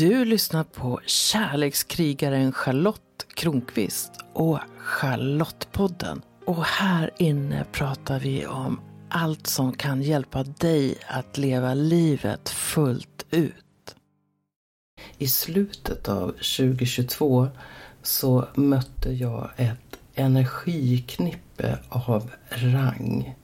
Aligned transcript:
Du 0.00 0.24
lyssnar 0.24 0.64
på 0.64 1.00
kärlekskrigaren 1.06 2.52
Charlotte 2.52 3.26
Kronqvist 3.34 4.12
och 4.32 4.58
Charlottepodden. 4.78 6.22
Och 6.46 6.64
här 6.64 7.10
inne 7.18 7.64
pratar 7.72 8.20
vi 8.20 8.46
om 8.46 8.80
allt 9.08 9.46
som 9.46 9.72
kan 9.72 10.02
hjälpa 10.02 10.42
dig 10.42 10.98
att 11.08 11.38
leva 11.38 11.74
livet 11.74 12.48
fullt 12.48 13.26
ut. 13.30 13.94
I 15.18 15.28
slutet 15.28 16.08
av 16.08 16.28
2022 16.28 17.48
så 18.02 18.48
mötte 18.54 19.12
jag 19.12 19.50
ett 19.56 20.00
energiknippe 20.14 21.78
av 21.88 22.30
rang. 22.48 23.34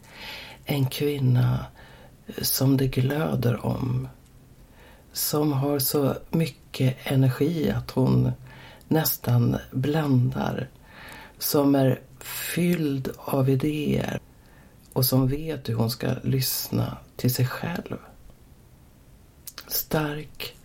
En 0.64 0.86
kvinna 0.86 1.66
som 2.42 2.76
det 2.76 2.86
glöder 2.86 3.66
om. 3.66 4.08
Som 5.16 5.52
har 5.52 5.78
så 5.78 6.16
mycket 6.30 6.96
energi 7.04 7.70
att 7.70 7.90
hon 7.90 8.32
nästan 8.88 9.56
bländar. 9.72 10.68
Som 11.38 11.74
är 11.74 12.00
fylld 12.20 13.10
av 13.16 13.48
idéer 13.50 14.20
och 14.92 15.04
som 15.06 15.28
vet 15.28 15.68
hur 15.68 15.74
hon 15.74 15.90
ska 15.90 16.14
lyssna 16.22 16.98
till 17.16 17.34
sig 17.34 17.46
själv. 17.46 17.96
Stark, 19.66 20.56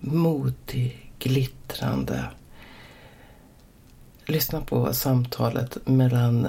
modig, 0.00 1.12
glittrande. 1.18 2.24
Lyssna 4.26 4.60
på 4.60 4.92
samtalet 4.92 5.78
mellan 5.86 6.48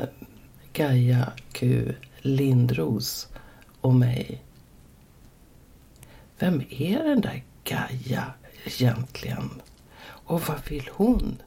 Gaia 0.73 1.31
Q 1.51 1.93
Lindros 2.21 3.27
och 3.81 3.93
mig. 3.93 4.44
Vem 6.39 6.63
är 6.69 7.03
den 7.03 7.21
där 7.21 7.43
Gaia 7.63 8.33
egentligen? 8.65 9.61
Och 10.07 10.41
vad 10.41 10.69
vill 10.69 10.89
hon 10.93 11.41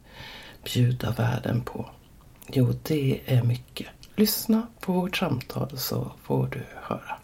bjuda 0.65 1.11
världen 1.11 1.61
på? 1.61 1.91
Jo, 2.53 2.75
det 2.83 3.21
är 3.27 3.43
mycket. 3.43 3.87
Lyssna 4.17 4.67
på 4.81 4.93
vårt 4.93 5.17
samtal 5.17 5.79
så 5.79 6.13
får 6.23 6.47
du 6.47 6.63
höra. 6.83 7.19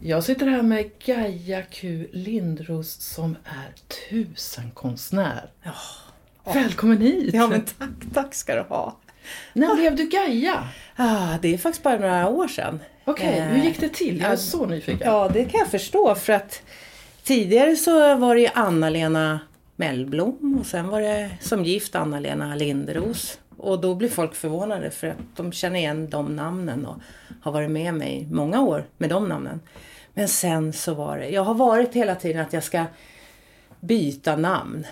Jag 0.00 0.24
sitter 0.24 0.46
här 0.46 0.62
med 0.62 0.90
Gaia 1.06 1.62
Q 1.62 2.08
Lindros 2.12 2.90
som 2.90 3.36
är 3.44 3.74
tusenkonstnär. 4.10 5.50
Ja. 5.62 5.74
Välkommen 6.54 7.00
hit! 7.00 7.34
Ja 7.34 7.46
men 7.46 7.64
tack, 7.64 7.90
tack 8.14 8.34
ska 8.34 8.54
du 8.54 8.62
ha. 8.62 8.96
När 9.52 9.74
blev 9.74 9.96
du 9.96 10.04
Gaia? 10.08 10.68
Ah, 10.96 11.38
det 11.42 11.54
är 11.54 11.58
faktiskt 11.58 11.82
bara 11.82 11.98
några 11.98 12.28
år 12.28 12.48
sedan. 12.48 12.80
Okej, 13.04 13.38
Eh, 13.38 13.44
hur 13.44 13.62
gick 13.64 13.80
det 13.80 13.88
till? 13.88 14.20
Jag 14.20 14.32
är 14.32 14.36
så 14.36 14.66
nyfiken. 14.66 15.08
Ja, 15.08 15.30
det 15.32 15.44
kan 15.44 15.58
jag 15.60 15.68
förstå 15.68 16.14
för 16.14 16.32
att 16.32 16.62
tidigare 17.22 17.76
så 17.76 18.16
var 18.16 18.34
det 18.34 18.40
ju 18.40 18.48
Anna-Lena 18.54 19.40
Mellblom 19.76 20.58
och 20.60 20.66
sen 20.66 20.88
var 20.88 21.00
det 21.00 21.30
som 21.40 21.64
gift 21.64 21.94
Anna-Lena 21.94 22.54
Lindros. 22.54 23.38
Och 23.56 23.80
då 23.80 23.94
blir 23.94 24.08
folk 24.08 24.34
förvånade 24.34 24.90
för 24.90 25.06
att 25.08 25.36
de 25.36 25.52
känner 25.52 25.78
igen 25.78 26.10
de 26.10 26.36
namnen 26.36 26.86
och 26.86 26.96
har 27.42 27.52
varit 27.52 27.70
med 27.70 27.94
mig 27.94 28.28
många 28.30 28.60
år 28.62 28.84
med 28.98 29.10
de 29.10 29.28
namnen. 29.28 29.60
Men 30.14 30.28
sen 30.28 30.72
så 30.72 30.94
var 30.94 31.18
det, 31.18 31.28
jag 31.28 31.44
har 31.44 31.54
varit 31.54 31.94
hela 31.94 32.14
tiden 32.14 32.42
att 32.42 32.52
jag 32.52 32.64
ska 32.64 32.84
byta 33.80 34.36
namn. 34.36 34.86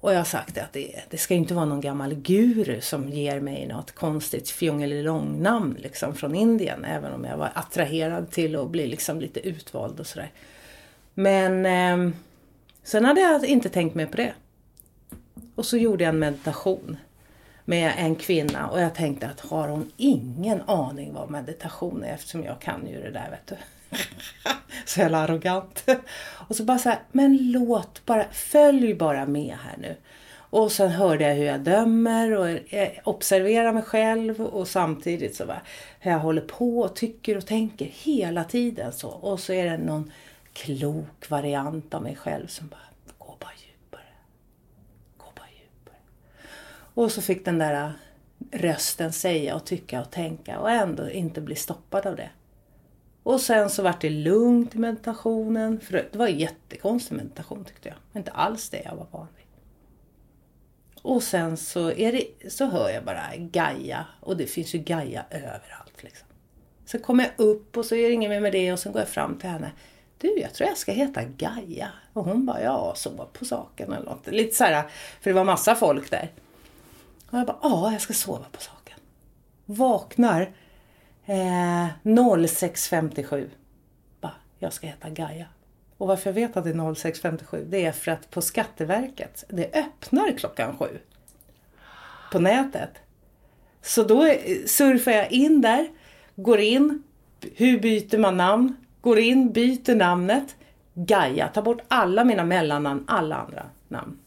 Och 0.00 0.12
jag 0.12 0.16
har 0.16 0.24
sagt 0.24 0.58
att 0.58 0.72
det, 0.72 1.00
det 1.10 1.18
ska 1.18 1.34
inte 1.34 1.54
vara 1.54 1.64
någon 1.64 1.80
gammal 1.80 2.14
guru 2.14 2.80
som 2.80 3.08
ger 3.08 3.40
mig 3.40 3.66
något 3.66 3.92
konstigt 3.92 4.50
fjongelilong-namn 4.50 5.76
liksom 5.78 6.14
från 6.14 6.34
Indien. 6.34 6.84
Även 6.84 7.12
om 7.12 7.24
jag 7.24 7.36
var 7.36 7.50
attraherad 7.54 8.30
till 8.30 8.56
att 8.56 8.70
bli 8.70 8.86
liksom 8.86 9.20
lite 9.20 9.48
utvald 9.48 10.00
och 10.00 10.06
sådär. 10.06 10.30
Men 11.14 11.66
eh, 11.66 12.14
sen 12.82 13.04
hade 13.04 13.20
jag 13.20 13.44
inte 13.44 13.68
tänkt 13.68 13.94
mer 13.94 14.06
på 14.06 14.16
det. 14.16 14.32
Och 15.54 15.66
så 15.66 15.76
gjorde 15.76 16.04
jag 16.04 16.08
en 16.14 16.18
meditation 16.18 16.96
med 17.64 17.92
en 17.96 18.14
kvinna 18.14 18.68
och 18.68 18.80
jag 18.80 18.94
tänkte 18.94 19.28
att 19.28 19.40
har 19.40 19.68
hon 19.68 19.90
ingen 19.96 20.62
aning 20.66 21.12
vad 21.14 21.30
meditation 21.30 22.04
är 22.04 22.14
eftersom 22.14 22.44
jag 22.44 22.60
kan 22.60 22.86
ju 22.86 23.02
det 23.02 23.10
där 23.10 23.30
vet 23.30 23.46
du. 23.46 23.56
så 24.84 25.00
jävla 25.00 25.18
arrogant. 25.18 25.90
Och 26.48 26.56
så 26.56 26.64
bara 26.64 26.78
så 26.78 26.88
här, 26.88 26.98
men 27.12 27.50
låt 27.52 28.06
bara, 28.06 28.24
följ 28.32 28.94
bara 28.94 29.26
med 29.26 29.56
här 29.64 29.76
nu. 29.78 29.96
Och 30.50 30.72
sen 30.72 30.90
hörde 30.90 31.24
jag 31.28 31.34
hur 31.34 31.44
jag 31.44 31.60
dömer 31.60 32.32
och 32.32 32.58
observerar 33.04 33.72
mig 33.72 33.82
själv 33.82 34.40
och 34.40 34.68
samtidigt 34.68 35.36
så 35.36 35.46
bara 35.46 35.62
hur 36.00 36.10
jag 36.10 36.18
håller 36.18 36.42
på 36.42 36.80
och 36.80 36.96
tycker 36.96 37.36
och 37.36 37.46
tänker 37.46 37.84
hela 37.84 38.44
tiden 38.44 38.92
så. 38.92 39.08
Och 39.08 39.40
så 39.40 39.52
är 39.52 39.64
det 39.64 39.78
någon 39.78 40.12
klok 40.52 41.30
variant 41.30 41.94
av 41.94 42.02
mig 42.02 42.16
själv 42.16 42.46
som 42.46 42.68
bara, 42.68 42.80
gå 43.18 43.36
bara 43.40 43.52
djupare. 43.66 44.12
Gå 45.16 45.26
bara 45.36 45.48
djupare. 45.60 45.96
Och 46.94 47.12
så 47.12 47.22
fick 47.22 47.44
den 47.44 47.58
där 47.58 47.92
rösten 48.52 49.12
säga 49.12 49.54
och 49.54 49.64
tycka 49.64 50.00
och 50.00 50.10
tänka 50.10 50.58
och 50.60 50.70
ändå 50.70 51.10
inte 51.10 51.40
bli 51.40 51.56
stoppad 51.56 52.06
av 52.06 52.16
det. 52.16 52.30
Och 53.22 53.40
sen 53.40 53.70
så 53.70 53.82
vart 53.82 54.00
det 54.00 54.10
lugnt 54.10 54.74
i 54.74 54.78
meditationen. 54.78 55.80
För 55.80 55.92
det 55.92 56.18
var 56.18 56.26
en 56.26 56.38
jättekonstig 56.38 57.16
meditation 57.16 57.64
tyckte 57.64 57.88
jag. 57.88 58.20
Inte 58.20 58.30
alls 58.30 58.68
det 58.68 58.82
jag 58.84 58.96
var 58.96 59.06
van 59.10 59.26
vid. 59.36 59.46
Och 61.02 61.22
sen 61.22 61.56
så, 61.56 61.90
är 61.90 62.12
det, 62.12 62.50
så 62.50 62.64
hör 62.64 62.90
jag 62.90 63.04
bara 63.04 63.36
Gaia. 63.36 64.06
Och 64.20 64.36
det 64.36 64.46
finns 64.46 64.74
ju 64.74 64.78
Gaia 64.78 65.24
överallt. 65.30 66.02
Liksom. 66.02 66.28
Så 66.84 66.98
kommer 66.98 67.24
jag 67.24 67.46
upp 67.46 67.76
och 67.76 67.84
så 67.84 67.94
är 67.94 68.08
det 68.08 68.14
inget 68.14 68.30
mer 68.30 68.40
med 68.40 68.52
det 68.52 68.72
och 68.72 68.78
sen 68.78 68.92
går 68.92 69.00
jag 69.00 69.08
fram 69.08 69.38
till 69.38 69.48
henne. 69.48 69.72
Du, 70.18 70.38
jag 70.40 70.54
tror 70.54 70.68
jag 70.68 70.78
ska 70.78 70.92
heta 70.92 71.24
Gaia. 71.24 71.88
Och 72.12 72.24
hon 72.24 72.46
bara, 72.46 72.62
ja, 72.62 72.92
sov 72.96 73.28
på 73.32 73.44
saken 73.44 73.92
eller 73.92 74.04
något. 74.04 74.26
Lite 74.26 74.56
så 74.56 74.64
här, 74.64 74.82
för 75.20 75.30
det 75.30 75.34
var 75.34 75.44
massa 75.44 75.74
folk 75.74 76.10
där. 76.10 76.32
Och 77.30 77.38
jag 77.38 77.46
bara, 77.46 77.58
ja, 77.62 77.92
jag 77.92 78.00
ska 78.00 78.12
sova 78.12 78.46
på 78.52 78.60
saken. 78.60 78.98
Vaknar 79.64 80.52
eh, 81.30 81.88
06.57. 82.02 83.48
Bara, 84.20 84.32
jag 84.58 84.72
ska 84.72 84.86
heta 84.86 85.10
Gaia. 85.10 85.46
Och 85.98 86.06
varför 86.06 86.30
jag 86.30 86.34
vet 86.34 86.56
att 86.56 86.64
det 86.64 86.70
är 86.70 86.74
06.57 86.74 87.64
det 87.64 87.86
är 87.86 87.92
för 87.92 88.10
att 88.10 88.30
på 88.30 88.42
Skatteverket, 88.42 89.44
det 89.48 89.74
öppnar 89.74 90.38
klockan 90.38 90.76
sju. 90.76 90.98
På 92.32 92.38
nätet. 92.38 92.90
Så 93.82 94.02
då 94.02 94.24
eh, 94.24 94.64
surfar 94.66 95.12
jag 95.12 95.32
in 95.32 95.60
där, 95.60 95.88
går 96.36 96.60
in, 96.60 97.02
hur 97.54 97.80
byter 97.80 98.18
man 98.18 98.36
namn? 98.36 98.76
Går 99.00 99.18
in, 99.18 99.52
byter 99.52 99.94
namnet. 99.94 100.56
Gaia, 100.94 101.48
tar 101.48 101.62
bort 101.62 101.82
alla 101.88 102.24
mina 102.24 102.44
mellannamn, 102.44 103.04
alla 103.08 103.36
andra 103.36 103.66
namn. 103.88 104.18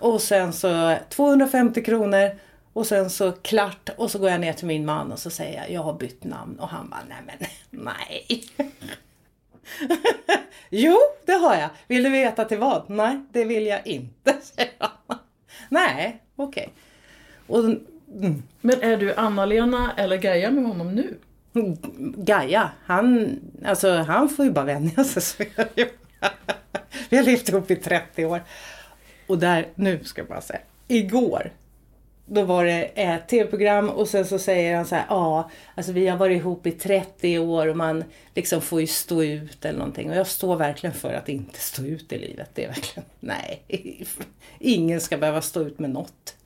Och 0.00 0.22
sen 0.22 0.52
så 0.52 0.96
250 1.08 1.84
kronor 1.84 2.30
och 2.72 2.86
sen 2.86 3.10
så 3.10 3.32
klart 3.32 3.90
och 3.96 4.10
så 4.10 4.18
går 4.18 4.30
jag 4.30 4.40
ner 4.40 4.52
till 4.52 4.66
min 4.66 4.84
man 4.84 5.12
och 5.12 5.18
så 5.18 5.30
säger 5.30 5.60
jag, 5.60 5.70
jag 5.70 5.82
har 5.82 5.92
bytt 5.92 6.24
namn 6.24 6.58
och 6.58 6.68
han 6.68 6.90
bara, 6.90 7.00
nej 7.08 7.18
men 7.26 7.48
nej. 7.70 8.44
jo, 10.70 10.98
det 11.24 11.32
har 11.32 11.54
jag. 11.54 11.68
Vill 11.86 12.02
du 12.02 12.10
veta 12.10 12.44
till 12.44 12.58
vad? 12.58 12.90
Nej, 12.90 13.20
det 13.32 13.44
vill 13.44 13.66
jag 13.66 13.86
inte, 13.86 14.36
säger 14.42 14.72
han. 14.78 15.18
Nej, 15.68 16.22
okej. 16.36 16.68
Och 17.46 17.58
mm, 17.58 18.42
Men 18.60 18.82
är 18.82 18.96
du 18.96 19.14
Anna-Lena 19.14 19.92
eller 19.96 20.16
Gaia 20.16 20.50
med 20.50 20.64
honom 20.64 20.94
nu? 20.94 21.16
Gaia, 22.16 22.70
han, 22.84 23.38
alltså, 23.64 23.96
han 23.96 24.28
får 24.28 24.44
ju 24.44 24.50
bara 24.50 24.64
vänja 24.64 25.04
sig. 25.04 25.22
Så. 25.22 25.44
Vi 27.08 27.16
har 27.16 27.24
levt 27.24 27.48
ihop 27.48 27.70
i 27.70 27.76
30 27.76 28.24
år. 28.24 28.42
Och 29.26 29.38
där, 29.38 29.68
nu 29.74 30.04
ska 30.04 30.20
jag 30.20 30.28
bara 30.28 30.40
säga, 30.40 30.60
igår 30.88 31.50
då 32.26 32.44
var 32.44 32.64
det 32.64 32.82
ett 32.84 33.28
tv-program 33.28 33.88
och 33.88 34.08
sen 34.08 34.26
så 34.26 34.38
säger 34.38 34.76
han 34.76 34.86
så 34.86 34.94
här, 34.94 35.06
ja, 35.08 35.50
alltså 35.74 35.92
vi 35.92 36.08
har 36.08 36.18
varit 36.18 36.36
ihop 36.36 36.66
i 36.66 36.72
30 36.72 37.38
år 37.38 37.66
och 37.66 37.76
man 37.76 38.04
liksom 38.34 38.60
får 38.60 38.80
ju 38.80 38.86
stå 38.86 39.22
ut 39.22 39.64
eller 39.64 39.78
någonting. 39.78 40.10
Och 40.10 40.16
jag 40.16 40.26
står 40.26 40.56
verkligen 40.56 40.94
för 40.94 41.12
att 41.12 41.28
inte 41.28 41.58
stå 41.60 41.84
ut 41.84 42.12
i 42.12 42.18
livet. 42.18 42.50
Det 42.54 42.64
är 42.64 42.68
verkligen, 42.68 43.08
nej, 43.20 43.62
ingen 44.58 45.00
ska 45.00 45.16
behöva 45.16 45.42
stå 45.42 45.60
ut 45.62 45.78
med 45.78 45.90
något. 45.90 46.36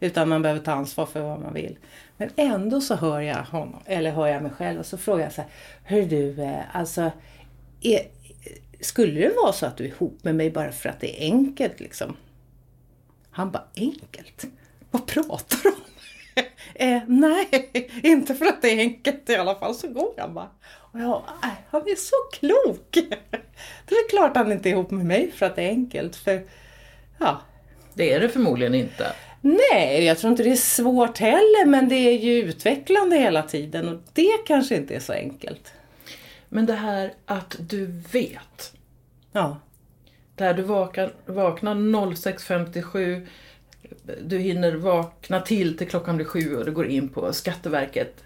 Utan 0.00 0.28
man 0.28 0.42
behöver 0.42 0.60
ta 0.60 0.72
ansvar 0.72 1.06
för 1.06 1.20
vad 1.20 1.40
man 1.40 1.54
vill. 1.54 1.78
Men 2.16 2.30
ändå 2.36 2.80
så 2.80 2.94
hör 2.94 3.20
jag 3.20 3.42
honom, 3.42 3.80
eller 3.84 4.10
hör 4.10 4.26
jag 4.26 4.42
mig 4.42 4.52
själv 4.52 4.80
och 4.80 4.86
så 4.86 4.98
frågar 4.98 5.24
jag 5.24 5.32
så 5.32 5.40
här, 5.40 5.50
hör 5.84 6.02
du, 6.02 6.42
eh, 6.42 6.76
alltså, 6.76 7.10
är, 7.80 8.00
skulle 8.80 9.20
det 9.20 9.34
vara 9.42 9.52
så 9.52 9.66
att 9.66 9.76
du 9.76 9.84
är 9.84 9.88
ihop 9.88 10.18
med 10.24 10.34
mig 10.34 10.50
bara 10.50 10.72
för 10.72 10.88
att 10.88 11.00
det 11.00 11.22
är 11.22 11.32
enkelt 11.32 11.80
liksom? 11.80 12.16
Han 13.30 13.50
bara, 13.50 13.64
enkelt? 13.76 14.46
Vad 14.90 15.06
pratar 15.06 15.58
du 15.62 15.68
om? 15.68 15.80
eh, 16.74 17.02
nej, 17.06 17.70
inte 18.02 18.34
för 18.34 18.46
att 18.46 18.62
det 18.62 18.68
är 18.68 18.78
enkelt 18.78 19.30
i 19.30 19.36
alla 19.36 19.54
fall, 19.54 19.74
så 19.74 19.88
går 19.88 20.14
han 20.18 20.34
bara. 20.34 20.48
Och 20.92 21.00
jag, 21.00 21.22
äh, 21.42 21.50
han 21.70 21.82
är 21.82 21.96
så 21.96 22.16
klok! 22.32 22.92
det 23.88 23.94
är 23.94 24.08
klart 24.08 24.36
han 24.36 24.52
inte 24.52 24.68
är 24.68 24.70
ihop 24.70 24.90
med 24.90 25.06
mig 25.06 25.32
för 25.32 25.46
att 25.46 25.56
det 25.56 25.62
är 25.62 25.68
enkelt, 25.68 26.16
för 26.16 26.46
ja. 27.18 27.40
Det 27.94 28.12
är 28.12 28.20
det 28.20 28.28
förmodligen 28.28 28.74
inte. 28.74 29.12
Nej, 29.40 30.04
jag 30.04 30.18
tror 30.18 30.30
inte 30.30 30.42
det 30.42 30.52
är 30.52 30.56
svårt 30.56 31.18
heller, 31.18 31.66
men 31.66 31.88
det 31.88 31.94
är 31.94 32.18
ju 32.18 32.42
utvecklande 32.42 33.16
hela 33.16 33.42
tiden 33.42 33.88
och 33.88 34.00
det 34.12 34.32
kanske 34.46 34.76
inte 34.76 34.94
är 34.94 35.00
så 35.00 35.12
enkelt. 35.12 35.72
Men 36.48 36.66
det 36.66 36.74
här 36.74 37.12
att 37.26 37.56
du 37.58 37.86
vet. 38.12 38.72
Ja. 39.32 39.56
Där 40.34 40.54
du 40.54 40.62
vaknar, 40.62 41.12
vaknar 41.26 41.74
06.57, 41.74 43.26
du 44.22 44.38
hinner 44.38 44.72
vakna 44.72 45.40
till 45.40 45.78
till 45.78 45.88
klockan 45.88 46.16
blir 46.16 46.26
sju 46.26 46.56
och 46.56 46.64
du 46.64 46.72
går 46.72 46.86
in 46.86 47.08
på 47.08 47.32
Skatteverket. 47.32 48.24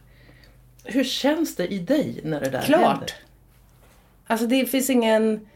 Hur 0.84 1.04
känns 1.04 1.56
det 1.56 1.66
i 1.66 1.78
dig 1.78 2.20
när 2.24 2.40
det 2.40 2.50
där 2.50 2.62
Klart. 2.62 2.80
händer? 2.80 3.12
Alltså 4.26 4.46
det 4.46 4.66
finns 4.66 4.90
ingen... 4.90 5.48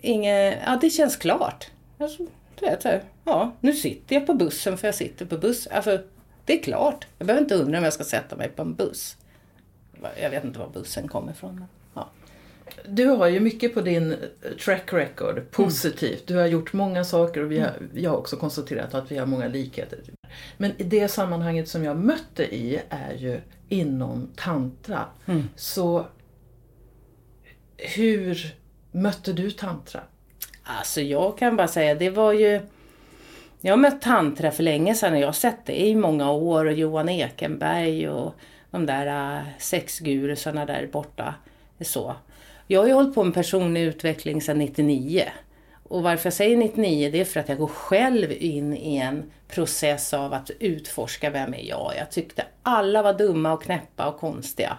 ingen 0.00 0.54
ja, 0.66 0.78
det 0.80 0.90
känns 0.90 1.16
klart. 1.16 1.70
Alltså, 1.98 2.26
du 2.58 2.66
vet, 2.66 2.84
här, 2.84 3.02
ja, 3.24 3.52
nu 3.60 3.72
sitter 3.72 4.16
jag 4.16 4.26
på 4.26 4.34
bussen 4.34 4.78
för 4.78 4.88
jag 4.88 4.94
sitter 4.94 5.26
på 5.26 5.38
buss. 5.38 5.66
Alltså, 5.66 5.98
det 6.44 6.58
är 6.58 6.62
klart. 6.62 7.06
Jag 7.18 7.26
behöver 7.26 7.42
inte 7.42 7.54
undra 7.54 7.78
om 7.78 7.84
jag 7.84 7.92
ska 7.92 8.04
sätta 8.04 8.36
mig 8.36 8.48
på 8.48 8.62
en 8.62 8.74
buss. 8.74 9.16
Jag 10.20 10.30
vet 10.30 10.44
inte 10.44 10.58
var 10.58 10.68
bussen 10.68 11.08
kommer 11.08 11.32
ifrån. 11.32 11.54
Men. 11.54 11.68
Du 12.88 13.06
har 13.06 13.28
ju 13.28 13.40
mycket 13.40 13.74
på 13.74 13.80
din 13.80 14.12
eh, 14.12 14.18
track 14.64 14.92
record, 14.92 15.50
positivt. 15.50 16.26
Du 16.26 16.36
har 16.36 16.46
gjort 16.46 16.72
många 16.72 17.04
saker 17.04 17.42
och 17.42 17.52
vi 17.52 17.58
har, 17.58 17.72
jag 17.94 18.10
har 18.10 18.16
också 18.16 18.36
konstaterat 18.36 18.94
att 18.94 19.12
vi 19.12 19.16
har 19.18 19.26
många 19.26 19.48
likheter. 19.48 19.98
Men 20.56 20.72
i 20.78 20.84
det 20.84 21.08
sammanhanget 21.08 21.68
som 21.68 21.84
jag 21.84 21.96
mötte 21.96 22.54
i 22.54 22.80
är 22.88 23.14
ju 23.14 23.40
inom 23.68 24.28
tantra. 24.36 25.04
Så 25.56 26.06
hur 27.76 28.54
mötte 28.92 29.32
du 29.32 29.50
tantra? 29.50 30.00
Alltså 30.62 31.00
jag 31.00 31.38
kan 31.38 31.56
bara 31.56 31.68
säga, 31.68 31.94
det 31.94 32.10
var 32.10 32.32
ju... 32.32 32.60
Jag 33.60 33.72
har 33.72 33.76
mött 33.76 34.02
tantra 34.02 34.50
för 34.50 34.62
länge 34.62 34.94
sedan 34.94 35.12
och 35.12 35.18
jag 35.18 35.26
har 35.26 35.32
sett 35.32 35.66
det 35.66 35.80
i 35.80 35.94
många 35.94 36.30
år 36.30 36.64
och 36.64 36.72
Johan 36.72 37.08
Ekenberg 37.08 38.08
och 38.08 38.34
de 38.70 38.86
där 38.86 39.36
uh, 39.36 39.42
sexgurusarna 39.58 40.66
där 40.66 40.86
borta. 40.92 41.34
Så. 41.80 42.14
Jag 42.66 42.80
har 42.80 42.86
ju 42.86 42.92
hållit 42.92 43.14
på 43.14 43.24
med 43.24 43.34
personlig 43.34 43.82
utveckling 43.82 44.42
sedan 44.42 44.58
99. 44.58 45.24
Och 45.82 46.02
varför 46.02 46.26
jag 46.26 46.34
säger 46.34 46.56
99 46.56 47.10
det 47.10 47.20
är 47.20 47.24
för 47.24 47.40
att 47.40 47.48
jag 47.48 47.58
går 47.58 47.66
själv 47.66 48.32
in 48.32 48.76
i 48.76 48.96
en 48.96 49.30
process 49.48 50.14
av 50.14 50.32
att 50.32 50.50
utforska 50.58 51.30
vem 51.30 51.54
är 51.54 51.68
jag. 51.68 51.92
Jag 51.98 52.10
tyckte 52.10 52.46
alla 52.62 53.02
var 53.02 53.12
dumma 53.12 53.52
och 53.52 53.62
knäppa 53.62 54.08
och 54.08 54.18
konstiga. 54.18 54.78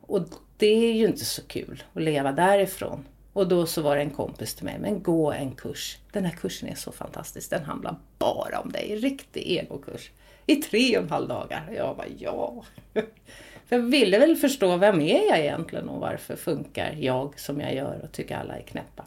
Och 0.00 0.20
det 0.56 0.66
är 0.66 0.92
ju 0.92 1.06
inte 1.06 1.24
så 1.24 1.42
kul 1.42 1.82
att 1.94 2.02
leva 2.02 2.32
därifrån. 2.32 3.04
Och 3.32 3.48
då 3.48 3.66
så 3.66 3.82
var 3.82 3.96
det 3.96 4.02
en 4.02 4.10
kompis 4.10 4.54
till 4.54 4.64
mig, 4.64 4.78
men 4.80 5.02
gå 5.02 5.32
en 5.32 5.50
kurs. 5.52 5.98
Den 6.12 6.24
här 6.24 6.32
kursen 6.32 6.68
är 6.68 6.74
så 6.74 6.92
fantastisk, 6.92 7.50
den 7.50 7.64
handlar 7.64 7.96
bara 8.18 8.60
om 8.60 8.72
dig. 8.72 8.96
Riktig 8.96 9.42
egokurs. 9.46 10.10
I 10.46 10.56
tre 10.56 10.98
och 10.98 11.04
en 11.04 11.10
halv 11.10 11.28
dagar. 11.28 11.70
Jag 11.76 11.96
bara, 11.96 12.06
ja. 12.18 12.64
För 13.68 13.76
jag 13.76 13.82
ville 13.82 14.18
väl 14.18 14.36
förstå, 14.36 14.76
vem 14.76 15.00
är 15.00 15.28
jag 15.28 15.38
egentligen 15.38 15.88
och 15.88 16.00
varför 16.00 16.36
funkar 16.36 16.94
jag 16.98 17.40
som 17.40 17.60
jag 17.60 17.74
gör 17.74 18.00
och 18.02 18.12
tycker 18.12 18.36
alla 18.36 18.56
är 18.56 18.62
knäppa. 18.62 19.04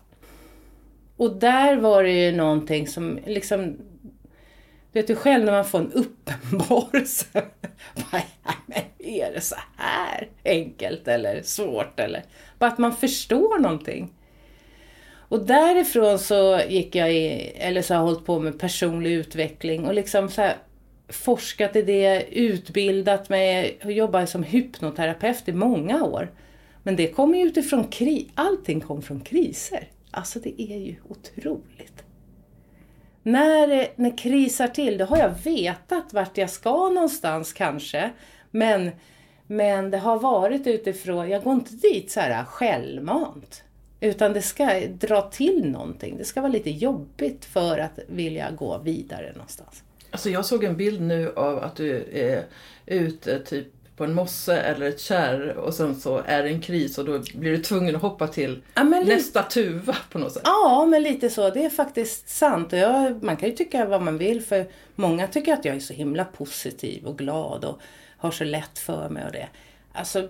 Och 1.18 1.36
där 1.36 1.78
var 1.78 2.04
det 2.04 2.26
ju 2.26 2.32
någonting 2.32 2.88
som 2.88 3.20
liksom 3.26 3.78
du 4.92 5.02
vet 5.02 5.10
ju 5.10 5.16
själv 5.16 5.46
när 5.46 5.52
man 5.52 5.66
får 5.66 5.80
en 5.80 5.92
uppenbarelse. 5.92 7.26
Bara, 7.96 8.24
men 8.66 8.82
är 9.00 9.32
det 9.34 9.42
så 9.42 9.56
här 9.78 10.30
enkelt 10.46 11.08
eller 11.08 11.42
svårt? 11.42 12.00
Eller? 12.00 12.24
Bara 12.60 12.72
att 12.72 12.78
man 12.78 12.96
förstår 12.96 13.60
någonting. 13.60 14.14
Och 15.12 15.46
därifrån 15.46 16.20
så 16.20 16.62
gick 16.70 16.96
jag 16.96 17.14
i, 17.14 17.52
eller 17.56 17.82
så 17.82 17.94
har 17.94 18.02
jag 18.02 18.06
hållit 18.06 18.26
på 18.26 18.40
med 18.40 18.60
personlig 18.60 19.12
utveckling 19.12 19.86
och 19.86 19.94
liksom 19.94 20.30
så 20.30 20.42
här 20.42 20.56
forskat 21.10 21.76
i 21.76 21.82
det, 21.82 22.26
utbildat 22.32 23.30
mig 23.30 23.80
och 23.84 23.92
jobbat 23.92 24.30
som 24.30 24.44
hypnoterapeut 24.44 25.48
i 25.48 25.54
många 25.54 26.04
år. 26.04 26.32
Men 26.84 26.96
det 26.96 27.08
kommer 27.08 27.38
ju 27.38 27.46
utifrån 27.46 27.84
kris, 27.84 28.28
allting 28.36 28.82
kom 28.82 29.02
från 29.02 29.22
kriser. 29.22 29.88
Alltså 30.12 30.40
det 30.40 30.62
är 30.62 30.78
ju 30.78 30.96
otroligt. 31.10 32.04
När 33.24 33.68
det 33.68 33.92
när 33.96 34.18
krisar 34.18 34.68
till, 34.68 34.98
då 34.98 35.06
har 35.06 35.18
jag 35.18 35.34
vetat 35.44 36.14
vart 36.14 36.38
jag 36.38 36.50
ska 36.50 36.90
någonstans 36.90 37.54
kanske. 37.54 38.12
Men, 38.52 38.92
men 39.48 39.92
det 39.92 39.98
har 39.98 40.20
varit 40.20 40.68
utifrån, 40.68 41.30
jag 41.30 41.44
går 41.44 41.54
inte 41.54 41.74
dit 41.74 42.12
så 42.12 42.20
här 42.20 42.44
självmant. 42.44 43.64
Utan 44.00 44.34
det 44.34 44.42
ska 44.42 44.80
dra 44.88 45.22
till 45.22 45.72
någonting. 45.72 46.18
Det 46.18 46.26
ska 46.26 46.42
vara 46.42 46.52
lite 46.52 46.70
jobbigt 46.70 47.46
för 47.46 47.80
att 47.80 48.00
vilja 48.08 48.52
gå 48.52 48.78
vidare 48.78 49.32
någonstans. 49.32 49.84
Alltså 50.12 50.30
jag 50.30 50.46
såg 50.46 50.64
en 50.64 50.78
bild 50.78 51.02
nu 51.02 51.34
av 51.36 51.64
att 51.64 51.76
du 51.76 52.06
är 52.14 52.46
ute 52.86 53.40
typ 53.40 53.68
på 54.00 54.04
en 54.04 54.14
mosse 54.14 54.58
eller 54.58 54.90
ett 54.90 55.00
kärr 55.00 55.58
och 55.58 55.74
sen 55.74 55.96
så 55.96 56.24
är 56.26 56.44
det 56.44 56.50
en 56.50 56.62
kris 56.62 56.98
och 56.98 57.06
då 57.06 57.20
blir 57.34 57.52
du 57.52 57.58
tvungen 57.58 57.96
att 57.96 58.02
hoppa 58.02 58.28
till 58.28 58.62
Ja, 58.74 58.84
nästa 58.84 59.44
tuva 59.44 59.98
på 60.12 60.18
något 60.20 60.34
sätt. 60.34 60.42
Ja, 60.46 60.86
men 60.86 61.04
lite 61.04 61.30
så. 61.30 61.50
Det 61.50 61.66
är 61.66 61.70
faktiskt 61.70 62.30
sant. 62.30 62.74
Och 62.74 62.80
jag, 62.80 63.24
man 63.24 63.38
kan 63.38 63.50
ju 63.50 63.56
tycka 63.56 63.86
vad 63.86 64.02
man 64.02 64.18
vill 64.18 64.42
för 64.42 64.66
många 64.96 65.28
tycker 65.28 65.54
att 65.54 65.66
jag 65.66 65.76
är 65.76 65.80
så 65.80 65.94
himla 65.94 66.26
positiv 66.26 67.06
och 67.06 67.18
glad 67.18 67.66
och 67.66 67.80
har 68.18 68.32
så 68.32 68.44
lätt 68.44 68.80
för 68.80 69.10
mig 69.10 69.26
och 69.26 69.32
det. 69.32 69.48
Alltså, 69.94 70.28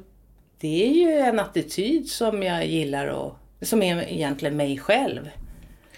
det 0.59 0.85
är 0.85 0.93
ju 0.93 1.11
en 1.11 1.39
attityd 1.39 2.09
som 2.09 2.43
jag 2.43 2.65
gillar 2.65 3.07
och 3.07 3.35
som 3.61 3.83
är 3.83 4.11
egentligen 4.11 4.57
mig 4.57 4.77
själv. 4.77 5.29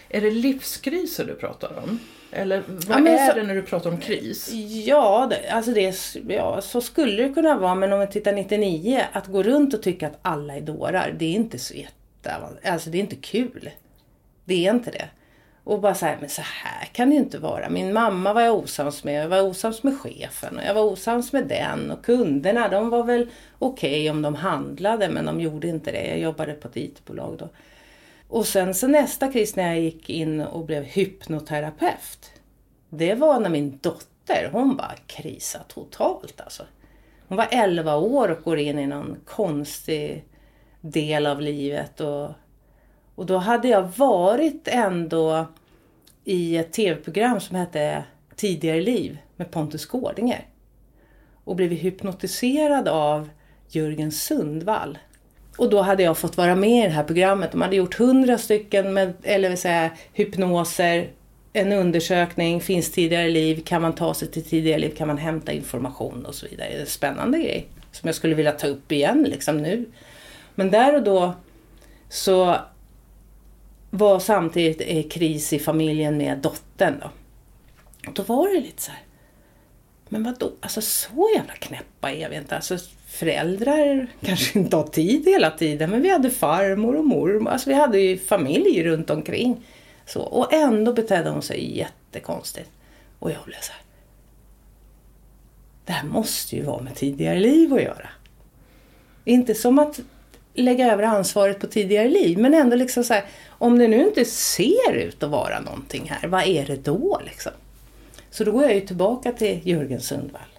Är 0.09 0.21
det 0.21 0.31
livskriser 0.31 1.25
du 1.25 1.35
pratar 1.35 1.83
om? 1.83 1.99
Eller 2.31 2.63
vad 2.87 3.07
Ja, 3.07 3.07
är 3.11 3.27
så- 3.29 3.35
det 3.35 3.43
när 3.43 3.55
du 3.55 3.61
pratar 3.61 3.89
om 3.89 3.97
kris? 3.97 4.49
Ja, 4.85 5.27
det, 5.29 5.49
alltså 5.49 5.71
det, 5.71 5.95
ja, 6.27 6.61
så 6.61 6.81
skulle 6.81 7.23
det 7.23 7.29
kunna 7.33 7.57
vara. 7.57 7.75
Men 7.75 7.93
om 7.93 7.99
vi 7.99 8.07
tittar 8.07 8.33
99, 8.33 9.01
att 9.11 9.27
gå 9.27 9.43
runt 9.43 9.73
och 9.73 9.81
tycka 9.83 10.07
att 10.07 10.19
alla 10.21 10.55
är 10.55 10.61
dårar, 10.61 11.15
det 11.19 11.25
är 11.25 11.33
inte 11.33 11.59
så 11.59 11.73
jätte, 11.73 12.35
alltså 12.65 12.89
det 12.89 12.97
är 12.97 12.99
inte 13.01 13.15
kul. 13.15 13.69
Det 14.45 14.67
är 14.67 14.73
inte 14.73 14.91
det. 14.91 15.07
Och 15.63 15.81
bara 15.81 15.95
så 15.95 16.05
här, 16.05 16.17
men 16.19 16.29
så 16.29 16.41
här 16.41 16.85
kan 16.85 17.09
det 17.09 17.15
ju 17.15 17.21
inte 17.21 17.37
vara. 17.37 17.69
Min 17.69 17.93
mamma 17.93 18.33
var 18.33 18.41
jag 18.41 18.55
osams 18.55 19.03
med, 19.03 19.23
jag 19.23 19.29
var 19.29 19.41
osams 19.41 19.83
med 19.83 19.99
chefen 19.99 20.57
och 20.57 20.63
jag 20.67 20.73
var 20.73 20.81
osams 20.83 21.33
med 21.33 21.47
den. 21.47 21.91
Och 21.91 22.05
kunderna, 22.05 22.67
de 22.67 22.89
var 22.89 23.03
väl 23.03 23.29
okej 23.59 24.09
om 24.09 24.21
de 24.21 24.35
handlade, 24.35 25.09
men 25.09 25.25
de 25.25 25.41
gjorde 25.41 25.67
inte 25.67 25.91
det. 25.91 26.05
Jag 26.07 26.19
jobbade 26.19 26.53
på 26.53 26.67
ett 26.67 26.77
IT-bolag 26.77 27.35
då. 27.39 27.49
Och 28.31 28.47
sen 28.47 28.73
så 28.73 28.87
nästa 28.87 29.31
kris 29.31 29.55
när 29.55 29.67
jag 29.67 29.79
gick 29.79 30.09
in 30.09 30.41
och 30.41 30.65
blev 30.65 30.83
hypnoterapeut. 30.83 32.31
Det 32.89 33.15
var 33.15 33.39
när 33.39 33.49
min 33.49 33.79
dotter, 33.81 34.49
hon 34.51 34.75
bara 34.75 34.95
krisade 35.07 35.65
totalt 35.67 36.41
alltså. 36.41 36.63
Hon 37.27 37.37
var 37.37 37.47
11 37.51 37.95
år 37.95 38.29
och 38.29 38.43
går 38.43 38.57
in 38.59 38.79
i 38.79 38.87
någon 38.87 39.17
konstig 39.25 40.25
del 40.81 41.27
av 41.27 41.41
livet. 41.41 42.01
Och, 42.01 42.29
och 43.15 43.25
då 43.25 43.37
hade 43.37 43.67
jag 43.67 43.83
varit 43.97 44.67
ändå 44.67 45.45
i 46.23 46.57
ett 46.57 46.73
tv-program 46.73 47.39
som 47.39 47.55
hette 47.55 48.03
Tidigare 48.35 48.81
liv 48.81 49.17
med 49.35 49.51
Pontus 49.51 49.85
Gårdinger. 49.85 50.47
Och 51.43 51.55
blivit 51.55 51.79
hypnotiserad 51.79 52.87
av 52.87 53.29
Jörgen 53.67 54.11
Sundvall. 54.11 54.97
Och 55.57 55.69
då 55.69 55.81
hade 55.81 56.03
jag 56.03 56.17
fått 56.17 56.37
vara 56.37 56.55
med 56.55 56.85
i 56.85 56.87
det 56.87 56.93
här 56.93 57.03
programmet. 57.03 57.51
De 57.51 57.61
hade 57.61 57.75
gjort 57.75 57.95
hundra 57.95 58.37
stycken 58.37 58.93
med, 58.93 59.13
eller 59.23 59.49
vill 59.49 59.57
säga, 59.57 59.89
hypnoser, 60.13 61.09
en 61.53 61.71
undersökning, 61.71 62.61
finns 62.61 62.91
tidigare 62.91 63.29
liv, 63.29 63.63
kan 63.65 63.81
man 63.81 63.95
ta 63.95 64.13
sig 64.13 64.27
till 64.27 64.45
tidigare 64.45 64.79
liv, 64.79 64.95
kan 64.97 65.07
man 65.07 65.17
hämta 65.17 65.51
information 65.51 66.25
och 66.25 66.35
så 66.35 66.47
vidare. 66.47 66.69
Det 66.69 66.75
är 66.75 66.79
en 66.79 66.85
spännande 66.85 67.37
grej 67.37 67.67
som 67.91 68.07
jag 68.07 68.15
skulle 68.15 68.35
vilja 68.35 68.51
ta 68.51 68.67
upp 68.67 68.91
igen 68.91 69.23
liksom 69.23 69.57
nu. 69.57 69.85
Men 70.55 70.71
där 70.71 70.95
och 70.95 71.03
då 71.03 71.33
så 72.09 72.57
var 73.89 74.19
samtidigt 74.19 75.11
kris 75.11 75.53
i 75.53 75.59
familjen 75.59 76.17
med 76.17 76.37
dottern 76.37 76.95
då. 77.01 77.09
Och 78.07 78.13
då 78.13 78.23
var 78.23 78.55
det 78.55 78.59
lite 78.59 78.81
så 78.81 78.91
här. 78.91 79.01
Men 80.09 80.23
vadå, 80.23 80.51
alltså 80.61 80.81
så 80.81 81.29
jävla 81.35 81.53
knäppa 81.53 82.11
är 82.11 82.29
vi 82.29 82.35
inte. 82.35 82.55
Alltså 82.55 82.77
föräldrar 83.11 84.07
kanske 84.21 84.59
inte 84.59 84.75
har 84.75 84.87
tid 84.87 85.25
hela 85.25 85.51
tiden, 85.51 85.89
men 85.89 86.01
vi 86.01 86.09
hade 86.09 86.29
farmor 86.29 86.95
och 86.95 87.05
mormor. 87.05 87.51
Alltså 87.51 87.69
vi 87.69 87.75
hade 87.75 87.99
ju 87.99 88.17
familj 88.17 88.83
runt 88.83 89.09
omkring. 89.09 89.63
Så, 90.05 90.21
och 90.21 90.53
ändå 90.53 90.93
betedde 90.93 91.29
hon 91.29 91.41
sig 91.41 91.77
jättekonstigt. 91.77 92.69
Och 93.19 93.31
jag 93.31 93.43
blev 93.45 93.59
så 93.61 93.71
här. 93.71 93.81
Det 95.85 95.91
här 95.91 96.07
måste 96.07 96.55
ju 96.55 96.63
vara 96.63 96.81
med 96.81 96.95
tidigare 96.95 97.39
liv 97.39 97.73
att 97.73 97.81
göra. 97.81 98.09
Inte 99.25 99.55
som 99.55 99.79
att 99.79 99.99
lägga 100.53 100.93
över 100.93 101.03
ansvaret 101.03 101.59
på 101.59 101.67
tidigare 101.67 102.09
liv, 102.09 102.37
men 102.37 102.53
ändå 102.53 102.75
liksom 102.75 103.03
så 103.03 103.13
här. 103.13 103.25
Om 103.49 103.79
det 103.79 103.87
nu 103.87 104.03
inte 104.03 104.25
ser 104.25 104.93
ut 104.93 105.23
att 105.23 105.29
vara 105.29 105.59
någonting 105.59 106.09
här, 106.09 106.27
vad 106.27 106.47
är 106.47 106.65
det 106.65 106.85
då 106.85 107.21
liksom? 107.25 107.51
Så 108.29 108.43
då 108.43 108.51
går 108.51 108.63
jag 108.63 108.75
ju 108.75 108.81
tillbaka 108.81 109.31
till 109.31 109.59
Jörgen 109.63 110.01
Sundvall. 110.01 110.50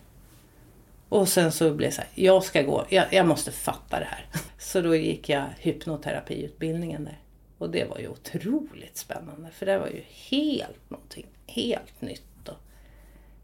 Och 1.12 1.28
sen 1.28 1.52
så 1.52 1.74
blev 1.74 1.90
det 1.90 1.94
så 1.94 2.00
här, 2.00 2.10
jag 2.14 2.44
ska 2.44 2.62
gå, 2.62 2.86
jag, 2.88 3.12
jag 3.12 3.26
måste 3.26 3.52
fatta 3.52 3.98
det 3.98 4.04
här. 4.04 4.26
Så 4.58 4.80
då 4.80 4.96
gick 4.96 5.28
jag 5.28 5.44
hypnoterapiutbildningen 5.58 7.04
där. 7.04 7.18
Och 7.58 7.70
det 7.70 7.84
var 7.84 7.98
ju 7.98 8.08
otroligt 8.08 8.96
spännande, 8.96 9.50
för 9.50 9.66
det 9.66 9.78
var 9.78 9.86
ju 9.86 10.02
helt 10.30 10.90
någonting, 10.90 11.26
helt 11.46 12.00
nytt 12.00 12.48
och 12.48 12.56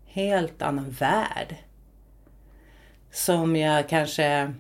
helt 0.07 0.63
annan 0.63 0.91
värld. 0.91 1.57
Som 3.11 3.57
jag 3.57 3.89
kanske 3.89 4.55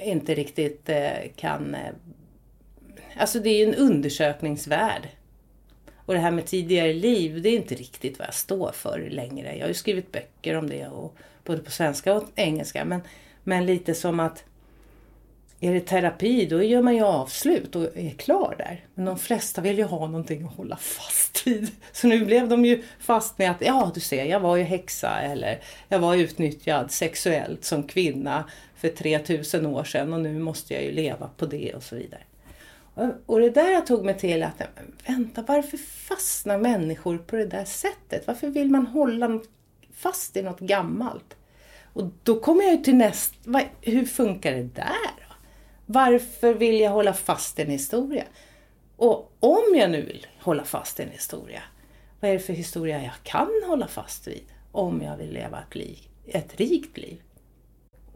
inte 0.00 0.34
riktigt 0.34 0.88
eh, 0.88 1.30
kan... 1.36 1.74
Eh, 1.74 1.92
alltså 3.16 3.40
det 3.40 3.50
är 3.50 3.58
ju 3.58 3.64
en 3.64 3.74
undersökningsvärld. 3.74 5.08
Och 5.96 6.14
det 6.14 6.20
här 6.20 6.30
med 6.30 6.46
tidigare 6.46 6.92
liv, 6.92 7.42
det 7.42 7.48
är 7.48 7.56
inte 7.56 7.74
riktigt 7.74 8.18
vad 8.18 8.28
jag 8.28 8.34
står 8.34 8.72
för 8.72 9.08
längre. 9.10 9.54
Jag 9.54 9.62
har 9.62 9.68
ju 9.68 9.74
skrivit 9.74 10.12
böcker 10.12 10.56
om 10.56 10.70
det, 10.70 10.88
och, 10.88 11.16
både 11.44 11.62
på 11.62 11.70
svenska 11.70 12.14
och 12.14 12.24
engelska. 12.34 12.84
Men, 12.84 13.00
men 13.44 13.66
lite 13.66 13.94
som 13.94 14.20
att 14.20 14.44
är 15.64 15.74
det 15.74 15.80
terapi, 15.80 16.46
då 16.46 16.62
gör 16.62 16.82
man 16.82 16.94
ju 16.94 17.02
avslut 17.02 17.76
och 17.76 17.96
är 17.96 18.10
klar 18.10 18.54
där. 18.58 18.84
Men 18.94 19.04
de 19.04 19.18
flesta 19.18 19.60
vill 19.60 19.78
ju 19.78 19.84
ha 19.84 20.06
någonting 20.06 20.44
att 20.44 20.56
hålla 20.56 20.76
fast 20.76 21.46
vid. 21.46 21.70
Så 21.92 22.06
nu 22.06 22.24
blev 22.24 22.48
de 22.48 22.64
ju 22.64 22.82
fast 22.98 23.38
med 23.38 23.50
att, 23.50 23.56
ja 23.60 23.90
du 23.94 24.00
ser, 24.00 24.24
jag 24.24 24.40
var 24.40 24.56
ju 24.56 24.62
häxa 24.62 25.20
eller 25.20 25.60
jag 25.88 25.98
var 25.98 26.14
utnyttjad 26.14 26.90
sexuellt 26.90 27.64
som 27.64 27.82
kvinna 27.82 28.44
för 28.76 28.88
3000 28.88 29.66
år 29.66 29.84
sedan 29.84 30.12
och 30.12 30.20
nu 30.20 30.38
måste 30.38 30.74
jag 30.74 30.82
ju 30.82 30.92
leva 30.92 31.30
på 31.36 31.46
det 31.46 31.74
och 31.74 31.82
så 31.82 31.96
vidare. 31.96 32.22
Och 33.26 33.40
det 33.40 33.50
där 33.50 33.70
jag 33.70 33.86
tog 33.86 34.04
mig 34.04 34.18
till 34.18 34.42
att, 34.42 34.62
vänta, 35.06 35.44
varför 35.48 35.76
fastnar 35.76 36.58
människor 36.58 37.18
på 37.18 37.36
det 37.36 37.46
där 37.46 37.64
sättet? 37.64 38.26
Varför 38.26 38.48
vill 38.48 38.70
man 38.70 38.86
hålla 38.86 39.28
fast 40.02 40.36
i 40.36 40.42
något 40.42 40.60
gammalt? 40.60 41.36
Och 41.92 42.04
då 42.22 42.40
kommer 42.40 42.64
jag 42.64 42.72
ju 42.72 42.82
till 42.82 42.96
nästa, 42.96 43.60
hur 43.80 44.04
funkar 44.04 44.52
det 44.52 44.62
där? 44.62 45.12
Då? 45.16 45.34
Varför 45.86 46.54
vill 46.54 46.80
jag 46.80 46.90
hålla 46.90 47.12
fast 47.12 47.58
i 47.58 47.62
en 47.62 47.70
historia? 47.70 48.24
Och 48.96 49.32
om 49.40 49.74
jag 49.74 49.90
nu 49.90 50.02
vill 50.02 50.26
hålla 50.38 50.64
fast 50.64 51.00
i 51.00 51.02
en 51.02 51.10
historia, 51.10 51.62
vad 52.20 52.30
är 52.30 52.34
det 52.34 52.40
för 52.40 52.52
historia 52.52 53.02
jag 53.02 53.14
kan 53.22 53.62
hålla 53.66 53.86
fast 53.86 54.28
vid 54.28 54.44
om 54.72 55.02
jag 55.02 55.16
vill 55.16 55.32
leva 55.32 55.58
ett, 55.68 55.74
liv, 55.74 55.98
ett 56.26 56.60
rikt 56.60 56.96
liv? 56.96 57.22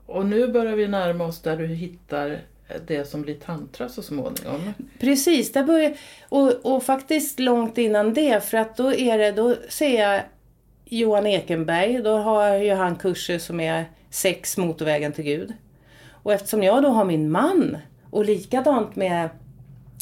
Och 0.06 0.26
nu 0.26 0.48
börjar 0.48 0.76
vi 0.76 0.88
närma 0.88 1.24
oss 1.24 1.42
där 1.42 1.56
du 1.56 1.66
hittar 1.66 2.40
det 2.86 3.04
som 3.04 3.22
blir 3.22 3.34
tantra 3.34 3.88
så 3.88 4.02
småningom. 4.02 4.72
Precis, 4.98 5.52
där 5.52 5.64
börjar, 5.64 5.96
och, 6.28 6.74
och 6.74 6.82
faktiskt 6.82 7.38
långt 7.38 7.78
innan 7.78 8.14
det 8.14 8.44
för 8.44 8.58
att 8.58 8.76
då 8.76 8.94
är 8.94 9.18
det, 9.18 9.32
då 9.32 9.54
ser 9.68 10.00
jag 10.00 10.22
Johan 10.88 11.26
Ekenberg, 11.26 12.02
då 12.02 12.16
har 12.16 12.54
ju 12.54 12.74
han 12.74 12.96
kurser 12.96 13.38
som 13.38 13.60
är 13.60 13.84
sex 14.10 14.56
motorvägen 14.56 15.12
till 15.12 15.24
Gud. 15.24 15.52
Och 16.10 16.32
eftersom 16.32 16.62
jag 16.62 16.82
då 16.82 16.88
har 16.88 17.04
min 17.04 17.30
man 17.30 17.76
och 18.10 18.24
likadant 18.24 18.96
med 18.96 19.28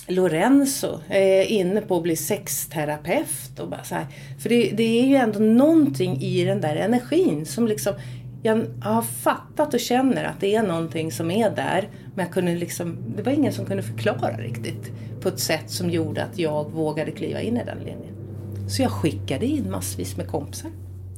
Lorenzo 0.08 1.00
är 1.08 1.42
inne 1.42 1.80
på 1.80 1.96
att 1.96 2.02
bli 2.02 2.16
sexterapeut. 2.16 3.60
Och 3.60 3.68
bara 3.68 3.84
så 3.84 3.94
här. 3.94 4.06
För 4.42 4.48
det, 4.48 4.70
det, 4.74 5.00
är 5.00 5.06
ju 5.06 5.16
ändå 5.16 5.38
någonting 5.38 6.20
i 6.20 6.44
den 6.44 6.60
där 6.60 6.76
energin 6.76 7.46
som 7.46 7.68
liksom 7.68 7.94
jag 8.42 8.66
har 8.82 9.02
fattat 9.02 9.74
och 9.74 9.80
känner 9.80 10.24
att 10.24 10.40
det 10.40 10.54
är 10.54 10.62
någonting 10.62 11.12
som 11.12 11.30
är 11.30 11.50
där. 11.50 11.88
Men 12.14 12.24
jag 12.24 12.34
kunde 12.34 12.54
liksom, 12.54 12.96
det 13.16 13.22
var 13.22 13.32
ingen 13.32 13.52
som 13.52 13.66
kunde 13.66 13.82
förklara 13.82 14.36
riktigt 14.36 14.92
på 15.20 15.28
ett 15.28 15.40
sätt 15.40 15.70
som 15.70 15.90
gjorde 15.90 16.24
att 16.24 16.38
jag 16.38 16.70
vågade 16.70 17.10
kliva 17.10 17.40
in 17.40 17.56
i 17.56 17.64
den 17.64 17.78
linjen. 17.78 18.23
Så 18.68 18.82
jag 18.82 18.90
skickade 18.90 19.46
in 19.46 19.70
massvis 19.70 20.16
med 20.16 20.28
kompisar. 20.28 20.70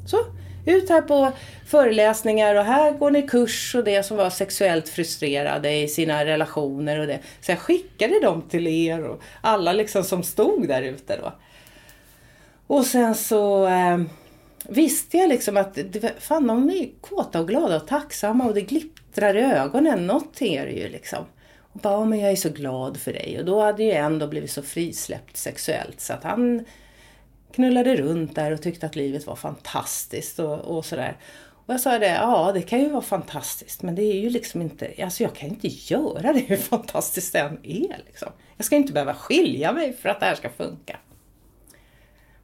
Så, 0.07 0.17
ut 0.67 0.89
här 0.89 1.03
på 1.03 1.33
föreläsningar 1.67 2.55
och 2.55 2.65
här 2.65 2.93
går 2.93 3.11
ni 3.11 3.23
kurs 3.23 3.75
och 3.75 3.85
det 3.85 4.03
som 4.03 4.17
var 4.17 4.31
sexuellt 4.31 4.89
frustrerade 4.89 5.73
i 5.73 5.89
sina 5.89 6.25
relationer 6.25 6.99
och 6.99 7.07
det. 7.07 7.19
Så 7.41 7.51
jag 7.51 7.59
skickade 7.59 8.21
dem 8.21 8.43
till 8.43 8.67
er 8.67 9.05
och 9.05 9.21
alla 9.41 9.73
liksom 9.73 10.05
som 10.05 10.23
stod 10.23 10.69
där 10.69 10.83
ute 10.83 11.17
då. 11.17 11.33
Och 12.67 12.87
sen 12.87 13.15
så 13.15 13.67
eh, 13.67 14.01
visste 14.69 15.17
jag 15.17 15.29
liksom 15.29 15.57
att 15.57 15.75
det, 15.75 16.13
fan, 16.19 16.47
de 16.47 16.71
är 16.71 16.89
kåta 17.01 17.41
och 17.41 17.49
glada 17.49 17.77
och 17.77 17.87
tacksamma 17.87 18.45
och 18.45 18.55
det 18.55 18.61
glittrar 18.61 19.37
i 19.37 19.41
ögonen. 19.41 20.07
Något 20.07 20.43
är 20.43 20.67
det 20.67 20.73
ju 20.73 20.89
liksom. 20.89 21.25
Och 21.59 21.81
bara, 21.81 22.05
men 22.05 22.19
jag 22.19 22.33
är 22.33 22.37
så 22.37 22.49
glad 22.49 22.97
för 22.97 23.13
dig. 23.13 23.37
Och 23.39 23.45
då 23.45 23.61
hade 23.61 23.85
ju 23.85 23.93
en 23.93 24.19
då 24.19 24.27
blivit 24.27 24.51
så 24.51 24.63
frisläppt 24.63 25.37
sexuellt 25.37 26.01
så 26.01 26.13
att 26.13 26.25
han 26.25 26.65
knullade 27.57 27.97
runt 27.97 28.35
där 28.35 28.53
och 28.53 28.63
tyckte 28.63 28.87
att 28.87 28.97
livet 28.97 29.27
var 29.27 29.37
fantastiskt 29.37 30.39
och, 30.39 30.59
och 30.59 30.85
sådär. 30.85 31.17
Och 31.67 31.75
jag 31.75 31.81
sa 31.81 31.99
det, 31.99 32.07
ja 32.07 32.53
det 32.55 32.63
kan 32.63 32.81
ju 32.81 32.89
vara 32.89 33.03
fantastiskt 33.03 33.83
men 33.83 33.95
det 33.95 34.03
är 34.03 34.21
ju 34.21 34.31
liksom 34.31 34.63
inte, 34.63 34.95
alltså 35.03 35.23
jag 35.23 35.35
kan 35.35 35.49
inte 35.49 35.69
göra 35.69 36.33
det 36.33 36.39
hur 36.39 36.57
fantastiskt 36.57 37.33
det 37.33 37.39
än 37.39 37.59
är. 37.63 38.03
Liksom. 38.07 38.33
Jag 38.57 38.67
ska 38.67 38.77
inte 38.77 38.93
behöva 38.93 39.15
skilja 39.15 39.73
mig 39.73 39.93
för 39.93 40.09
att 40.09 40.21
det 40.21 40.27
här 40.27 40.35
ska 40.35 40.49
funka. 40.51 40.97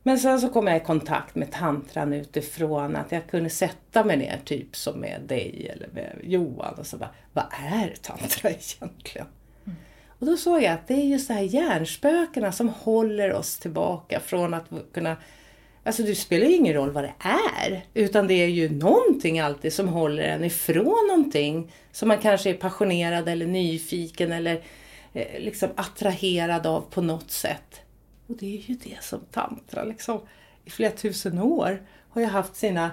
Men 0.02 0.18
sen 0.18 0.40
så 0.40 0.48
kom 0.48 0.66
jag 0.66 0.76
i 0.76 0.80
kontakt 0.80 1.34
med 1.34 1.52
tantran 1.52 2.12
utifrån 2.12 2.96
att 2.96 3.12
jag 3.12 3.26
kunde 3.26 3.50
sätta 3.50 4.04
mig 4.04 4.16
ner 4.16 4.40
typ 4.44 4.76
som 4.76 5.00
med 5.00 5.20
dig 5.26 5.70
eller 5.74 5.88
med 5.88 6.18
Johan 6.22 6.74
och 6.74 6.86
så 6.86 6.96
bara, 6.96 7.14
vad 7.32 7.44
är 7.72 7.94
tantra 8.02 8.50
egentligen? 8.80 9.26
Och 10.22 10.28
då 10.28 10.36
såg 10.36 10.62
jag 10.62 10.72
att 10.72 10.88
det 10.88 10.94
är 10.94 11.04
just 11.04 11.28
de 11.28 11.34
här 11.34 11.42
hjärnspökena 11.42 12.52
som 12.52 12.68
håller 12.68 13.32
oss 13.32 13.58
tillbaka 13.58 14.20
från 14.20 14.54
att 14.54 14.64
kunna 14.94 15.16
Alltså 15.84 16.02
det 16.02 16.14
spelar 16.14 16.46
ju 16.46 16.54
ingen 16.54 16.74
roll 16.74 16.90
vad 16.90 17.04
det 17.04 17.14
är, 17.58 17.86
utan 17.94 18.26
det 18.26 18.34
är 18.34 18.46
ju 18.46 18.70
någonting 18.70 19.40
alltid 19.40 19.72
som 19.72 19.88
håller 19.88 20.22
en 20.22 20.44
ifrån 20.44 21.06
någonting 21.08 21.72
som 21.92 22.08
man 22.08 22.18
kanske 22.18 22.50
är 22.50 22.54
passionerad 22.54 23.28
eller 23.28 23.46
nyfiken 23.46 24.32
eller 24.32 24.62
eh, 25.12 25.40
liksom 25.40 25.68
attraherad 25.74 26.66
av 26.66 26.80
på 26.80 27.00
något 27.00 27.30
sätt. 27.30 27.80
Och 28.26 28.36
det 28.36 28.56
är 28.56 28.70
ju 28.70 28.74
det 28.74 29.02
som 29.02 29.20
tantra 29.30 29.84
liksom 29.84 30.20
i 30.64 30.70
flera 30.70 30.92
tusen 30.92 31.38
år 31.38 31.82
har 32.10 32.20
ju 32.20 32.26
haft 32.26 32.56
sina 32.56 32.90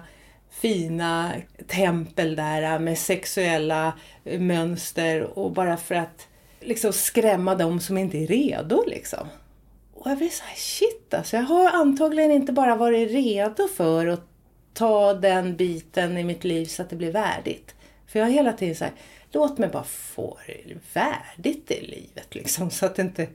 fina 0.50 1.34
tempel 1.68 2.36
där 2.36 2.80
med 2.80 2.98
sexuella 2.98 3.94
eh, 4.24 4.40
mönster 4.40 5.40
och 5.40 5.52
bara 5.52 5.78
för 5.78 5.96
att 5.96 6.29
liksom 6.60 6.94
skrämma 6.94 7.56
dem 7.56 7.80
som 7.80 7.98
inte 7.98 8.18
är 8.18 8.28
redo 8.28 8.84
liksom. 8.88 9.28
Och 9.94 10.12
jag 10.12 10.18
blir 10.18 10.30
så 10.30 10.44
här, 10.44 10.56
shit 10.56 11.14
alltså, 11.14 11.36
jag 11.36 11.44
har 11.44 11.72
antagligen 11.72 12.32
inte 12.32 12.52
bara 12.52 12.76
varit 12.76 13.12
redo 13.12 13.68
för 13.68 14.08
att 14.08 14.24
ta 14.74 15.14
den 15.14 15.56
biten 15.56 16.18
i 16.18 16.24
mitt 16.24 16.44
liv 16.44 16.66
så 16.66 16.82
att 16.82 16.90
det 16.90 16.96
blir 16.96 17.12
värdigt. 17.12 17.76
För 18.08 18.20
jag 18.20 18.26
har 18.26 18.34
hela 18.34 18.54
tiden 18.54 18.76
så 18.76 18.84
här, 18.84 18.94
låt 19.32 19.58
mig 19.58 19.70
bara 19.70 19.84
få 19.84 20.38
det 20.48 20.78
värdigt 20.94 21.72
i 21.72 21.82
livet 21.82 22.36
liksom 22.36 22.70
så 22.70 22.86
att 22.86 22.96
det 22.96 23.02
inte 23.02 23.28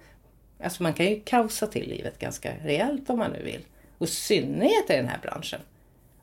Alltså 0.64 0.83
man 0.83 0.95
kan 0.95 1.07
ju 1.07 1.21
kaosa 1.21 1.66
till 1.66 1.88
livet 1.88 2.19
ganska 2.19 2.52
rejält 2.62 3.11
om 3.11 3.19
man 3.19 3.31
nu 3.31 3.43
vill. 3.43 3.61
Och 3.99 4.07
i 4.07 4.11
synnerhet 4.11 4.90
i 4.90 4.97
den 4.97 5.09
här 5.09 5.19
branschen. 5.23 5.61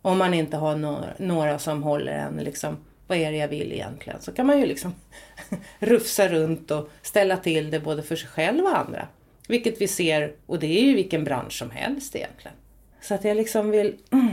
Om 0.02 0.18
man 0.18 0.34
inte 0.34 0.58
har 0.58 0.76
några, 0.76 1.14
några 1.18 1.60
som 1.60 1.84
håller 1.84 2.12
en 2.12 2.38
liksom, 2.38 2.78
vad 3.12 3.20
är 3.20 3.32
det 3.32 3.38
jag 3.38 3.48
vill 3.48 3.72
egentligen? 3.72 4.22
Så 4.22 4.32
kan 4.32 4.46
man 4.46 4.60
ju 4.60 4.66
liksom 4.66 4.96
rufsa 5.80 6.28
runt 6.28 6.72
och 6.72 6.90
ställa 7.02 7.38
till 7.38 7.72
det 7.72 7.80
både 7.80 8.04
för 8.04 8.16
sig 8.16 8.30
själv 8.30 8.64
och 8.64 8.78
andra. 8.78 9.08
Vilket 9.48 9.82
vi 9.82 9.88
ser, 9.88 10.36
och 10.46 10.60
det 10.60 10.80
är 10.80 10.84
ju 10.84 10.96
vilken 10.96 11.24
bransch 11.24 11.54
som 11.54 11.72
helst 11.72 12.16
egentligen. 12.16 12.58
Så 13.02 13.14
att 13.14 13.24
jag 13.24 13.38
liksom 13.38 13.70
vill 13.72 13.96
mm, 14.12 14.28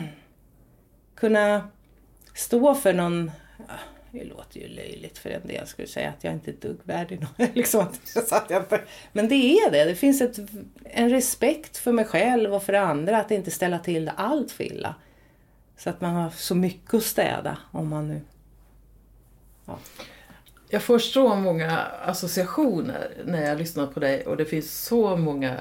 kunna 1.15 1.69
stå 2.35 2.75
för 2.75 2.93
någon 2.93 3.31
ah, 3.69 3.73
det 4.11 4.25
låter 4.25 4.61
ju 4.61 4.69
löjligt 4.69 5.19
för 5.19 5.31
en 5.31 5.47
del 5.47 5.67
skulle 5.67 5.89
säga 5.89 6.09
att 6.09 6.25
jag 6.25 6.33
inte 6.33 6.51
är 6.51 6.53
ett 6.53 6.61
dugg 6.61 6.79
värdig 6.85 7.27
liksom, 7.55 7.87
Men 9.13 9.29
det 9.29 9.59
är 9.59 9.71
det. 9.71 9.85
Det 9.85 9.95
finns 9.95 10.21
ett, 10.21 10.39
en 10.85 11.11
respekt 11.11 11.77
för 11.77 11.93
mig 11.93 12.05
själv 12.05 12.55
och 12.55 12.63
för 12.63 12.73
andra 12.73 13.19
att 13.19 13.31
inte 13.31 13.51
ställa 13.51 13.79
till 13.79 14.05
det 14.05 14.13
allt 14.17 14.53
för 14.53 14.65
illa. 14.65 14.95
Så 15.77 15.91
att 15.91 16.01
man 16.01 16.15
har 16.15 16.31
så 16.31 16.55
mycket 16.55 16.95
att 16.95 17.03
städa 17.03 17.59
om 17.73 17.89
man 17.89 18.09
nu... 18.09 18.21
Ja. 19.69 19.79
Jag 20.71 20.83
får 20.83 20.99
så 20.99 21.35
många 21.35 21.79
associationer 22.03 23.11
när 23.25 23.49
jag 23.49 23.59
lyssnar 23.59 23.87
på 23.87 24.01
dig 24.01 24.27
och 24.27 24.37
det 24.37 24.45
finns 24.45 24.85
så 24.85 25.17
många 25.17 25.61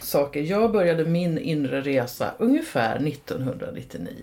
saker. 0.00 0.40
Jag 0.40 0.72
började 0.72 1.04
min 1.04 1.38
inre 1.38 1.80
resa 1.80 2.34
ungefär 2.38 3.06
1999. 3.06 4.22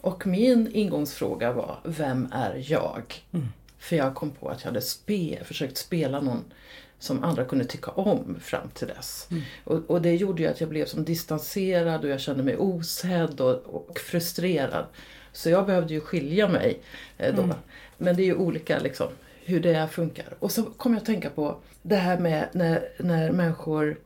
Och 0.00 0.26
min 0.26 0.70
ingångsfråga 0.72 1.52
var, 1.52 1.78
vem 1.84 2.28
är 2.32 2.64
jag? 2.66 3.02
Mm. 3.32 3.46
För 3.78 3.96
jag 3.96 4.14
kom 4.14 4.30
på 4.30 4.48
att 4.48 4.60
jag 4.60 4.70
hade 4.70 4.80
spe, 4.80 5.44
försökt 5.44 5.76
spela 5.76 6.20
någon 6.20 6.44
som 6.98 7.24
andra 7.24 7.44
kunde 7.44 7.64
tycka 7.64 7.90
om 7.90 8.36
fram 8.40 8.68
till 8.74 8.88
dess. 8.88 9.28
Mm. 9.30 9.42
Och, 9.64 9.90
och, 9.90 10.02
det 10.02 10.14
gjorde 10.14 10.42
ju 10.42 10.48
att 10.48 10.60
jag 10.60 10.70
blev 10.70 10.86
som 10.86 11.04
distanserad 11.04 12.04
och 12.04 12.10
jag 12.10 12.20
kände 12.20 12.42
mig 12.42 12.56
osedd 12.56 13.40
och, 13.40 13.54
och 13.54 13.98
frustrerad. 13.98 14.84
Så 15.32 15.50
jag 15.50 15.66
behövde 15.66 15.94
ju 15.94 16.00
skilja 16.00 16.48
mig 16.48 16.80
eh, 17.18 17.34
då. 17.34 17.42
Mm. 17.42 17.56
Men 17.98 18.16
det 18.16 18.22
är 18.22 18.26
ju 18.26 18.34
olika 18.34 18.78
liksom, 18.78 19.08
hur 19.44 19.60
det 19.60 19.88
funkar. 19.88 20.34
Och 20.38 20.52
så 20.52 20.62
kom 20.62 20.92
jag 20.92 21.00
att 21.00 21.06
tänka 21.06 21.30
på 21.30 21.56
det 21.82 21.96
här 21.96 22.18
med 22.18 22.48
när, 22.52 22.88
när 22.98 23.32
människor 23.32 23.98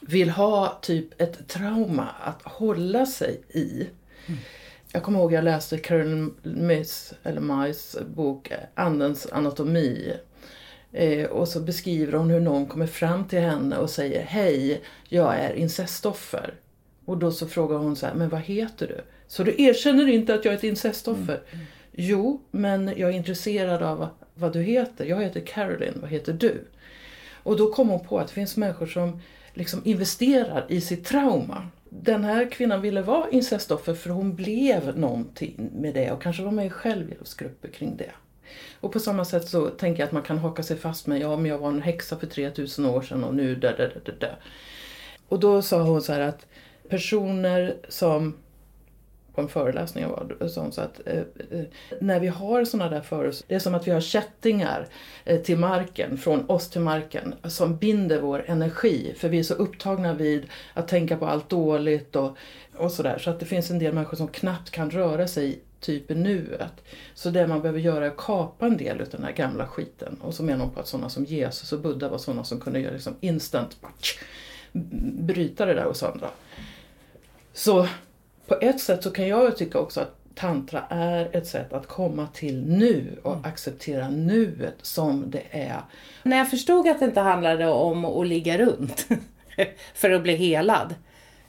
vill 0.00 0.30
ha 0.30 0.78
typ 0.82 1.20
ett 1.20 1.48
trauma 1.48 2.08
att 2.20 2.42
hålla 2.42 3.06
sig 3.06 3.40
i. 3.48 3.88
Mm. 4.26 4.40
Jag 4.92 5.02
kommer 5.02 5.18
ihåg 5.18 5.32
jag 5.32 5.44
läste 5.44 5.78
Karen 5.78 6.34
Miss, 6.42 7.14
eller 7.22 7.40
Majs 7.40 7.96
bok 8.14 8.52
Andens 8.74 9.26
anatomi. 9.32 10.12
Eh, 10.92 11.26
och 11.26 11.48
så 11.48 11.60
beskriver 11.60 12.12
hon 12.12 12.30
hur 12.30 12.40
någon 12.40 12.66
kommer 12.66 12.86
fram 12.86 13.28
till 13.28 13.40
henne 13.40 13.76
och 13.76 13.90
säger 13.90 14.22
Hej, 14.22 14.82
jag 15.08 15.38
är 15.38 15.54
incestoffer. 15.54 16.54
Och 17.04 17.18
då 17.18 17.32
så 17.32 17.46
frågar 17.46 17.76
hon 17.76 17.96
så 17.96 18.06
här, 18.06 18.14
men 18.14 18.28
vad 18.28 18.40
heter 18.40 18.86
du? 18.86 19.00
Så 19.26 19.44
du 19.44 19.62
erkänner 19.62 20.08
inte 20.08 20.34
att 20.34 20.44
jag 20.44 20.54
är 20.54 20.58
ett 20.58 20.64
incestoffer? 20.64 21.42
Mm. 21.52 21.52
mm. 21.52 21.66
Jo, 21.96 22.40
men 22.50 22.92
jag 22.96 23.10
är 23.10 23.14
intresserad 23.14 23.82
av 23.82 24.08
vad 24.34 24.52
du 24.52 24.62
heter. 24.62 25.04
Jag 25.04 25.22
heter 25.22 25.40
Caroline, 25.40 25.98
vad 26.00 26.10
heter 26.10 26.32
du? 26.32 26.64
Och 27.42 27.56
då 27.56 27.72
kom 27.72 27.88
hon 27.88 28.06
på 28.06 28.18
att 28.18 28.28
det 28.28 28.34
finns 28.34 28.56
människor 28.56 28.86
som 28.86 29.20
liksom 29.54 29.80
investerar 29.84 30.66
i 30.68 30.80
sitt 30.80 31.04
trauma. 31.04 31.68
Den 31.88 32.24
här 32.24 32.50
kvinnan 32.50 32.80
ville 32.80 33.02
vara 33.02 33.30
incestoffer 33.30 33.94
för 33.94 34.10
hon 34.10 34.34
blev 34.34 34.98
någonting 34.98 35.70
med 35.74 35.94
det 35.94 36.10
och 36.10 36.22
kanske 36.22 36.42
var 36.42 36.50
med 36.50 36.66
i 36.66 36.70
självhjälpsgrupper 36.70 37.68
kring 37.68 37.96
det. 37.96 38.10
Och 38.80 38.92
på 38.92 39.00
samma 39.00 39.24
sätt 39.24 39.48
så 39.48 39.68
tänker 39.68 40.00
jag 40.00 40.06
att 40.06 40.12
man 40.12 40.22
kan 40.22 40.38
haka 40.38 40.62
sig 40.62 40.76
fast 40.76 41.06
med, 41.06 41.20
ja 41.20 41.36
men 41.36 41.46
jag 41.50 41.58
var 41.58 41.68
en 41.68 41.82
häxa 41.82 42.16
för 42.16 42.26
3000 42.26 42.86
år 42.86 43.02
sedan 43.02 43.24
och 43.24 43.34
nu 43.34 43.54
där, 43.54 43.76
där, 43.76 44.00
där, 44.04 44.16
där. 44.20 44.36
Och 45.28 45.40
då 45.40 45.62
sa 45.62 45.82
hon 45.82 46.02
så 46.02 46.12
här 46.12 46.20
att 46.20 46.46
personer 46.88 47.76
som 47.88 48.34
på 49.34 49.40
en 49.40 49.48
föreläsning 49.48 50.08
var 50.08 50.36
det, 50.38 50.48
så 50.48 50.80
att 50.80 51.00
eh, 51.06 51.18
eh, 51.50 51.64
när 52.00 52.20
vi 52.20 52.26
har 52.26 52.64
sådana 52.64 52.90
där 52.90 53.00
för 53.00 53.32
det 53.46 53.54
är 53.54 53.58
som 53.58 53.74
att 53.74 53.86
vi 53.86 53.90
har 53.90 54.00
kättingar 54.00 54.88
eh, 55.24 55.40
till 55.40 55.58
marken, 55.58 56.18
från 56.18 56.50
oss 56.50 56.70
till 56.70 56.80
marken, 56.80 57.34
som 57.44 57.76
binder 57.76 58.20
vår 58.20 58.44
energi. 58.46 59.14
För 59.16 59.28
vi 59.28 59.38
är 59.38 59.42
så 59.42 59.54
upptagna 59.54 60.14
vid 60.14 60.46
att 60.74 60.88
tänka 60.88 61.16
på 61.16 61.26
allt 61.26 61.48
dåligt 61.48 62.16
och, 62.16 62.36
och 62.76 62.92
sådär. 62.92 63.18
Så 63.18 63.30
att 63.30 63.40
det 63.40 63.46
finns 63.46 63.70
en 63.70 63.78
del 63.78 63.94
människor 63.94 64.16
som 64.16 64.28
knappt 64.28 64.70
kan 64.70 64.90
röra 64.90 65.28
sig 65.28 65.60
typ 65.80 66.10
i 66.10 66.14
nuet. 66.14 66.84
Så 67.14 67.30
det 67.30 67.46
man 67.46 67.60
behöver 67.62 67.80
göra 67.80 68.06
är 68.06 68.10
att 68.10 68.16
kapa 68.16 68.66
en 68.66 68.76
del 68.76 69.00
av 69.00 69.08
den 69.10 69.24
här 69.24 69.32
gamla 69.32 69.66
skiten. 69.66 70.18
Och 70.22 70.34
så 70.34 70.42
menar 70.42 70.64
hon 70.64 70.74
på 70.74 70.80
att 70.80 70.88
sådana 70.88 71.08
som 71.08 71.24
Jesus 71.24 71.72
och 71.72 71.80
Buddha 71.80 72.08
var 72.08 72.18
sådana 72.18 72.44
som 72.44 72.60
kunde 72.60 72.80
göra 72.80 72.92
liksom 72.92 73.14
instant 73.20 73.76
bryta 74.72 75.66
det 75.66 75.74
där 75.74 75.86
och 75.86 75.96
söndra. 75.96 76.30
Så 77.52 77.88
på 78.46 78.58
ett 78.60 78.80
sätt 78.80 79.02
så 79.02 79.10
kan 79.10 79.28
jag 79.28 79.56
tycka 79.56 79.78
också 79.78 80.00
att 80.00 80.16
tantra 80.34 80.84
är 80.88 81.36
ett 81.36 81.46
sätt 81.46 81.72
att 81.72 81.86
komma 81.86 82.28
till 82.34 82.62
nu 82.66 83.18
och 83.22 83.32
mm. 83.32 83.44
acceptera 83.44 84.08
nuet 84.08 84.74
som 84.82 85.30
det 85.30 85.42
är. 85.50 85.80
När 86.22 86.36
jag 86.36 86.50
förstod 86.50 86.88
att 86.88 86.98
det 86.98 87.04
inte 87.04 87.20
handlade 87.20 87.68
om 87.68 88.04
att 88.04 88.26
ligga 88.26 88.58
runt 88.58 89.08
för 89.94 90.10
att 90.10 90.22
bli 90.22 90.36
helad. 90.36 90.94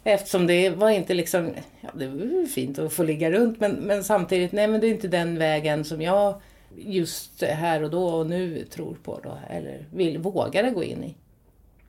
Eftersom 0.04 0.48
det 0.48 0.70
var 0.70 0.90
inte 0.90 1.14
liksom, 1.14 1.52
ja 1.82 1.90
det 1.94 2.08
var 2.08 2.48
fint 2.48 2.80
att 2.80 2.94
få 2.94 3.04
ligga 3.04 3.32
runt 3.32 3.60
men, 3.60 3.72
men 3.72 4.04
samtidigt, 4.04 4.52
nej 4.52 4.68
men 4.68 4.82
det 4.82 4.88
är 4.88 4.92
inte 4.92 5.08
den 5.08 5.38
vägen 5.38 5.86
som 5.86 6.02
jag 6.02 6.42
just 6.78 7.44
här 7.44 7.84
och 7.84 7.90
då 7.90 8.08
och 8.08 8.28
nu 8.28 8.66
tror 8.66 8.98
på 9.04 9.20
då, 9.24 9.38
eller 9.50 9.86
vill, 9.94 10.18
vågade 10.18 10.70
gå 10.70 10.84
in 10.84 11.04
i. 11.04 11.16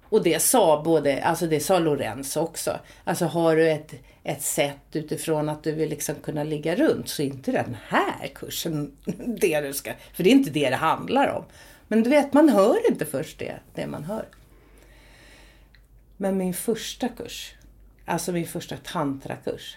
Och 0.08 0.22
det 0.22 0.42
sa 0.42 0.82
både, 0.82 1.22
alltså 1.22 1.46
det 1.46 1.60
sa 1.60 1.78
Lorenz 1.78 2.36
också. 2.36 2.78
Alltså 3.04 3.24
har 3.24 3.56
du 3.56 3.70
ett, 3.70 3.94
ett 4.22 4.42
sätt 4.42 4.86
utifrån 4.92 5.48
att 5.48 5.64
du 5.64 5.72
vill 5.72 5.88
liksom 5.88 6.14
kunna 6.14 6.44
ligga 6.44 6.76
runt 6.76 7.08
så 7.08 7.22
är 7.22 7.26
inte 7.26 7.52
den 7.52 7.76
här 7.88 8.26
kursen 8.34 8.96
det 9.40 9.60
du 9.60 9.72
ska, 9.72 9.92
för 10.14 10.24
det 10.24 10.30
är 10.30 10.32
inte 10.32 10.50
det 10.50 10.70
det 10.70 10.76
handlar 10.76 11.28
om. 11.28 11.44
Men 11.88 12.02
du 12.02 12.10
vet, 12.10 12.32
man 12.32 12.48
hör 12.48 12.90
inte 12.90 13.06
först 13.06 13.38
det, 13.38 13.54
det 13.74 13.86
man 13.86 14.04
hör. 14.04 14.24
Men 16.16 16.36
min 16.36 16.54
första 16.54 17.08
kurs, 17.08 17.54
alltså 18.04 18.32
min 18.32 18.46
första 18.46 18.76
tantrakurs. 18.76 19.76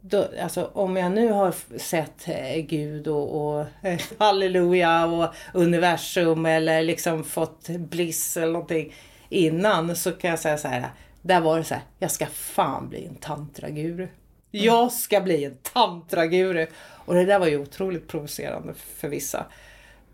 Då, 0.00 0.28
alltså 0.42 0.70
om 0.72 0.96
jag 0.96 1.12
nu 1.12 1.28
har 1.28 1.78
sett 1.78 2.28
eh, 2.28 2.56
Gud 2.56 3.08
och, 3.08 3.54
och 3.56 3.66
eh, 3.82 4.00
halleluja 4.18 5.06
och 5.06 5.34
universum 5.54 6.46
eller 6.46 6.82
liksom 6.82 7.24
fått 7.24 7.68
bliss 7.68 8.36
eller 8.36 8.52
någonting 8.52 8.94
innan 9.32 9.96
så 9.96 10.12
kan 10.12 10.30
jag 10.30 10.38
säga 10.38 10.58
så 10.58 10.68
här. 10.68 10.90
Där 11.22 11.40
var 11.40 11.58
det 11.58 11.64
så 11.64 11.74
här, 11.74 11.82
jag 11.98 12.10
ska 12.10 12.26
fan 12.26 12.88
bli 12.88 13.06
en 13.06 13.14
tantraguru. 13.14 14.08
Jag 14.50 14.92
ska 14.92 15.20
bli 15.20 15.44
en 15.44 15.56
tantraguru. 15.62 16.66
Och 16.82 17.14
det 17.14 17.24
där 17.24 17.38
var 17.38 17.46
ju 17.46 17.58
otroligt 17.58 18.08
provocerande 18.08 18.74
för 18.74 19.08
vissa. 19.08 19.46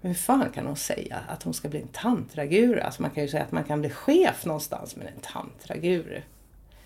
Men 0.00 0.10
hur 0.10 0.18
fan 0.18 0.50
kan 0.54 0.66
hon 0.66 0.76
säga 0.76 1.18
att 1.28 1.42
hon 1.42 1.54
ska 1.54 1.68
bli 1.68 1.80
en 1.80 1.88
tantraguru? 1.88 2.80
Alltså 2.80 3.02
man 3.02 3.10
kan 3.10 3.22
ju 3.22 3.28
säga 3.28 3.42
att 3.42 3.52
man 3.52 3.64
kan 3.64 3.80
bli 3.80 3.90
chef 3.90 4.44
någonstans 4.44 4.96
men 4.96 5.06
en 5.06 5.20
tantraguru. 5.20 6.22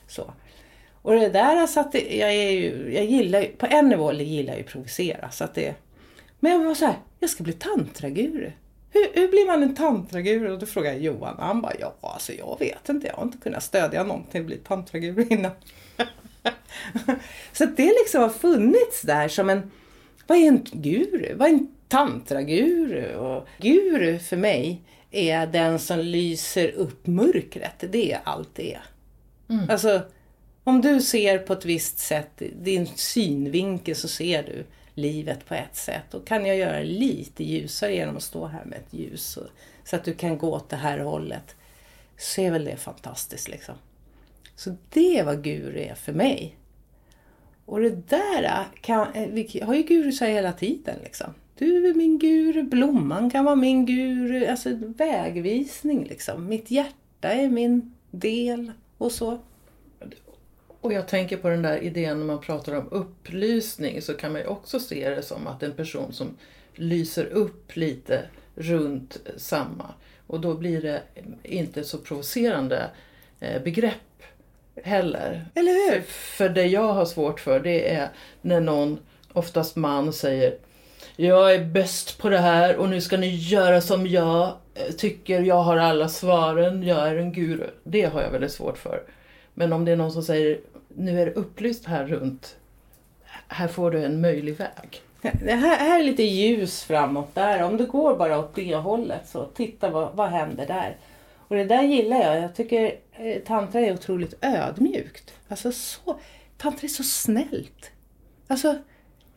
Så. 0.07 0.33
Och 1.03 1.13
det 1.13 1.29
där 1.29 1.57
alltså 1.57 1.81
att 1.81 1.93
det, 1.93 2.17
jag 2.17 2.35
är 2.35 2.51
ju, 2.51 2.95
jag 2.95 3.05
gillar 3.05 3.41
ju, 3.41 3.49
på 3.49 3.67
en 3.67 3.89
nivå 3.89 4.13
gillar 4.13 4.53
jag 4.53 4.59
ju 4.59 4.65
provocera. 4.65 5.31
Så 5.31 5.45
att 5.45 5.55
det, 5.55 5.75
men 6.41 6.53
jag 6.53 6.65
var 6.65 6.75
så 6.75 6.87
här, 6.87 6.97
jag 7.21 7.31
ska 7.31 7.45
bli 7.45 7.53
tantraguru. 7.53 8.53
Hur, 8.93 9.21
hur 9.21 9.29
blir 9.29 9.47
man 9.47 9.63
en 9.63 9.75
tantraguru? 9.75 10.53
Och 10.53 10.59
då 10.59 10.67
frågade 10.67 10.95
jag 10.97 11.05
Johan 11.05 11.35
och 11.35 11.45
han 11.45 11.61
bara, 11.61 11.73
ja 11.81 11.95
alltså 12.01 12.33
jag 12.33 12.59
vet 12.59 12.89
inte, 12.89 13.07
jag 13.07 13.15
har 13.15 13.23
inte 13.23 13.39
kunnat 13.39 13.63
stödja 13.63 14.05
någon 14.05 14.25
till 14.25 14.41
att 14.41 14.47
bli 14.47 14.57
tantraguru 14.57 15.27
innan. 15.31 15.53
så 17.53 17.65
det 17.65 17.87
liksom 17.87 18.23
har 18.23 18.29
funnits 18.29 19.03
där 19.03 19.29
som 19.29 19.51
en, 19.51 19.71
vad 20.27 20.39
är 20.39 20.49
en 20.49 20.67
guru? 20.73 21.35
Vad 21.35 21.49
är 21.49 21.53
en 21.53 21.69
tantraguru? 21.89 23.17
Och 23.17 23.49
guru 23.59 24.19
för 24.19 24.37
mig 24.37 24.81
är 25.11 25.47
den 25.47 25.79
som 25.79 25.99
lyser 25.99 26.71
upp 26.71 27.07
mörkret. 27.07 27.85
Det 27.91 28.13
är 28.13 28.21
allt 28.25 28.55
det 28.55 28.75
är. 28.75 28.83
Mm. 29.49 29.71
Alltså, 29.71 30.01
om 30.65 30.81
du 30.81 31.01
ser 31.01 31.39
på 31.39 31.53
ett 31.53 31.65
visst 31.65 31.99
sätt, 31.99 32.43
din 32.63 32.87
synvinkel 32.87 33.97
så 33.97 34.09
ser 34.09 34.43
du 34.43 34.65
livet 34.95 35.47
på 35.47 35.55
ett 35.55 35.77
sätt. 35.77 36.15
Och 36.15 36.27
kan 36.27 36.47
jag 36.47 36.57
göra 36.57 36.79
det 36.79 36.85
lite 36.85 37.45
ljusare 37.45 37.95
genom 37.95 38.17
att 38.17 38.23
stå 38.23 38.47
här 38.47 38.65
med 38.65 38.79
ett 38.79 38.95
ljus 38.95 39.37
och, 39.37 39.47
så 39.85 39.97
att 39.97 40.05
du 40.05 40.15
kan 40.15 40.39
gå 40.39 40.53
åt 40.53 40.69
det 40.69 40.77
här 40.77 40.99
hållet. 40.99 41.57
Så 42.19 42.41
är 42.41 42.51
väl 42.51 42.65
det 42.65 42.77
fantastiskt 42.77 43.49
liksom. 43.49 43.75
Så 44.57 44.77
det 44.91 45.19
är 45.19 45.25
vad 45.25 45.45
guru 45.45 45.81
är 45.81 45.95
för 45.95 46.13
mig. 46.13 46.57
Och 47.65 47.81
det 47.81 48.09
där 48.09 48.43
äh, 48.43 48.81
kan, 48.81 49.13
äh, 49.13 49.29
vi 49.29 49.61
har 49.63 49.75
ju 49.75 49.83
gurusar 49.83 50.27
hela 50.27 50.53
tiden 50.53 50.97
liksom. 51.03 51.35
Du 51.59 51.89
är 51.89 51.95
min 51.95 52.19
guru, 52.19 52.63
blomman 52.63 53.31
kan 53.31 53.45
vara 53.45 53.57
min 53.57 53.87
guru, 53.87 54.47
alltså 54.47 54.71
vägvisning 54.75 56.05
liksom. 56.05 56.49
Mitt 56.49 56.71
hjärta 56.71 57.29
är 57.29 57.49
min 57.49 57.95
del 58.11 58.73
och 58.99 59.13
så. 59.13 59.39
Och 60.83 60.93
jag 60.93 61.09
tänker 61.09 61.37
på 61.37 61.49
den 61.49 61.63
där 61.63 61.79
idén 61.79 62.19
när 62.19 62.27
man 62.27 62.41
pratar 62.41 62.75
om 62.75 62.89
upplysning 62.91 64.03
så 64.03 64.15
kan 64.15 64.33
man 64.33 64.41
ju 64.41 64.47
också 64.47 64.81
se 64.81 65.11
det 65.11 65.23
som 65.23 65.47
att 65.47 65.63
en 65.63 65.73
person 65.73 66.13
som 66.13 66.37
lyser 66.75 67.25
upp 67.25 67.77
lite 67.77 68.23
runt 68.55 69.17
samma. 69.37 69.95
Och 70.27 70.41
då 70.41 70.55
blir 70.55 70.83
det 70.83 71.03
inte 71.43 71.85
så 71.85 71.99
provocerande 71.99 72.91
eh, 73.41 73.63
begrepp 73.63 74.23
heller. 74.83 75.47
Eller 75.55 75.73
hur? 75.73 76.03
För, 76.07 76.49
det 76.49 76.67
jag 76.67 76.93
har 76.93 77.05
svårt 77.05 77.41
för 77.41 77.61
det 77.61 77.95
är 77.95 78.09
när 78.41 78.61
någon, 78.61 78.99
oftast 79.33 79.77
man, 79.77 80.13
säger 80.13 80.59
jag 81.17 81.55
är 81.55 81.65
bäst 81.65 82.19
på 82.19 82.29
det 82.29 82.39
här 82.39 82.77
och 82.77 82.89
nu 82.89 83.01
ska 83.01 83.17
ni 83.17 83.37
göra 83.37 83.81
som 83.81 84.07
jag 84.07 84.53
eh, 84.75 84.93
tycker, 84.93 85.43
jag 85.43 85.63
har 85.63 85.77
alla 85.77 86.09
svaren, 86.09 86.83
jag 86.83 87.09
är 87.09 87.17
en 87.17 87.33
guru. 87.33 87.67
Det 87.85 88.03
har 88.03 88.23
jag 88.23 88.31
väldigt 88.31 88.53
svårt 88.53 88.79
för. 88.79 89.03
Men 89.55 89.73
om 89.73 89.85
det 89.85 89.93
är 89.93 89.97
någon 89.97 90.13
som 90.13 90.23
säger 90.23 90.61
nu 90.89 91.21
är 91.21 91.27
det 91.27 91.33
upplyst 91.33 91.87
här 91.87 92.07
runt. 92.07 92.57
Här 93.49 93.69
får 93.69 93.91
du 93.91 94.05
en 94.05 94.21
möjlig 94.21 94.57
väg. 94.57 95.03
Det 95.23 95.53
här, 95.53 95.77
här 95.77 96.01
är 96.01 96.05
lite 96.05 96.23
ljus 96.23 96.85
framåt 96.85 97.35
där. 97.35 97.63
Om 97.63 97.77
du 97.77 97.87
går 97.87 98.17
bara 98.17 98.39
åt 98.39 98.55
det 98.55 98.77
hållet 98.77 99.29
så 99.29 99.45
titta 99.45 99.91
vad, 99.91 100.17
vad 100.17 100.29
händer 100.29 100.67
där. 100.67 100.97
Och 101.49 101.57
det 101.57 101.65
där 101.65 101.83
gillar 101.83 102.17
jag. 102.17 102.43
Jag 102.43 102.55
tycker 102.55 102.97
eh, 103.13 103.43
tantra 103.43 103.81
är 103.81 103.93
otroligt 103.93 104.35
ödmjukt. 104.41 105.35
Alltså 105.49 105.73
så, 105.73 106.21
tantra 106.57 106.85
är 106.85 106.89
så 106.89 107.03
snällt. 107.03 107.91
Alltså, 108.49 108.79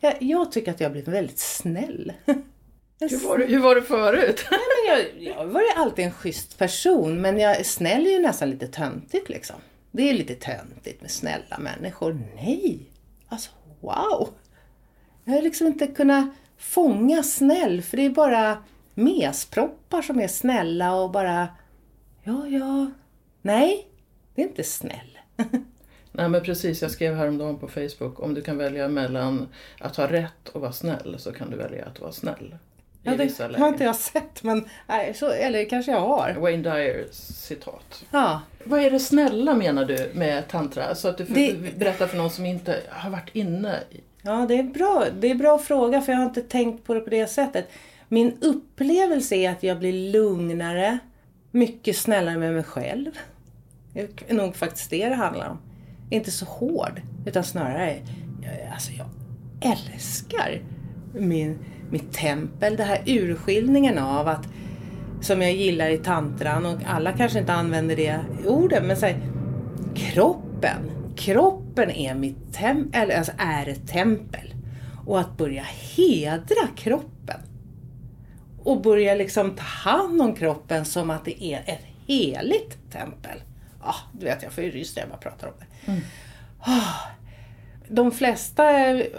jag, 0.00 0.14
jag 0.20 0.52
tycker 0.52 0.70
att 0.70 0.80
jag 0.80 0.88
har 0.88 0.92
blivit 0.92 1.08
väldigt 1.08 1.38
snäll. 1.38 2.12
Hur 3.00 3.28
var, 3.28 3.38
du, 3.38 3.46
hur 3.46 3.58
var 3.58 3.74
du 3.74 3.82
förut? 3.82 4.46
Nej, 4.50 4.60
men 4.60 4.96
jag, 4.96 5.36
jag 5.36 5.46
var 5.46 5.62
alltid 5.76 6.04
en 6.04 6.12
schysst 6.12 6.58
person 6.58 7.20
men 7.20 7.38
jag, 7.38 7.66
snäll 7.66 8.06
är 8.06 8.10
ju 8.10 8.18
nästan 8.18 8.50
lite 8.50 8.66
töntigt 8.66 9.28
liksom. 9.28 9.56
Det 9.96 10.10
är 10.10 10.14
lite 10.14 10.34
töntigt 10.34 11.02
med 11.02 11.10
snälla 11.10 11.58
människor. 11.58 12.20
Nej! 12.34 12.90
Alltså, 13.28 13.50
wow! 13.80 14.28
Jag 15.24 15.32
har 15.32 15.42
liksom 15.42 15.66
inte 15.66 15.86
kunnat 15.86 16.30
fånga 16.56 17.22
snäll, 17.22 17.82
för 17.82 17.96
det 17.96 18.02
är 18.02 18.10
bara 18.10 18.64
mesproppar 18.94 20.02
som 20.02 20.20
är 20.20 20.28
snälla 20.28 20.94
och 20.94 21.10
bara... 21.10 21.48
Ja, 22.22 22.46
ja... 22.46 22.90
Nej, 23.42 23.88
det 24.34 24.42
är 24.42 24.46
inte 24.46 24.64
snäll. 24.64 25.18
Nej 26.12 26.28
men 26.28 26.42
precis, 26.42 26.82
jag 26.82 26.90
skrev 26.90 27.14
häromdagen 27.14 27.58
på 27.58 27.68
Facebook, 27.68 28.20
om 28.20 28.34
du 28.34 28.42
kan 28.42 28.58
välja 28.58 28.88
mellan 28.88 29.48
att 29.80 29.96
ha 29.96 30.12
rätt 30.12 30.48
och 30.52 30.60
vara 30.60 30.72
snäll 30.72 31.16
så 31.18 31.32
kan 31.32 31.50
du 31.50 31.56
välja 31.56 31.86
att 31.86 32.00
vara 32.00 32.12
snäll. 32.12 32.56
Ja, 33.06 33.16
det 33.48 33.58
har 33.58 33.68
inte 33.68 33.84
jag 33.84 33.96
sett, 33.96 34.42
men 34.42 34.64
nej, 34.86 35.14
så, 35.14 35.30
eller 35.30 35.68
kanske 35.68 35.92
jag 35.92 36.00
har. 36.00 36.34
Wayne 36.34 36.62
Dyers 36.74 37.14
citat. 37.16 38.04
Ja. 38.10 38.40
Vad 38.64 38.80
är 38.80 38.90
det 38.90 39.00
snälla 39.00 39.54
menar 39.54 39.84
du 39.84 40.10
med 40.14 40.48
tantra? 40.48 40.94
Så 40.94 41.08
att 41.08 41.18
du 41.18 41.24
det... 41.24 41.78
berättar 41.78 42.06
för 42.06 42.16
någon 42.16 42.30
som 42.30 42.46
inte 42.46 42.80
har 42.88 43.10
varit 43.10 43.30
inne 43.32 43.80
i... 43.90 44.00
Ja, 44.22 44.46
det 44.48 44.58
är, 44.58 44.62
bra. 44.62 45.04
det 45.20 45.26
är 45.26 45.30
en 45.30 45.38
bra 45.38 45.58
fråga 45.58 46.00
för 46.00 46.12
jag 46.12 46.18
har 46.18 46.26
inte 46.26 46.42
tänkt 46.42 46.84
på 46.84 46.94
det 46.94 47.00
på 47.00 47.10
det 47.10 47.26
sättet. 47.26 47.68
Min 48.08 48.38
upplevelse 48.40 49.36
är 49.36 49.50
att 49.50 49.62
jag 49.62 49.78
blir 49.78 50.12
lugnare, 50.12 50.98
mycket 51.50 51.96
snällare 51.96 52.38
med 52.38 52.54
mig 52.54 52.62
själv. 52.62 53.10
Det 53.92 54.08
är 54.28 54.34
nog 54.34 54.56
faktiskt 54.56 54.90
det 54.90 55.08
det 55.08 55.14
handlar 55.14 55.48
om. 55.48 55.58
Inte 56.10 56.30
så 56.30 56.44
hård, 56.44 57.02
utan 57.26 57.44
snarare, 57.44 57.96
alltså 58.72 58.92
jag 58.92 59.06
älskar 59.72 60.60
min 61.12 61.58
mitt 61.90 62.12
tempel. 62.12 62.76
Det 62.76 62.84
här 62.84 63.02
urskiljningen 63.06 63.98
av 63.98 64.28
att 64.28 64.48
som 65.20 65.42
jag 65.42 65.52
gillar 65.52 65.88
i 65.88 65.98
tantran 65.98 66.66
och 66.66 66.78
alla 66.86 67.12
kanske 67.12 67.38
inte 67.38 67.52
använder 67.52 67.96
det 67.96 68.20
ordet 68.46 68.84
men 68.84 68.96
här, 68.96 69.20
kroppen. 69.94 70.90
Kroppen 71.16 71.90
är 71.90 72.14
mitt 72.14 72.52
tem 72.52 72.90
eller, 72.92 73.18
alltså 73.18 73.32
är 73.38 73.68
ett 73.68 73.88
tempel. 73.88 74.54
Och 75.06 75.20
att 75.20 75.36
börja 75.36 75.62
hedra 75.96 76.66
kroppen. 76.76 77.40
Och 78.62 78.82
börja 78.82 79.14
liksom 79.14 79.50
ta 79.50 79.62
hand 79.62 80.22
om 80.22 80.34
kroppen 80.34 80.84
som 80.84 81.10
att 81.10 81.24
det 81.24 81.44
är 81.44 81.58
ett 81.66 81.84
heligt 82.06 82.78
tempel. 82.92 83.42
Ja, 83.82 83.88
ah, 83.88 83.96
du 84.12 84.24
vet 84.24 84.42
jag 84.42 84.52
får 84.52 84.64
ju 84.64 84.70
rys 84.70 84.96
när 84.96 85.02
jag 85.02 85.10
bara 85.10 85.18
pratar 85.18 85.46
om 85.46 85.54
det. 85.58 85.90
Mm. 85.90 86.02
Oh, 86.60 87.15
de 87.88 88.12
flesta 88.12 88.64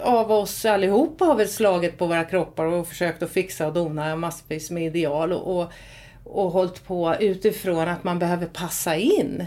av 0.03 0.31
oss 0.31 0.65
allihopa 0.65 1.25
har 1.25 1.35
väl 1.35 1.47
slagit 1.47 1.97
på 1.97 2.07
våra 2.07 2.23
kroppar 2.23 2.65
och 2.65 2.87
försökt 2.87 3.23
att 3.23 3.31
fixa 3.31 3.67
och 3.67 3.73
dona 3.73 4.15
massvis 4.15 4.71
med 4.71 4.83
ideal 4.83 5.33
och, 5.33 5.57
och, 5.57 5.71
och 6.23 6.51
hållit 6.51 6.85
på 6.87 7.15
utifrån 7.19 7.87
att 7.87 8.03
man 8.03 8.19
behöver 8.19 8.45
passa 8.45 8.95
in. 8.95 9.45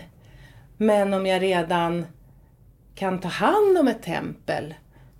Men 0.77 1.15
om 1.15 1.27
jag 1.27 1.43
redan 1.43 2.07
kan 2.95 3.21
ta 3.21 3.29
hand 3.29 3.79
om 3.79 3.89
ett 3.89 4.03
tempel 4.03 4.75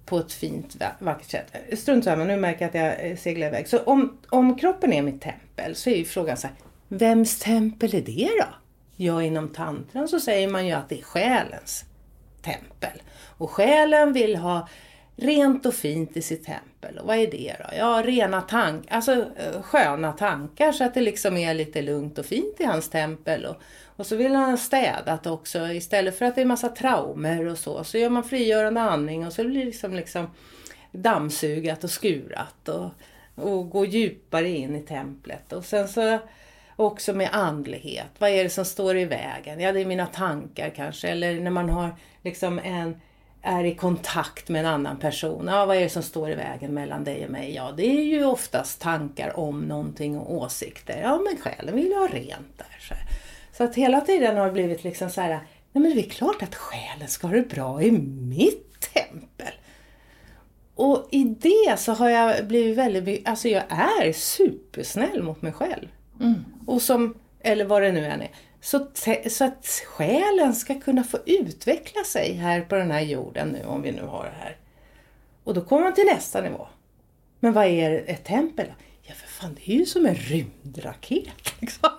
på 0.07 0.19
ett 0.19 0.33
fint 0.33 0.77
vackert 0.99 1.31
sätt. 1.31 1.79
Strunt 1.79 2.05
samma, 2.05 2.25
nu 2.25 2.37
märker 2.37 2.61
jag 2.61 2.69
att 2.69 2.99
jag 3.01 3.11
eh, 3.11 3.17
seglar 3.17 3.47
iväg. 3.47 3.69
Så 3.69 3.79
om, 3.79 4.19
om 4.29 4.59
kroppen 4.59 4.93
är 4.93 5.03
mitt 5.03 5.21
tempel 5.21 5.75
så 5.75 5.91
är 5.91 5.97
ju 5.97 6.05
frågan 6.05 6.37
så 6.37 6.47
här, 6.47 6.57
vems 6.89 7.39
tempel 7.39 7.95
är 7.95 8.03
det 8.03 8.31
då? 8.39 8.55
Ja, 8.97 9.23
inom 9.23 9.49
tantran 9.49 10.09
så 10.09 10.21
säger 10.21 10.49
man 10.49 10.67
ju 10.67 10.73
att 10.73 10.89
det 10.89 10.99
är 10.99 11.03
själens 11.03 11.85
tempel. 12.43 13.03
Och 13.39 13.51
själen 13.51 14.13
vill 14.13 14.37
ha 14.37 14.69
rent 15.17 15.67
och 15.67 15.75
fint 15.75 16.17
i 16.17 16.23
sitt 16.23 16.45
tempel. 16.45 16.99
Och 16.99 17.07
vad 17.07 17.17
är 17.17 17.31
det 17.31 17.57
då? 17.59 17.77
Ja, 17.77 18.03
rena 18.05 18.41
tankar, 18.41 18.95
alltså 18.95 19.13
eh, 19.13 19.63
sköna 19.63 20.13
tankar 20.13 20.73
så 20.73 20.85
att 20.85 20.95
det 20.95 21.01
liksom 21.01 21.37
är 21.37 21.55
lite 21.55 21.83
lugnt 21.83 22.19
och 22.19 22.27
fint 22.27 22.61
i 22.61 22.65
hans 22.65 22.91
tempel. 22.91 23.45
Och, 23.45 23.57
och 23.97 24.07
så 24.07 24.17
vill 24.17 24.35
han 24.35 24.59
städat 24.59 25.27
också. 25.27 25.69
Istället 25.69 26.19
för 26.19 26.25
att 26.25 26.35
det 26.35 26.41
är 26.41 26.47
massa 26.47 26.69
traumer 26.69 27.47
och 27.47 27.59
så, 27.59 27.85
så 27.85 27.99
gör 27.99 28.11
man 28.11 28.25
frigörande 28.25 28.81
andning 28.81 29.27
och 29.27 29.33
så 29.33 29.45
blir 29.45 29.61
det 29.61 29.67
liksom, 29.67 29.95
liksom 29.95 30.31
dammsugat 30.93 31.85
och 31.85 31.91
skurat. 31.91 32.69
Och, 32.69 32.91
och 33.35 33.71
gå 33.71 33.85
djupare 33.85 34.49
in 34.49 34.77
i 34.77 34.83
templet. 34.83 35.53
Och 35.53 35.65
sen 35.65 35.89
så 35.89 36.19
också 36.81 37.13
med 37.13 37.29
andlighet. 37.33 38.07
Vad 38.19 38.31
är 38.31 38.45
det 38.45 38.51
som 38.51 38.65
står 38.65 38.97
i 38.97 39.05
vägen? 39.05 39.61
Ja, 39.61 39.73
det 39.73 39.81
är 39.81 39.85
mina 39.85 40.07
tankar 40.07 40.71
kanske. 40.77 41.09
Eller 41.09 41.41
när 41.41 41.51
man 41.51 41.71
har 41.71 41.95
liksom 42.23 42.59
en, 42.59 43.01
är 43.43 43.65
i 43.65 43.75
kontakt 43.75 44.49
med 44.49 44.61
en 44.61 44.67
annan 44.67 44.99
person. 44.99 45.49
Ja, 45.49 45.67
vad 45.67 45.77
är 45.77 45.81
det 45.81 45.89
som 45.89 46.03
står 46.03 46.31
i 46.31 46.35
vägen 46.35 46.75
mellan 46.75 47.05
dig 47.05 47.25
och 47.25 47.31
mig? 47.31 47.55
Ja, 47.55 47.73
det 47.77 47.87
är 47.87 48.05
ju 48.05 48.25
oftast 48.25 48.81
tankar 48.81 49.39
om 49.39 49.61
någonting 49.61 50.19
och 50.19 50.35
åsikter. 50.35 51.01
Ja, 51.03 51.21
men 51.25 51.37
själen 51.37 51.77
vill 51.77 51.87
ju 51.87 51.95
ha 51.95 52.07
rent 52.07 52.59
där. 52.59 52.79
Så, 52.81 52.95
så 53.57 53.65
att 53.65 53.75
hela 53.75 54.01
tiden 54.01 54.37
har 54.37 54.47
det 54.47 54.53
blivit 54.53 54.85
liksom 54.85 55.11
så 55.11 55.21
här, 55.21 55.31
nej 55.73 55.83
men 55.83 55.95
det 55.95 56.07
är 56.07 56.11
klart 56.11 56.43
att 56.43 56.55
själen 56.55 57.09
ska 57.09 57.27
ha 57.27 57.35
det 57.35 57.49
bra 57.49 57.83
i 57.83 57.91
mitt 57.91 58.93
tempel. 58.95 59.55
Och 60.75 61.09
i 61.11 61.25
det 61.25 61.79
så 61.79 61.93
har 61.93 62.09
jag 62.09 62.47
blivit 62.47 62.79
väldigt, 62.79 63.29
alltså 63.29 63.49
jag 63.49 63.63
är 63.69 64.13
supersnäll 64.13 65.23
mot 65.23 65.43
mig 65.43 65.53
själv. 65.53 65.89
Mm. 66.21 66.45
Och 66.67 66.83
som, 66.83 67.15
eller 67.41 67.65
vad 67.65 67.83
det 67.83 67.93
nu 67.93 68.07
än 68.07 68.23
är. 68.23 68.31
Så, 68.61 68.87
så 69.31 69.45
att 69.45 69.83
själen 69.87 70.55
ska 70.55 70.81
kunna 70.81 71.05
få 71.05 71.19
utveckla 71.27 72.05
sig 72.05 72.33
här 72.33 72.61
på 72.61 72.75
den 72.75 72.91
här 72.91 73.01
jorden 73.01 73.49
nu, 73.49 73.65
om 73.65 73.83
vi 73.83 73.93
nu 73.93 74.03
har 74.03 74.25
det 74.25 74.45
här. 74.45 74.57
Och 75.45 75.55
då 75.55 75.61
kommer 75.61 75.83
man 75.83 75.95
till 75.95 76.07
nästa 76.15 76.41
nivå. 76.41 76.69
Men 77.41 77.53
vad 77.53 77.67
är 77.67 78.05
ett 78.07 78.25
tempel? 78.25 78.67
Ja, 79.03 79.15
för 79.15 79.29
fan, 79.29 79.55
det 79.55 79.73
är 79.73 79.77
ju 79.77 79.87
som 79.87 80.07
en 80.07 80.15
rymdraket. 80.15 81.35
Liksom. 81.61 81.91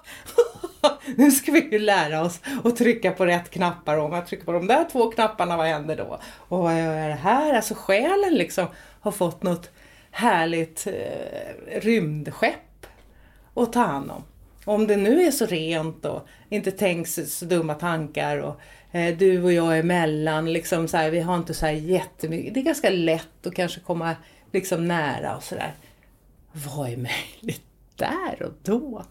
nu 1.16 1.32
ska 1.32 1.52
vi 1.52 1.70
ju 1.72 1.80
lära 1.80 2.22
oss 2.22 2.40
att 2.64 2.76
trycka 2.76 3.12
på 3.12 3.26
rätt 3.26 3.50
knappar. 3.50 3.98
Om 3.98 4.14
jag 4.14 4.28
trycker 4.28 4.46
på 4.46 4.52
de 4.52 4.68
där 4.68 4.86
två 4.92 5.12
knapparna, 5.12 5.58
vad 5.58 5.68
händer 5.68 5.98
då? 5.98 6.20
Och 6.38 6.60
vad 6.60 6.74
är 6.74 7.10
det 7.10 7.16
här? 7.16 7.54
Alltså 7.54 7.74
själen 7.74 8.34
liksom 8.34 8.68
har 9.02 9.12
fått 9.12 9.44
något 9.44 9.70
härligt 10.12 10.88
eh, 10.88 11.80
rymdskepp 11.82 12.71
att 13.64 13.74
ta 13.74 13.80
hand 13.80 14.12
om. 14.12 14.24
Om 14.66 14.88
det 14.88 14.98
nu 14.98 15.22
är 15.22 15.32
så 15.32 15.46
rent 15.46 16.06
och 16.06 16.28
inte 16.50 16.72
tänks 16.72 17.20
så 17.28 17.46
dumma 17.46 17.74
tankar 17.74 18.38
och 18.38 18.62
eh, 18.92 19.18
du 19.18 19.44
och 19.44 19.54
jag 19.54 19.76
är 19.76 19.80
emellan, 19.80 20.54
liksom 20.54 20.88
så 20.88 20.98
här, 20.98 21.12
vi 21.12 21.20
har 21.20 21.36
inte 21.36 21.54
så 21.54 21.66
här 21.66 21.74
jättemycket, 21.74 22.54
det 22.54 22.60
är 22.60 22.64
ganska 22.64 22.90
lätt 22.90 23.48
att 23.48 23.56
kanske 23.56 23.80
komma 23.80 24.16
liksom 24.52 24.88
nära 24.88 25.38
och 25.38 25.44
sådär. 25.44 25.74
Vad 26.52 26.90
är 26.90 26.98
möjligt 26.98 27.66
där 27.96 28.44
och 28.44 28.54
då? 28.64 29.04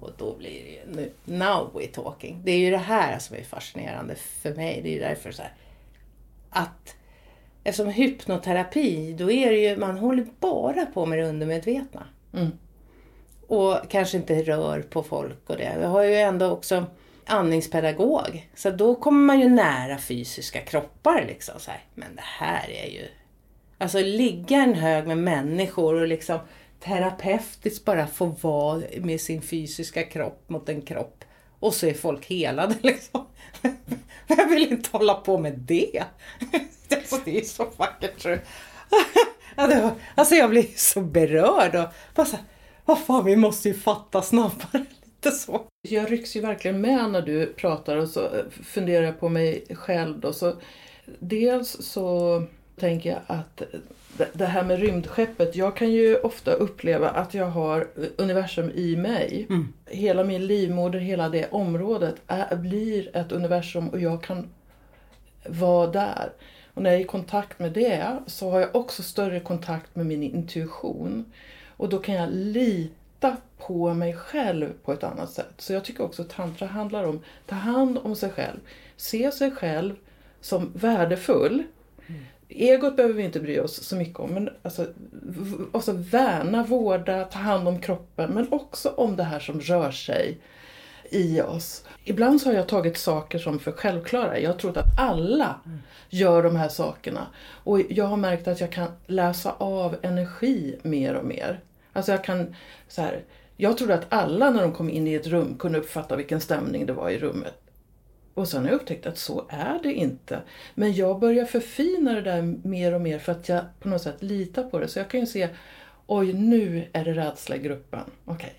Och 0.00 0.10
då 0.18 0.36
blir 0.38 0.64
det 0.64 0.70
ju 0.70 0.96
nu, 0.96 1.12
now 1.24 1.70
we're 1.74 1.92
talking. 1.92 2.40
Det 2.44 2.50
är 2.52 2.58
ju 2.58 2.70
det 2.70 2.78
här 2.78 3.18
som 3.18 3.36
är 3.36 3.42
fascinerande 3.42 4.14
för 4.14 4.54
mig. 4.54 4.80
Det 4.82 4.88
är 4.88 4.92
ju 4.92 5.00
därför 5.00 5.32
så 5.32 5.42
här, 5.42 5.52
att 6.50 6.96
eftersom 7.64 7.92
hypnoterapi, 7.92 9.12
då 9.18 9.30
är 9.30 9.50
det 9.50 9.58
ju, 9.58 9.76
man 9.76 9.98
håller 9.98 10.26
bara 10.40 10.86
på 10.86 11.06
med 11.06 11.18
det 11.18 11.28
undermedvetna. 11.28 12.06
Mm 12.32 12.52
och 13.46 13.78
kanske 13.88 14.16
inte 14.16 14.42
rör 14.42 14.82
på 14.82 15.02
folk 15.02 15.50
och 15.50 15.56
det. 15.56 15.76
Jag 15.80 15.88
har 15.88 16.02
ju 16.02 16.14
ändå 16.14 16.50
också 16.50 16.86
andningspedagog. 17.26 18.48
Så 18.54 18.70
då 18.70 18.94
kommer 18.94 19.26
man 19.26 19.40
ju 19.40 19.48
nära 19.48 19.98
fysiska 19.98 20.60
kroppar 20.60 21.24
liksom. 21.26 21.60
Så 21.60 21.70
här. 21.70 21.84
Men 21.94 22.16
det 22.16 22.24
här 22.24 22.70
är 22.70 22.90
ju... 22.90 23.08
Alltså 23.78 23.98
ligga 23.98 24.56
en 24.56 24.74
hög 24.74 25.06
med 25.06 25.18
människor 25.18 25.94
och 25.94 26.08
liksom 26.08 26.38
terapeutiskt 26.80 27.84
bara 27.84 28.06
få 28.06 28.26
vara 28.26 28.82
med 29.00 29.20
sin 29.20 29.42
fysiska 29.42 30.02
kropp 30.02 30.48
mot 30.48 30.68
en 30.68 30.82
kropp. 30.82 31.24
Och 31.58 31.74
så 31.74 31.86
är 31.86 31.94
folk 31.94 32.26
helade 32.26 32.74
liksom. 32.82 33.26
Jag 34.26 34.48
vill 34.48 34.72
inte 34.72 34.90
hålla 34.92 35.14
på 35.14 35.38
med 35.38 35.58
det. 35.58 36.04
Alltså, 36.90 37.20
det 37.24 37.38
är 37.38 37.44
så 37.44 37.66
vackert. 37.76 38.26
Alltså 40.14 40.34
jag 40.34 40.50
blir 40.50 40.66
så 40.76 41.00
berörd 41.00 41.74
och 41.74 41.88
bara 42.14 42.26
så 42.26 42.36
här, 42.36 42.44
vad 42.86 42.98
fan, 42.98 43.24
vi 43.24 43.36
måste 43.36 43.68
ju 43.68 43.74
fatta 43.74 44.22
snabbare. 44.22 44.72
Lite 45.04 45.30
så. 45.30 45.62
Jag 45.88 46.12
rycks 46.12 46.36
ju 46.36 46.40
verkligen 46.40 46.80
med 46.80 47.10
när 47.10 47.22
du 47.22 47.46
pratar 47.46 47.96
och 47.96 48.08
så 48.08 48.28
funderar 48.62 49.04
jag 49.04 49.20
på 49.20 49.28
mig 49.28 49.64
själv 49.70 50.20
då. 50.20 50.32
Så 50.32 50.52
dels 51.18 51.82
så 51.82 52.42
tänker 52.76 53.10
jag 53.10 53.20
att 53.26 53.62
det 54.32 54.46
här 54.46 54.64
med 54.64 54.80
rymdskeppet, 54.80 55.56
jag 55.56 55.76
kan 55.76 55.92
ju 55.92 56.16
ofta 56.16 56.52
uppleva 56.52 57.10
att 57.10 57.34
jag 57.34 57.46
har 57.46 57.88
universum 58.16 58.70
i 58.74 58.96
mig. 58.96 59.46
Mm. 59.50 59.72
Hela 59.86 60.24
min 60.24 60.46
livmoder, 60.46 60.98
hela 60.98 61.28
det 61.28 61.48
området 61.50 62.14
är, 62.26 62.56
blir 62.56 63.16
ett 63.16 63.32
universum 63.32 63.88
och 63.88 64.00
jag 64.00 64.22
kan 64.22 64.48
vara 65.48 65.86
där. 65.86 66.32
Och 66.74 66.82
när 66.82 66.90
jag 66.90 67.00
är 67.00 67.04
i 67.04 67.06
kontakt 67.06 67.58
med 67.58 67.72
det 67.72 68.16
så 68.26 68.50
har 68.50 68.60
jag 68.60 68.76
också 68.76 69.02
större 69.02 69.40
kontakt 69.40 69.96
med 69.96 70.06
min 70.06 70.22
intuition. 70.22 71.32
Och 71.76 71.88
då 71.88 71.98
kan 71.98 72.14
jag 72.14 72.28
lita 72.32 73.36
på 73.58 73.94
mig 73.94 74.16
själv 74.16 74.72
på 74.84 74.92
ett 74.92 75.04
annat 75.04 75.30
sätt. 75.30 75.52
Så 75.58 75.72
jag 75.72 75.84
tycker 75.84 76.04
också 76.04 76.22
att 76.22 76.30
tantra 76.30 76.66
handlar 76.66 77.04
om 77.04 77.16
att 77.16 77.46
ta 77.46 77.54
hand 77.54 77.98
om 77.98 78.16
sig 78.16 78.30
själv. 78.30 78.58
Se 78.96 79.30
sig 79.30 79.50
själv 79.50 79.94
som 80.40 80.72
värdefull. 80.74 81.62
Mm. 82.06 82.24
Egot 82.48 82.96
behöver 82.96 83.14
vi 83.14 83.22
inte 83.22 83.40
bry 83.40 83.60
oss 83.60 83.82
så 83.82 83.96
mycket 83.96 84.18
om. 84.18 84.30
Men 84.30 84.50
alltså, 84.62 84.86
alltså 85.72 85.92
värna, 85.92 86.64
vårda, 86.64 87.24
ta 87.24 87.38
hand 87.38 87.68
om 87.68 87.80
kroppen. 87.80 88.30
Men 88.30 88.52
också 88.52 88.88
om 88.88 89.16
det 89.16 89.22
här 89.22 89.40
som 89.40 89.60
rör 89.60 89.90
sig 89.90 90.38
i 91.10 91.40
oss. 91.40 91.84
Ibland 92.04 92.40
så 92.40 92.48
har 92.48 92.54
jag 92.54 92.68
tagit 92.68 92.96
saker 92.96 93.38
som 93.38 93.58
för 93.58 93.72
självklara. 93.72 94.38
Jag 94.38 94.50
har 94.50 94.58
trott 94.58 94.76
att 94.76 94.98
alla 94.98 95.60
mm. 95.66 95.78
gör 96.08 96.42
de 96.42 96.56
här 96.56 96.68
sakerna. 96.68 97.26
Och 97.48 97.80
jag 97.88 98.04
har 98.04 98.16
märkt 98.16 98.48
att 98.48 98.60
jag 98.60 98.72
kan 98.72 98.88
läsa 99.06 99.54
av 99.58 99.96
energi 100.02 100.78
mer 100.82 101.14
och 101.14 101.24
mer. 101.24 101.60
Alltså 101.96 102.12
jag 102.12 102.24
kan 102.24 102.54
så 102.88 103.02
här, 103.02 103.24
jag 103.56 103.78
trodde 103.78 103.94
att 103.94 104.06
alla 104.08 104.50
när 104.50 104.62
de 104.62 104.72
kom 104.72 104.90
in 104.90 105.06
i 105.06 105.14
ett 105.14 105.26
rum 105.26 105.58
kunde 105.58 105.78
uppfatta 105.78 106.16
vilken 106.16 106.40
stämning 106.40 106.86
det 106.86 106.92
var 106.92 107.10
i 107.10 107.18
rummet. 107.18 107.54
Och 108.34 108.48
sen 108.48 108.62
har 108.62 108.70
jag 108.70 108.80
upptäckt 108.80 109.06
att 109.06 109.18
så 109.18 109.44
är 109.48 109.80
det 109.82 109.92
inte. 109.92 110.40
Men 110.74 110.92
jag 110.92 111.20
börjar 111.20 111.44
förfina 111.44 112.12
det 112.12 112.22
där 112.22 112.42
mer 112.68 112.94
och 112.94 113.00
mer 113.00 113.18
för 113.18 113.32
att 113.32 113.48
jag 113.48 113.64
på 113.80 113.88
något 113.88 114.02
sätt 114.02 114.22
litar 114.22 114.62
på 114.62 114.78
det. 114.78 114.88
Så 114.88 114.98
jag 114.98 115.10
kan 115.10 115.20
ju 115.20 115.26
se, 115.26 115.48
oj 116.06 116.32
nu 116.32 116.88
är 116.92 117.04
det 117.04 117.12
rädsla 117.12 117.56
i 117.56 117.58
gruppen. 117.58 118.04
Okej. 118.24 118.34
Okay. 118.34 118.50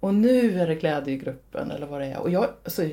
Och 0.00 0.14
nu 0.14 0.60
är 0.60 0.66
det 0.66 0.74
glädje 0.74 1.14
i 1.14 1.18
gruppen 1.18 1.70
eller 1.70 1.86
vad 1.86 2.00
det 2.00 2.06
är. 2.06 2.18
Och 2.18 2.30
jag, 2.30 2.48
alltså, 2.64 2.88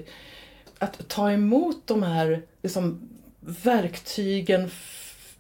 att 0.80 1.08
ta 1.08 1.32
emot 1.32 1.88
de 1.88 2.04
här 2.04 2.42
liksom, 2.62 3.10
verktygen 3.40 4.70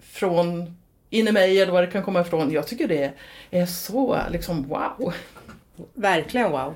från 0.01 0.75
in 1.13 1.27
i 1.27 1.31
mig 1.31 1.61
eller 1.61 1.71
var 1.71 1.81
det 1.81 1.87
kan 1.87 2.03
komma 2.03 2.21
ifrån. 2.21 2.51
Jag 2.51 2.67
tycker 2.67 2.87
det 2.87 3.13
är 3.51 3.65
så 3.65 4.19
liksom 4.31 4.67
wow. 4.67 5.13
Verkligen 5.93 6.51
wow. 6.51 6.73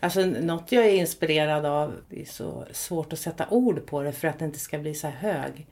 Alltså 0.00 0.20
något 0.20 0.72
jag 0.72 0.86
är 0.86 0.94
inspirerad 0.94 1.66
av, 1.66 1.94
det 2.08 2.20
är 2.20 2.24
så 2.24 2.66
svårt 2.72 3.12
att 3.12 3.18
sätta 3.18 3.48
ord 3.50 3.86
på 3.86 4.02
det 4.02 4.12
för 4.12 4.28
att 4.28 4.38
det 4.38 4.44
inte 4.44 4.58
ska 4.58 4.78
bli 4.78 4.94
så 4.94 5.06
här 5.06 5.32
hög. 5.32 5.66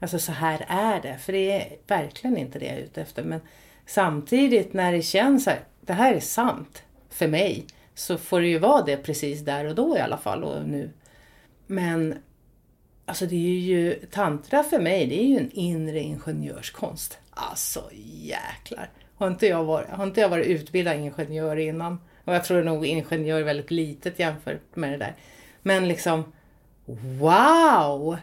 Alltså 0.00 0.18
så 0.18 0.32
här 0.32 0.64
är 0.68 1.00
det, 1.00 1.18
för 1.18 1.32
det 1.32 1.52
är 1.52 1.76
verkligen 1.86 2.36
inte 2.36 2.58
det 2.58 2.66
jag 2.66 2.74
är 2.74 2.80
ute 2.80 3.02
efter. 3.02 3.22
Men 3.22 3.40
samtidigt 3.86 4.72
när 4.72 4.92
det 4.92 5.02
känns 5.02 5.48
att 5.48 5.54
här, 5.54 5.62
det 5.80 5.92
här 5.92 6.14
är 6.14 6.20
sant 6.20 6.82
för 7.10 7.28
mig. 7.28 7.66
så 7.94 8.18
får 8.18 8.40
det 8.40 8.46
ju 8.46 8.58
vara 8.58 8.82
det 8.82 8.96
precis 8.96 9.40
där 9.40 9.64
och 9.64 9.74
då 9.74 9.96
i 9.96 10.00
alla 10.00 10.18
fall 10.18 10.44
och 10.44 10.68
nu. 10.68 10.90
Men 11.66 12.14
alltså 13.06 13.26
det 13.26 13.36
är 13.36 13.60
ju, 13.60 13.94
tantra 14.10 14.62
för 14.62 14.80
mig 14.80 15.06
det 15.06 15.20
är 15.20 15.26
ju 15.26 15.36
en 15.36 15.50
inre 15.50 16.00
ingenjörskonst. 16.00 17.18
Alltså 17.48 17.88
jäklar. 18.02 18.90
Har 19.14 19.26
inte 19.26 19.46
jag 19.46 19.64
varit, 19.64 19.88
har 19.88 20.04
inte 20.04 20.20
jag 20.20 20.28
varit 20.28 20.46
utbildad 20.46 20.96
ingenjör 20.96 21.56
innan? 21.56 22.00
Och 22.24 22.34
jag 22.34 22.44
tror 22.44 22.62
nog 22.62 22.86
ingenjör 22.86 23.40
är 23.40 23.44
väldigt 23.44 23.70
litet 23.70 24.18
jämfört 24.18 24.76
med 24.76 24.92
det 24.92 24.96
där. 24.96 25.14
Men 25.62 25.88
liksom, 25.88 26.32
wow! 27.18 28.16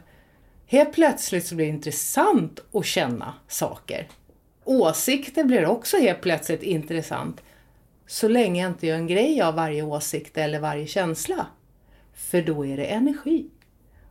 Helt 0.65 0.93
plötsligt 0.93 1.45
så 1.45 1.56
blir 1.56 1.65
det 1.65 1.71
intressant 1.71 2.60
att 2.73 2.86
känna 2.86 3.34
saker. 3.47 4.08
Åsikter 4.63 5.43
blir 5.43 5.65
också 5.65 5.97
helt 5.97 6.21
plötsligt 6.21 6.63
intressant. 6.63 7.41
Så 8.08 8.27
länge 8.27 8.62
jag 8.62 8.71
inte 8.71 8.88
gör 8.88 8.95
en 8.95 9.08
grej 9.08 9.41
av 9.41 9.56
varje 9.56 9.84
åsikt 9.84 10.38
eller 10.38 10.60
varje 10.60 10.88
känsla. 10.88 11.45
För 12.13 12.41
då 12.41 12.65
är 12.65 12.77
det 12.77 12.86
energi. 12.86 13.49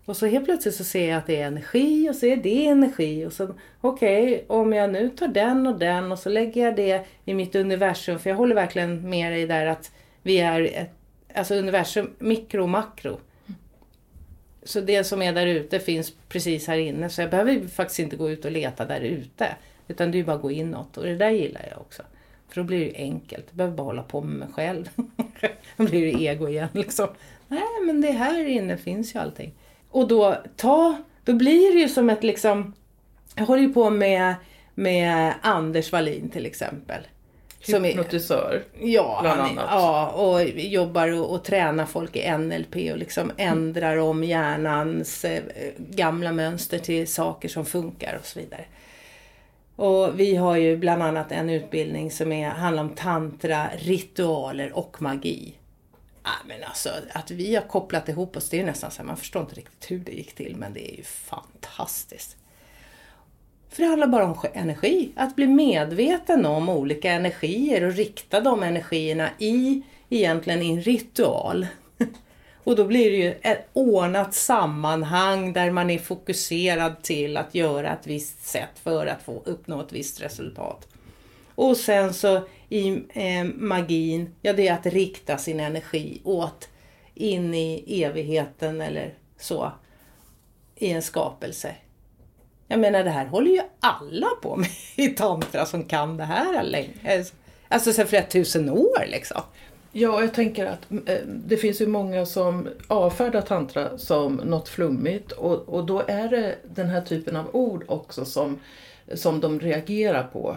Och 0.07 0.16
så 0.16 0.27
helt 0.27 0.45
plötsligt 0.45 0.75
så 0.75 0.85
ser 0.85 1.09
jag 1.09 1.19
att 1.19 1.27
det 1.27 1.40
är 1.40 1.47
energi 1.47 2.11
och 2.11 2.14
så 2.14 2.27
är 2.27 2.37
det 2.37 2.66
energi. 2.66 3.27
Och 3.27 3.33
så 3.33 3.55
okej, 3.81 4.35
okay, 4.35 4.45
om 4.47 4.73
jag 4.73 4.92
nu 4.92 5.09
tar 5.09 5.29
den 5.29 5.66
och 5.66 5.79
den 5.79 6.12
och 6.12 6.19
så 6.19 6.29
lägger 6.29 6.64
jag 6.64 6.77
det 6.77 7.07
i 7.25 7.35
mitt 7.35 7.55
universum. 7.55 8.19
För 8.19 8.31
jag 8.31 8.37
håller 8.37 8.55
verkligen 8.55 9.11
med 9.11 9.33
dig 9.33 9.47
där 9.47 9.66
att 9.66 9.92
vi 10.23 10.40
är 10.40 10.61
ett, 10.61 10.90
alltså 11.35 11.55
universum, 11.55 12.11
mikro 12.19 12.62
och 12.62 12.69
makro. 12.69 13.21
Så 14.62 14.81
det 14.81 15.05
som 15.05 15.23
är 15.23 15.33
där 15.33 15.47
ute 15.47 15.79
finns 15.79 16.12
precis 16.29 16.66
här 16.66 16.79
inne. 16.79 17.11
Så 17.11 17.21
jag 17.21 17.31
behöver 17.31 17.69
faktiskt 17.69 17.99
inte 17.99 18.16
gå 18.16 18.31
ut 18.31 18.45
och 18.45 18.51
leta 18.51 18.85
där 18.85 19.01
ute. 19.01 19.57
Utan 19.88 20.11
det 20.11 20.21
är 20.21 20.25
bara 20.25 20.37
att 20.37 20.42
gå 20.42 20.51
inåt. 20.51 20.97
Och 20.97 21.05
det 21.05 21.16
där 21.16 21.31
gillar 21.31 21.66
jag 21.71 21.81
också. 21.81 22.03
För 22.49 22.61
då 22.61 22.64
blir 22.64 22.79
det 22.79 22.85
ju 22.85 22.95
enkelt. 22.95 23.45
Jag 23.49 23.57
behöver 23.57 23.77
bara 23.77 23.85
hålla 23.85 24.03
på 24.03 24.21
med 24.21 24.38
mig 24.38 24.49
själv. 24.53 24.90
då 25.77 25.85
blir 25.85 26.12
det 26.12 26.23
ego 26.23 26.49
igen 26.49 26.69
liksom. 26.73 27.09
Nej 27.49 27.85
men 27.87 28.01
det 28.01 28.11
här 28.11 28.45
inne 28.45 28.77
finns 28.77 29.14
ju 29.14 29.19
allting. 29.19 29.53
Och 29.97 30.09
då 30.09 30.37
ta, 30.57 30.97
då 31.25 31.33
blir 31.33 31.75
det 31.75 31.81
ju 31.81 31.89
som 31.89 32.11
ett 32.11 32.25
liksom, 32.25 32.73
jag 33.35 33.45
håller 33.47 33.63
ju 33.63 33.73
på 33.73 33.91
med, 33.91 34.35
med 34.75 35.35
Anders 35.43 35.93
Wallin 35.93 36.29
till 36.29 36.47
exempel. 36.47 37.01
Hypnotisör, 37.67 38.65
ja, 38.81 39.19
bland 39.23 39.41
annat. 39.41 39.67
Ja, 39.71 40.09
och 40.09 40.43
jobbar 40.49 41.21
och, 41.21 41.33
och 41.33 41.45
tränar 41.45 41.87
folk 41.87 42.17
i 42.17 42.31
NLP 42.39 42.77
och 42.93 42.99
liksom 42.99 43.33
ändrar 43.37 43.97
om 43.97 44.25
hjärnans 44.25 45.25
eh, 45.25 45.43
gamla 45.79 46.33
mönster 46.33 46.79
till 46.79 47.07
saker 47.07 47.49
som 47.49 47.65
funkar 47.65 48.19
och 48.21 48.27
så 48.27 48.39
vidare. 48.39 48.65
Och 49.77 50.21
vi 50.21 50.37
har 50.37 50.57
ju 50.57 50.77
bland 50.77 51.03
annat 51.03 51.33
en 51.33 51.51
utbildning 51.51 52.11
som 52.11 52.33
är, 52.33 52.49
handlar 52.49 52.83
om 52.83 52.91
tantra, 52.91 53.67
ritualer 53.79 54.77
och 54.77 55.03
magi. 55.03 55.55
Men 56.47 56.65
alltså, 56.65 56.91
att 57.12 57.31
vi 57.31 57.55
har 57.55 57.62
kopplat 57.62 58.09
ihop 58.09 58.37
oss, 58.37 58.49
det 58.49 58.61
är 58.61 58.65
nästan 58.65 58.91
så 58.91 58.99
här, 58.99 59.07
man 59.07 59.17
förstår 59.17 59.43
inte 59.43 59.55
riktigt 59.55 59.91
hur 59.91 59.99
det 59.99 60.12
gick 60.12 60.35
till, 60.35 60.57
men 60.57 60.73
det 60.73 60.93
är 60.93 60.97
ju 60.97 61.03
fantastiskt. 61.03 62.37
För 63.71 63.83
det 63.83 63.89
handlar 63.89 64.07
bara 64.07 64.25
om 64.25 64.37
energi. 64.55 65.12
Att 65.17 65.37
bli 65.37 65.47
medveten 65.47 66.47
om 66.47 66.69
olika 66.69 67.12
energier 67.12 67.85
och 67.85 67.93
rikta 67.93 68.41
de 68.41 68.62
energierna 68.62 69.31
i 69.39 69.83
egentligen 70.09 70.62
i 70.62 70.71
en 70.71 70.81
ritual. 70.81 71.67
Och 72.65 72.77
då 72.77 72.85
blir 72.85 73.11
det 73.11 73.17
ju 73.17 73.35
ett 73.43 73.69
ordnat 73.73 74.35
sammanhang 74.35 75.53
där 75.53 75.71
man 75.71 75.91
är 75.91 75.99
fokuserad 75.99 77.03
till 77.03 77.37
att 77.37 77.55
göra 77.55 77.93
ett 77.93 78.07
visst 78.07 78.47
sätt 78.47 78.79
för 78.83 79.07
att 79.07 79.23
få 79.23 79.43
uppnå 79.45 79.81
ett 79.81 79.93
visst 79.93 80.21
resultat. 80.21 80.89
Och 81.55 81.77
sen 81.77 82.15
så 82.15 82.49
i 82.69 83.03
eh, 83.09 83.45
magin, 83.45 84.35
ja 84.43 84.53
det 84.53 84.69
är 84.69 84.75
att 84.75 84.87
rikta 84.87 85.39
sin 85.39 85.61
energi 85.61 86.21
åt 86.25 86.69
in 87.15 87.55
i 87.55 88.03
evigheten 88.03 88.81
eller 88.81 89.15
så. 89.39 89.73
I 90.77 90.91
en 90.91 91.03
skapelse. 91.03 91.75
Jag 92.69 92.81
menar 92.81 93.05
det 93.05 93.11
här 93.11 93.27
håller 93.27 93.51
ju 93.51 93.61
alla 93.81 94.29
på 94.43 94.57
med 94.57 94.69
i 94.97 95.09
tantra 95.09 95.67
som 95.67 95.85
kan 95.85 96.17
det 96.17 96.25
här 96.25 96.63
länge. 96.63 97.25
Alltså 97.69 97.93
sen 97.93 98.07
flera 98.07 98.27
tusen 98.27 98.71
år 98.71 99.07
liksom. 99.07 99.41
Ja, 99.93 100.21
jag 100.21 100.35
tänker 100.35 100.67
att 100.67 100.91
eh, 101.07 101.19
det 101.27 101.57
finns 101.57 101.81
ju 101.81 101.87
många 101.87 102.27
som 102.27 102.69
avfärdar 102.89 103.41
tantra 103.41 103.99
som 103.99 104.35
något 104.35 104.69
flummigt 104.69 105.33
och, 105.33 105.69
och 105.69 105.87
då 105.87 106.03
är 106.09 106.29
det 106.29 106.57
den 106.75 106.89
här 106.89 107.01
typen 107.01 107.37
av 107.37 107.47
ord 107.53 107.85
också 107.89 108.25
som 108.25 108.59
som 109.14 109.40
de 109.40 109.61
reagerar 109.61 110.23
på. 110.23 110.57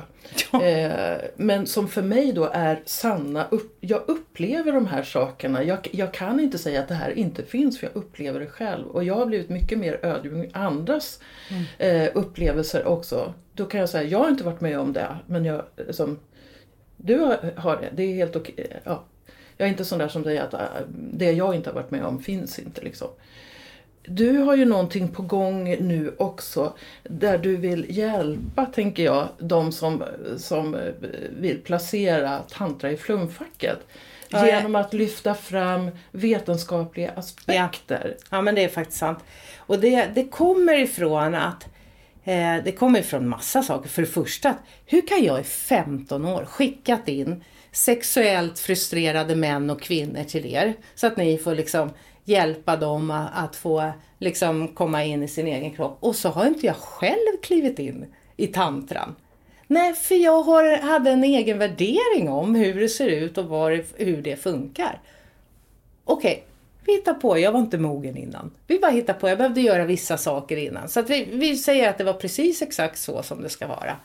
Ja. 0.52 0.64
Eh, 0.64 1.18
men 1.36 1.68
som 1.68 1.88
för 1.88 2.02
mig 2.02 2.34
då 2.34 2.50
är 2.54 2.82
sanna, 2.86 3.48
upp, 3.52 3.78
jag 3.82 4.02
upplever 4.08 4.72
de 4.72 4.88
här 4.88 5.04
sakerna. 5.04 5.64
Jag, 5.64 5.88
jag, 5.92 6.14
kan 6.14 6.40
inte 6.40 6.58
säga 6.58 6.80
att 6.80 6.88
det 6.88 6.94
här 6.94 7.18
inte 7.18 7.44
finns 7.44 7.80
för 7.80 7.88
jag 7.88 7.96
upplever 7.96 8.40
det 8.40 8.48
själv. 8.48 8.88
Och 8.88 9.04
jag 9.04 9.16
har 9.16 9.26
blivit 9.26 9.50
mycket 9.50 9.78
mer 9.78 10.06
ödmjuk 10.06 10.34
med 10.34 10.64
andras 10.64 11.20
mm. 11.50 11.64
eh, 11.78 12.12
upplevelser 12.14 12.88
också. 12.88 13.34
Då 13.54 13.66
kan 13.66 13.80
jag 13.80 13.90
säga, 13.90 14.10
jag 14.10 14.20
har 14.20 14.30
inte 14.30 14.44
varit 14.44 14.62
med 14.62 14.80
om 14.80 14.94
det, 14.94 15.18
men 15.26 15.46
jag, 15.46 15.64
som, 15.90 16.20
du 16.98 17.20
har, 17.20 17.54
har 17.56 17.78
det, 17.78 17.90
det 17.96 18.04
är 18.04 18.16
helt 18.16 18.36
okej. 18.36 18.80
Ja. 18.84 19.04
Jag 19.58 19.66
är 19.66 19.70
inte 19.70 19.86
sån 19.86 20.00
där 20.00 20.08
som 20.08 20.24
säger 20.24 20.42
att 20.42 20.54
äh, 20.54 20.60
det 20.94 21.32
jag 21.32 21.56
inte 21.56 21.70
har 21.70 21.76
varit 21.76 21.92
med 21.92 22.04
om 22.04 22.24
finns 22.24 22.60
inte 22.60 22.82
liksom. 22.82 23.08
Du 24.04 24.38
har 24.38 24.56
ju 24.56 24.66
någonting 24.66 25.08
på 25.08 25.22
gång 25.22 25.64
nu 25.64 26.16
också 26.18 26.74
där 27.04 27.38
du 27.38 27.56
vill 27.56 27.86
hjälpa, 27.98 28.66
tänker 28.66 29.04
jag, 29.04 29.28
de 29.40 29.72
som, 29.72 30.04
som 30.38 30.78
vill 31.30 31.62
placera 31.62 32.40
tantra 32.40 32.92
i 32.92 32.98
flumfacket. 32.98 33.80
Ja, 34.30 34.48
genom 34.48 34.76
att 34.76 34.94
lyfta 34.94 35.34
fram 35.34 35.90
vetenskapliga 36.12 37.12
aspekter. 37.12 38.16
Ja, 38.18 38.26
ja 38.30 38.42
men 38.42 38.56
det 38.56 38.64
är 38.64 38.70
faktiskt 38.70 39.00
sant. 39.00 39.20
Och 39.58 39.80
det, 39.80 40.06
det 40.16 40.28
kommer 40.28 40.80
ifrån 40.80 41.36
att 41.36 41.64
eh, 42.24 42.56
det 42.64 42.72
kommer 42.78 43.00
ifrån 43.00 43.30
massa 43.30 43.64
saker. 43.64 43.90
För 43.90 44.02
det 44.02 44.08
första, 44.08 44.56
hur 44.86 45.08
kan 45.08 45.24
jag 45.24 45.40
i 45.40 45.44
15 45.44 46.26
år 46.26 46.46
skickat 46.46 47.08
in 47.08 47.44
sexuellt 47.72 48.60
frustrerade 48.60 49.36
män 49.36 49.70
och 49.70 49.82
kvinnor 49.82 50.24
till 50.24 50.46
er 50.46 50.74
så 50.96 51.08
att 51.08 51.18
ni 51.18 51.38
får 51.38 51.56
liksom 51.56 51.90
hjälpa 52.30 52.76
dem 52.76 53.12
att 53.34 53.56
få 53.56 53.92
liksom 54.18 54.68
komma 54.68 55.04
in 55.04 55.24
i 55.24 55.28
sin 55.28 55.48
egen 55.48 55.72
kropp. 55.72 55.98
Och 56.00 56.16
så 56.16 56.30
har 56.30 56.46
inte 56.46 56.66
jag 56.66 56.76
själv 56.76 57.42
klivit 57.42 57.80
in 57.80 58.06
i 58.38 58.48
tantran. 58.48 59.16
Nej, 59.68 59.94
för 59.94 60.16
jag 60.16 60.44
har, 60.44 60.78
hade 60.78 61.12
en 61.12 61.24
egen 61.24 61.58
värdering 61.58 62.30
om 62.30 62.56
hur 62.56 62.80
det 62.80 62.90
ser 62.90 63.08
ut 63.08 63.38
och 63.38 63.46
var, 63.46 63.84
hur 63.98 64.22
det 64.22 64.36
funkar. 64.36 65.02
Okej, 66.06 66.32
okay, 66.32 66.44
vi 66.86 66.96
hittar 66.96 67.14
på. 67.14 67.40
Jag 67.40 67.52
var 67.52 67.60
inte 67.60 67.78
mogen 67.78 68.18
innan. 68.18 68.52
Vi 68.68 68.80
bara 68.80 68.92
hittar 68.92 69.14
på. 69.14 69.30
Jag 69.30 69.38
behövde 69.38 69.62
göra 69.62 69.86
vissa 69.86 70.18
saker 70.18 70.58
innan. 70.58 70.90
Så 70.90 71.00
att 71.00 71.10
vi, 71.10 71.26
vi 71.32 71.58
säger 71.58 71.90
att 71.90 71.98
det 71.98 72.04
var 72.04 72.14
precis 72.14 72.62
exakt 72.62 73.00
så 73.00 73.24
som 73.24 73.42
det 73.42 73.50
ska 73.50 73.68
vara. 73.68 73.96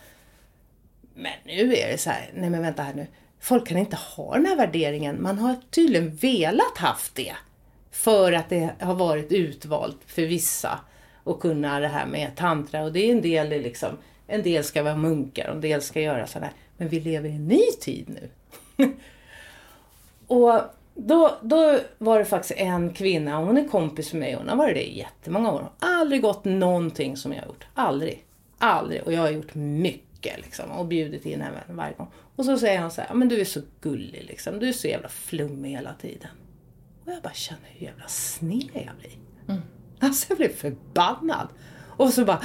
Men 1.14 1.32
nu 1.44 1.76
är 1.76 1.88
det 1.92 1.98
så 1.98 2.10
här, 2.10 2.30
nej 2.34 2.50
men 2.50 2.62
vänta 2.62 2.82
här 2.82 2.94
nu. 2.94 3.06
Folk 3.40 3.68
kan 3.68 3.78
inte 3.78 3.96
ha 3.96 4.34
den 4.34 4.46
här 4.46 4.56
värderingen. 4.56 5.22
Man 5.22 5.38
har 5.38 5.56
tydligen 5.70 6.16
velat 6.16 6.78
haft 6.78 7.14
det. 7.14 7.34
För 7.94 8.32
att 8.32 8.48
det 8.48 8.70
har 8.80 8.94
varit 8.94 9.32
utvalt 9.32 9.98
för 10.06 10.22
vissa 10.22 10.80
att 11.24 11.40
kunna 11.40 11.80
det 11.80 11.88
här 11.88 12.06
med 12.06 12.36
tantra. 12.36 12.82
Och 12.82 12.92
det 12.92 13.08
är 13.08 13.12
en 13.12 13.22
del 13.22 13.48
liksom, 13.48 13.88
en 14.26 14.42
del 14.42 14.64
ska 14.64 14.82
vara 14.82 14.96
munkar 14.96 15.48
och 15.48 15.54
en 15.54 15.60
del 15.60 15.82
ska 15.82 16.00
göra 16.00 16.26
sådär. 16.26 16.50
Men 16.76 16.88
vi 16.88 17.00
lever 17.00 17.28
i 17.28 17.32
en 17.32 17.48
ny 17.48 17.62
tid 17.80 18.08
nu. 18.08 18.28
och 20.26 20.60
då, 20.94 21.38
då 21.42 21.78
var 21.98 22.18
det 22.18 22.24
faktiskt 22.24 22.60
en 22.60 22.92
kvinna, 22.92 23.36
hon 23.36 23.56
är 23.56 23.68
kompis 23.68 24.12
med 24.12 24.20
mig, 24.20 24.34
hon 24.34 24.48
har 24.48 24.56
varit 24.56 24.74
det 24.74 24.90
i 24.90 24.98
jättemånga 24.98 25.52
år. 25.52 25.70
Aldrig 25.78 26.22
gått 26.22 26.44
någonting 26.44 27.16
som 27.16 27.32
jag 27.32 27.40
har 27.40 27.46
gjort. 27.46 27.66
Aldrig. 27.74 28.24
Aldrig. 28.58 29.02
Och 29.02 29.12
jag 29.12 29.20
har 29.20 29.30
gjort 29.30 29.54
mycket 29.54 30.36
liksom, 30.36 30.70
och 30.70 30.86
bjudit 30.86 31.26
in 31.26 31.40
henne 31.40 31.62
varje 31.68 31.94
gång. 31.94 32.10
Och 32.36 32.44
så 32.44 32.58
säger 32.58 32.80
hon 32.80 32.90
så 32.90 33.00
här, 33.00 33.14
men 33.14 33.28
du 33.28 33.40
är 33.40 33.44
så 33.44 33.60
gullig 33.80 34.24
liksom. 34.28 34.58
Du 34.58 34.68
är 34.68 34.72
så 34.72 34.88
jävla 34.88 35.08
flummig 35.08 35.70
hela 35.70 35.94
tiden. 35.94 36.30
Och 37.06 37.12
jag 37.12 37.22
bara 37.22 37.32
känner 37.32 37.62
hur 37.72 37.86
jävla 37.86 38.06
sned 38.08 38.70
jag 38.72 38.96
blir. 38.98 39.18
Mm. 39.48 39.62
Alltså 40.00 40.26
jag 40.28 40.38
blir 40.38 40.48
förbannad. 40.48 41.48
Och 41.96 42.08
så 42.08 42.24
bara, 42.24 42.42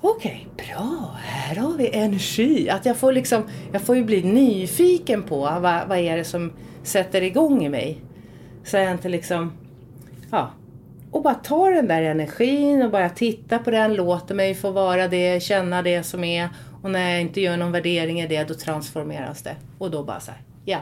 okej, 0.00 0.48
okay, 0.52 0.66
bra, 0.66 1.16
här 1.22 1.56
har 1.56 1.72
vi 1.72 1.94
energi. 1.94 2.70
Att 2.70 2.86
jag 2.86 2.96
får 2.96 3.12
liksom, 3.12 3.42
jag 3.72 3.82
får 3.82 3.96
ju 3.96 4.04
bli 4.04 4.22
nyfiken 4.22 5.22
på 5.22 5.36
vad, 5.40 5.88
vad 5.88 5.98
är 5.98 6.16
det 6.16 6.24
som 6.24 6.52
sätter 6.82 7.22
igång 7.22 7.64
i 7.64 7.68
mig. 7.68 8.00
Så 8.64 8.76
jag 8.76 8.92
inte 8.92 9.08
liksom, 9.08 9.52
ja. 10.30 10.50
Och 11.10 11.22
bara 11.22 11.34
ta 11.34 11.70
den 11.70 11.88
där 11.88 12.02
energin 12.02 12.82
och 12.82 12.90
bara 12.90 13.08
titta 13.08 13.58
på 13.58 13.70
den, 13.70 13.94
låter 13.94 14.34
mig 14.34 14.54
få 14.54 14.70
vara 14.70 15.08
det, 15.08 15.42
känna 15.42 15.82
det 15.82 16.02
som 16.02 16.24
är. 16.24 16.48
Och 16.82 16.90
när 16.90 17.10
jag 17.10 17.20
inte 17.20 17.40
gör 17.40 17.56
någon 17.56 17.72
värdering 17.72 18.20
i 18.20 18.26
det, 18.26 18.44
då 18.44 18.54
transformeras 18.54 19.42
det. 19.42 19.56
Och 19.78 19.90
då 19.90 20.02
bara 20.02 20.20
så 20.20 20.30
här, 20.30 20.40
ja, 20.64 20.78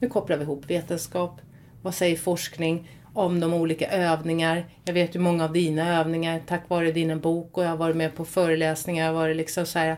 nu 0.00 0.08
kopplar 0.08 0.36
vi 0.36 0.42
ihop 0.42 0.70
vetenskap, 0.70 1.40
vad 1.82 1.94
säger 1.94 2.16
forskning 2.16 2.90
om 3.14 3.40
de 3.40 3.54
olika 3.54 3.90
övningar? 3.90 4.66
Jag 4.84 4.94
vet 4.94 5.14
ju 5.14 5.18
många 5.18 5.44
av 5.44 5.52
dina 5.52 6.00
övningar 6.00 6.40
tack 6.46 6.68
vare 6.68 6.92
din 6.92 7.20
bok 7.20 7.58
och 7.58 7.64
jag 7.64 7.68
har 7.68 7.76
varit 7.76 7.96
med 7.96 8.14
på 8.14 8.24
föreläsningar. 8.24 9.04
Jag 9.06 9.12
har 9.12 9.20
varit 9.20 9.36
liksom 9.36 9.66
så 9.66 9.78
här, 9.78 9.96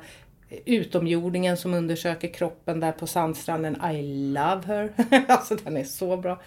eh, 0.49 0.59
utomjordingen 0.65 1.57
som 1.57 1.75
undersöker 1.75 2.29
kroppen 2.29 2.81
där 2.81 2.93
på 2.93 3.07
sandstranden. 3.07 3.77
I 3.93 4.03
love 4.33 4.63
her. 4.67 4.93
alltså 5.29 5.57
den 5.57 5.77
är 5.77 5.85
så 5.85 6.17
bra. 6.17 6.41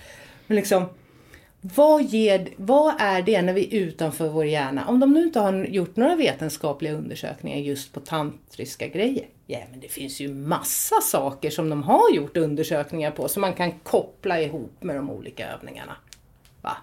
Men 0.48 0.56
liksom, 0.56 0.86
vad, 1.74 2.04
ger, 2.04 2.50
vad 2.58 2.96
är 3.00 3.22
det 3.22 3.42
när 3.42 3.54
vi 3.54 3.66
är 3.66 3.80
utanför 3.80 4.30
vår 4.30 4.46
hjärna? 4.46 4.88
Om 4.88 5.00
de 5.00 5.14
nu 5.14 5.24
inte 5.24 5.40
har 5.40 5.66
gjort 5.66 5.96
några 5.96 6.16
vetenskapliga 6.16 6.94
undersökningar 6.94 7.58
just 7.58 7.94
på 7.94 8.00
tantriska 8.00 8.88
grejer. 8.88 9.28
Ja, 9.48 9.60
men 9.72 9.80
det 9.80 9.88
finns 9.88 10.20
ju 10.20 10.34
massa 10.34 11.02
saker 11.02 11.50
som 11.50 11.70
de 11.70 11.84
har 11.84 12.12
gjort 12.12 12.38
undersökningar 12.38 13.12
på 13.12 13.28
som 13.28 13.42
man 13.42 13.54
kan 13.54 13.72
koppla 13.80 14.42
ihop 14.42 14.84
med 14.84 14.96
de 14.96 15.10
olika 15.10 15.50
övningarna. 15.50 15.96
Va? 16.62 16.78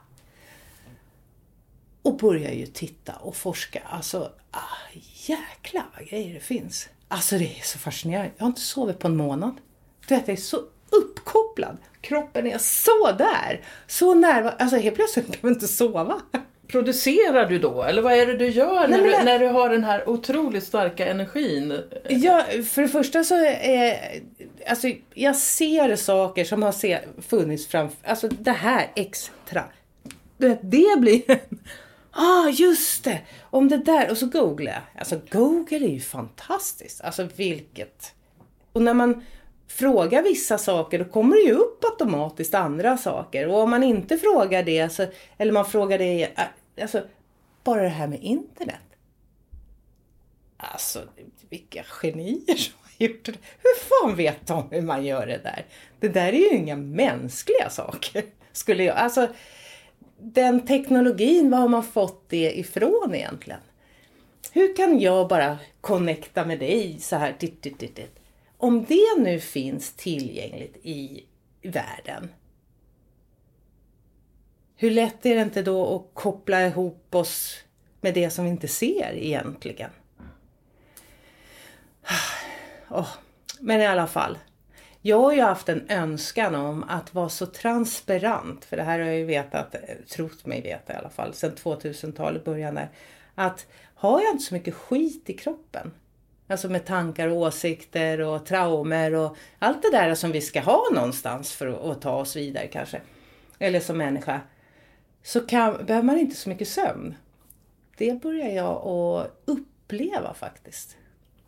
Och 2.03 2.17
börjar 2.17 2.53
ju 2.53 2.67
titta 2.67 3.13
och 3.13 3.37
forska. 3.37 3.83
Alltså, 3.91 4.33
ah, 4.51 4.99
jäklar 5.27 5.85
vad 5.99 6.09
grejer 6.09 6.35
det 6.35 6.41
finns. 6.41 6.89
Alltså 7.09 7.39
det 7.39 7.59
är 7.59 7.63
så 7.63 7.79
fascinerande. 7.79 8.31
Jag 8.37 8.45
har 8.45 8.49
inte 8.49 8.61
sovit 8.61 8.99
på 8.99 9.09
en 9.09 9.17
månad. 9.17 9.55
Du 10.09 10.15
vet, 10.15 10.29
jag 10.29 10.37
är 10.37 10.41
så 10.41 10.61
uppkopplad. 10.91 11.77
Kroppen 12.03 12.47
är 12.47 12.59
så 12.59 13.13
där. 13.19 13.61
Så 13.87 14.15
närvarande. 14.15 14.57
Alltså 14.59 14.77
helt 14.77 14.97
plötsligt 14.97 15.27
kan 15.27 15.37
jag 15.41 15.53
inte 15.53 15.69
sova. 15.69 16.21
Producerar 16.69 17.49
du 17.49 17.59
då? 17.59 17.83
Eller 17.83 18.03
vad 18.03 18.13
är 18.13 18.27
det 18.27 18.37
du 18.37 18.49
gör 18.49 18.89
Nej, 18.89 19.01
när, 19.01 19.19
du, 19.19 19.25
när 19.25 19.39
du 19.39 19.49
har 19.49 19.69
den 19.69 19.85
här 19.85 20.09
otroligt 20.09 20.65
starka 20.65 21.07
energin? 21.07 21.81
Ja, 22.09 22.45
för 22.71 22.83
det 22.83 22.89
första 22.89 23.25
så 23.25 23.35
är... 23.45 24.21
Alltså, 24.67 24.89
jag 25.15 25.37
ser 25.37 25.97
saker 25.97 26.45
som 26.45 26.63
har 26.63 26.73
se, 26.73 26.99
funnits 27.29 27.67
framför... 27.67 27.97
Alltså 28.05 28.29
det 28.29 28.53
här 28.53 28.91
extra. 28.95 29.65
Det, 30.37 30.59
det 30.63 31.01
blir... 31.01 31.23
Ah, 32.15 32.49
just 32.49 33.05
det! 33.05 33.21
Om 33.51 33.69
det 33.69 33.77
där. 33.77 34.11
Och 34.11 34.19
så 34.19 34.27
googlar 34.27 34.73
jag. 34.73 34.83
Alltså 34.99 35.21
Google 35.31 35.87
är 35.87 35.91
ju 35.91 36.01
fantastiskt. 36.01 37.01
Alltså 37.01 37.29
vilket... 37.37 38.15
Och 38.73 38.83
när 38.83 38.95
man 38.95 39.25
frågar 39.73 40.23
vissa 40.23 40.59
saker 40.59 40.99
då 40.99 41.05
kommer 41.05 41.37
det 41.37 41.43
ju 41.43 41.53
upp 41.53 41.85
automatiskt 41.85 42.55
andra 42.55 42.97
saker. 42.97 43.49
Och 43.49 43.59
om 43.59 43.71
man 43.71 43.83
inte 43.83 44.19
frågar 44.19 44.63
det, 44.63 44.89
så, 44.89 45.07
eller 45.39 45.53
man 45.53 45.67
frågar 45.67 45.99
det, 45.99 46.23
eh, 46.25 46.83
alltså 46.83 47.03
bara 47.65 47.83
det 47.83 47.89
här 47.89 48.07
med 48.07 48.23
internet. 48.23 48.77
Alltså 50.57 51.03
vilka 51.51 51.83
genier 51.83 52.57
som 52.57 52.75
har 52.83 53.07
gjort 53.07 53.25
det. 53.25 53.33
Hur 53.33 53.79
fan 53.79 54.17
vet 54.17 54.47
de 54.47 54.69
hur 54.71 54.83
man 54.83 55.05
gör 55.05 55.27
det 55.27 55.41
där? 55.43 55.67
Det 56.01 56.09
där 56.09 56.29
är 56.29 56.53
ju 56.53 56.57
inga 56.57 56.77
mänskliga 56.77 57.71
saker. 57.71 58.25
Skulle 58.53 58.85
jag, 58.85 58.97
alltså 58.97 59.29
den 60.19 60.67
teknologin, 60.67 61.51
var 61.51 61.59
har 61.59 61.69
man 61.69 61.85
fått 61.85 62.29
det 62.29 62.59
ifrån 62.59 63.15
egentligen? 63.15 63.61
Hur 64.53 64.77
kan 64.77 65.01
jag 65.01 65.29
bara 65.29 65.59
connecta 65.81 66.45
med 66.45 66.59
dig 66.59 66.99
så 67.01 67.17
här? 67.17 67.37
Dit, 67.39 67.63
dit, 67.63 67.79
dit, 67.79 67.97
dit 67.97 68.22
om 68.63 68.85
det 68.85 69.19
nu 69.19 69.41
finns 69.41 69.93
tillgängligt 69.93 70.77
i 70.83 71.27
världen, 71.63 72.29
hur 74.77 74.91
lätt 74.91 75.27
är 75.27 75.35
det 75.37 75.43
inte 75.43 75.63
då 75.63 75.97
att 75.97 76.15
koppla 76.15 76.67
ihop 76.67 77.15
oss 77.15 77.65
med 78.01 78.15
det 78.15 78.31
som 78.31 78.45
vi 78.45 78.51
inte 78.51 78.69
ser 78.69 79.13
egentligen? 79.15 79.91
Oh, 82.89 83.09
men 83.61 83.81
i 83.81 83.87
alla 83.87 84.07
fall. 84.07 84.39
Jag 85.01 85.21
har 85.21 85.33
ju 85.33 85.43
haft 85.43 85.69
en 85.69 85.87
önskan 85.89 86.55
om 86.55 86.85
att 86.89 87.15
vara 87.15 87.29
så 87.29 87.47
transparent, 87.47 88.65
för 88.65 88.77
det 88.77 88.83
här 88.83 88.99
har 88.99 89.07
jag 89.07 89.19
ju 89.19 89.25
vetat, 89.25 89.75
trott 90.09 90.47
mig 90.47 90.63
veta 90.63 90.93
i 90.93 90.97
alla 90.97 91.11
fall, 91.11 91.35
sedan 91.35 91.57
2000-talet 91.57 92.45
början 92.45 92.75
där. 92.75 92.91
Att 93.35 93.67
har 93.95 94.21
jag 94.21 94.31
inte 94.33 94.45
så 94.45 94.55
mycket 94.55 94.75
skit 94.75 95.31
i 95.31 95.33
kroppen, 95.33 95.93
Alltså 96.53 96.69
med 96.69 96.85
tankar 96.85 97.29
och 97.29 97.37
åsikter 97.37 98.21
och 98.21 98.47
traumer 98.47 99.15
och 99.15 99.37
allt 99.59 99.83
det 99.83 99.91
där 99.91 100.15
som 100.15 100.33
vi 100.33 100.41
ska 100.41 100.61
ha 100.61 100.83
någonstans 100.95 101.53
för 101.53 101.93
att, 101.93 102.01
ta 102.01 102.13
oss 102.13 102.37
vidare 102.37 102.67
kanske. 102.67 103.01
Eller 103.59 103.81
som 103.81 103.99
människa. 103.99 104.41
Så 105.23 105.41
kan, 105.41 105.87
behöver 105.87 106.07
man 106.07 106.19
inte 106.19 106.37
så 106.37 106.49
mycket 106.49 106.69
sömn. 106.69 107.15
Det 107.97 108.23
börjar 108.23 108.49
jag 108.49 108.87
att 108.87 109.43
uppleva 109.45 110.35
faktiskt. 110.35 110.97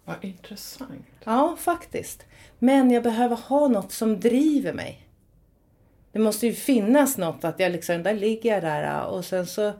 Vad 0.04 0.24
intressant. 0.24 1.06
Ja, 1.24 1.56
faktiskt. 1.60 2.26
Men 2.58 2.90
jag 2.90 3.02
behöver 3.02 3.36
ha 3.36 3.68
något 3.68 3.92
som 3.92 4.20
driver 4.20 4.72
mig. 4.72 5.08
Det 6.12 6.18
måste 6.18 6.46
ju 6.46 6.52
finnas 6.52 7.18
något 7.18 7.44
att 7.44 7.60
jag 7.60 7.72
liksom, 7.72 8.02
där 8.02 8.14
ligger 8.14 8.52
jag 8.52 8.62
där 8.62 9.06
och 9.06 9.24
sen 9.24 9.46
så 9.46 9.72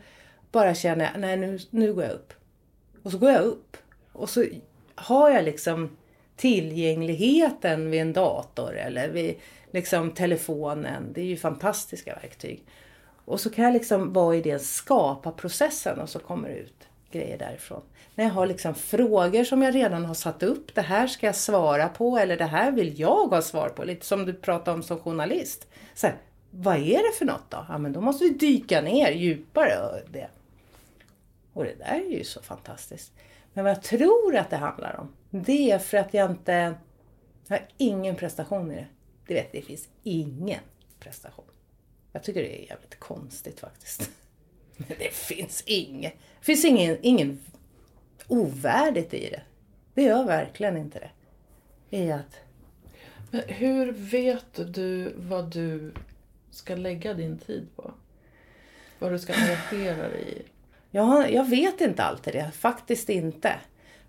bara 0.52 0.74
känner 0.74 1.04
jag, 1.04 1.20
nej 1.20 1.37
nu, 1.37 1.58
nu 1.70 1.94
går 1.94 2.04
jag 2.04 2.12
upp. 2.12 2.32
Och 3.02 3.10
så 3.10 3.18
går 3.18 3.30
jag 3.30 3.42
upp. 3.42 3.76
Och 4.12 4.30
så 4.30 4.44
har 4.94 5.30
jag 5.30 5.44
liksom 5.44 5.96
tillgängligheten 6.37 7.90
vid 7.90 8.00
en 8.00 8.12
dator 8.12 8.76
eller 8.76 9.09
vid 9.09 9.35
liksom 9.70 10.11
telefonen. 10.11 11.12
Det 11.12 11.20
är 11.20 11.24
ju 11.24 11.37
fantastiska 11.37 12.14
verktyg. 12.14 12.64
Och 13.24 13.40
så 13.40 13.50
kan 13.50 13.64
jag 13.64 13.72
liksom 13.72 14.12
vara 14.12 14.37
i 14.37 14.40
den 14.40 14.61
skapa-processen 14.61 16.00
och 16.00 16.09
så 16.09 16.18
kommer 16.18 16.48
det 16.48 16.54
ut 16.54 16.88
grejer 17.12 17.38
därifrån. 17.38 17.83
När 18.14 18.24
jag 18.24 18.33
har 18.33 18.46
liksom 18.46 18.74
frågor 18.74 19.44
som 19.44 19.62
jag 19.62 19.74
redan 19.74 20.04
har 20.04 20.14
satt 20.14 20.42
upp. 20.42 20.74
Det 20.74 20.83
här 20.83 21.07
ska 21.07 21.26
jag 21.26 21.37
svara 21.37 21.88
på 21.88 22.18
eller 22.18 22.37
det 22.37 22.44
här 22.44 22.72
vill 22.72 23.00
jag 23.00 23.26
ha 23.26 23.42
svar 23.42 23.68
på. 23.68 23.85
Lite 23.85 24.07
som 24.07 24.26
du 24.26 24.33
pratade 24.33 24.76
om 24.76 24.83
som 24.83 24.98
journalist. 24.98 25.66
Så 25.94 26.07
här, 26.07 26.16
vad 26.50 26.76
är 26.76 27.11
det 27.11 27.18
för 27.18 27.24
något 27.24 27.50
då? 27.50 27.66
Ja 27.68 27.78
men 27.78 27.92
då 27.92 28.00
måste 28.00 28.24
vi 28.24 28.30
dyka 28.30 28.80
ner 28.80 29.12
djupare. 29.12 30.02
Det. 30.12 30.28
Och 31.52 31.64
det 31.64 31.74
där 31.78 32.02
är 32.07 32.16
ju 32.16 32.24
så 32.24 32.42
fantastiskt. 32.42 33.12
Men 33.54 33.64
vad 33.64 33.70
jag 33.70 33.82
tror 33.82 34.36
att 34.36 34.50
det 34.50 34.56
handlar 34.56 35.00
om, 35.00 35.12
det 35.30 35.70
är 35.70 35.78
för 35.78 35.96
att 35.96 36.14
jag 36.14 36.30
inte 36.30 36.74
jag 37.46 37.56
har 37.56 37.66
ingen 37.76 38.16
prestation 38.16 38.72
i 38.72 38.74
det. 38.74 38.86
Du 39.26 39.34
vet, 39.34 39.52
det 39.52 39.62
finns 39.62 39.88
ingen 40.02 40.60
prestation. 40.98 41.44
Jag 42.12 42.22
tycker 42.22 42.42
det 42.42 42.64
är 42.64 42.68
jävligt 42.68 42.98
konstigt 42.98 43.60
faktiskt. 43.60 44.10
Men 44.76 44.88
det 44.98 45.12
finns 45.12 45.62
inget. 45.66 46.12
Det 46.38 46.44
finns 46.44 46.64
ingen, 46.64 46.98
ingen 47.02 47.40
ovärdigt 48.28 49.14
i 49.14 49.30
det. 49.30 49.42
Det 49.94 50.02
gör 50.02 50.24
verkligen 50.24 50.76
inte 50.76 50.98
det. 50.98 51.10
I 51.96 52.12
att... 52.12 52.36
Men 53.30 53.42
hur 53.46 53.92
vet 53.92 54.74
du 54.74 55.14
vad 55.16 55.50
du 55.50 55.94
ska 56.50 56.74
lägga 56.76 57.14
din 57.14 57.38
tid 57.38 57.68
på? 57.76 57.94
Vad 58.98 59.12
du 59.12 59.18
ska 59.18 59.34
engagera 59.34 60.08
dig 60.08 60.38
i? 60.38 60.42
Jag, 60.94 61.33
jag 61.33 61.44
vet 61.44 61.80
inte 61.80 62.04
alltid 62.04 62.35
det, 62.35 62.50
faktiskt 62.50 63.09
inte. 63.09 63.54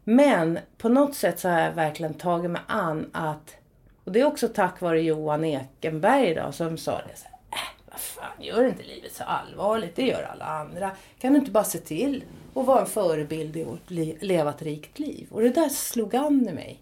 Men 0.03 0.59
på 0.77 0.89
något 0.89 1.15
sätt 1.15 1.39
så 1.39 1.49
har 1.49 1.59
jag 1.59 1.71
verkligen 1.71 2.13
tagit 2.13 2.51
mig 2.51 2.61
an 2.67 3.09
att, 3.13 3.55
och 4.03 4.11
det 4.11 4.21
är 4.21 4.25
också 4.25 4.47
tack 4.47 4.81
vare 4.81 5.01
Johan 5.01 5.45
Ekenberg 5.45 6.35
då, 6.35 6.51
som 6.51 6.77
sa 6.77 6.91
det 6.91 7.15
så 7.15 7.25
här, 7.25 7.37
äh, 7.51 7.91
vad 7.91 7.99
fan, 7.99 8.43
gör 8.43 8.67
inte 8.67 8.83
livet 8.83 9.13
så 9.13 9.23
allvarligt, 9.23 9.95
det 9.95 10.07
gör 10.07 10.23
alla 10.23 10.45
andra. 10.45 10.91
Kan 11.19 11.33
du 11.33 11.39
inte 11.39 11.51
bara 11.51 11.63
se 11.63 11.79
till 11.79 12.23
att 12.55 12.65
vara 12.65 12.81
en 12.81 12.87
förebild 12.87 13.57
i 13.57 13.63
att 13.63 13.91
leva 14.23 14.49
ett 14.49 14.61
rikt 14.61 14.99
liv? 14.99 15.27
Och 15.31 15.41
det 15.41 15.49
där 15.49 15.69
slog 15.69 16.15
an 16.15 16.49
i 16.49 16.53
mig. 16.53 16.79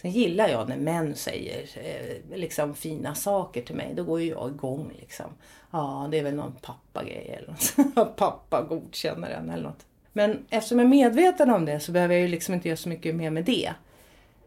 Sen 0.00 0.10
gillar 0.10 0.48
jag 0.48 0.68
när 0.68 0.76
män 0.76 1.14
säger 1.14 1.68
eh, 1.74 2.38
liksom 2.38 2.74
fina 2.74 3.14
saker 3.14 3.62
till 3.62 3.74
mig. 3.74 3.92
Då 3.94 4.04
går 4.04 4.20
ju 4.20 4.28
jag 4.28 4.50
igång 4.50 4.92
liksom. 4.98 5.26
Ja, 5.70 6.08
det 6.10 6.18
är 6.18 6.22
väl 6.22 6.34
någon 6.34 6.52
pappagrej 6.52 7.38
eller 7.38 7.48
något. 7.48 8.16
Pappa 8.16 8.62
godkänner 8.62 9.30
den 9.30 9.50
eller 9.50 9.62
något. 9.62 9.86
Men 10.12 10.46
eftersom 10.50 10.78
jag 10.78 10.86
är 10.86 10.90
medveten 10.90 11.50
om 11.50 11.64
det 11.64 11.80
så 11.80 11.92
behöver 11.92 12.14
jag 12.14 12.22
ju 12.22 12.28
liksom 12.28 12.54
inte 12.54 12.68
göra 12.68 12.76
så 12.76 12.88
mycket 12.88 13.14
mer 13.14 13.30
med 13.30 13.44
det. 13.44 13.72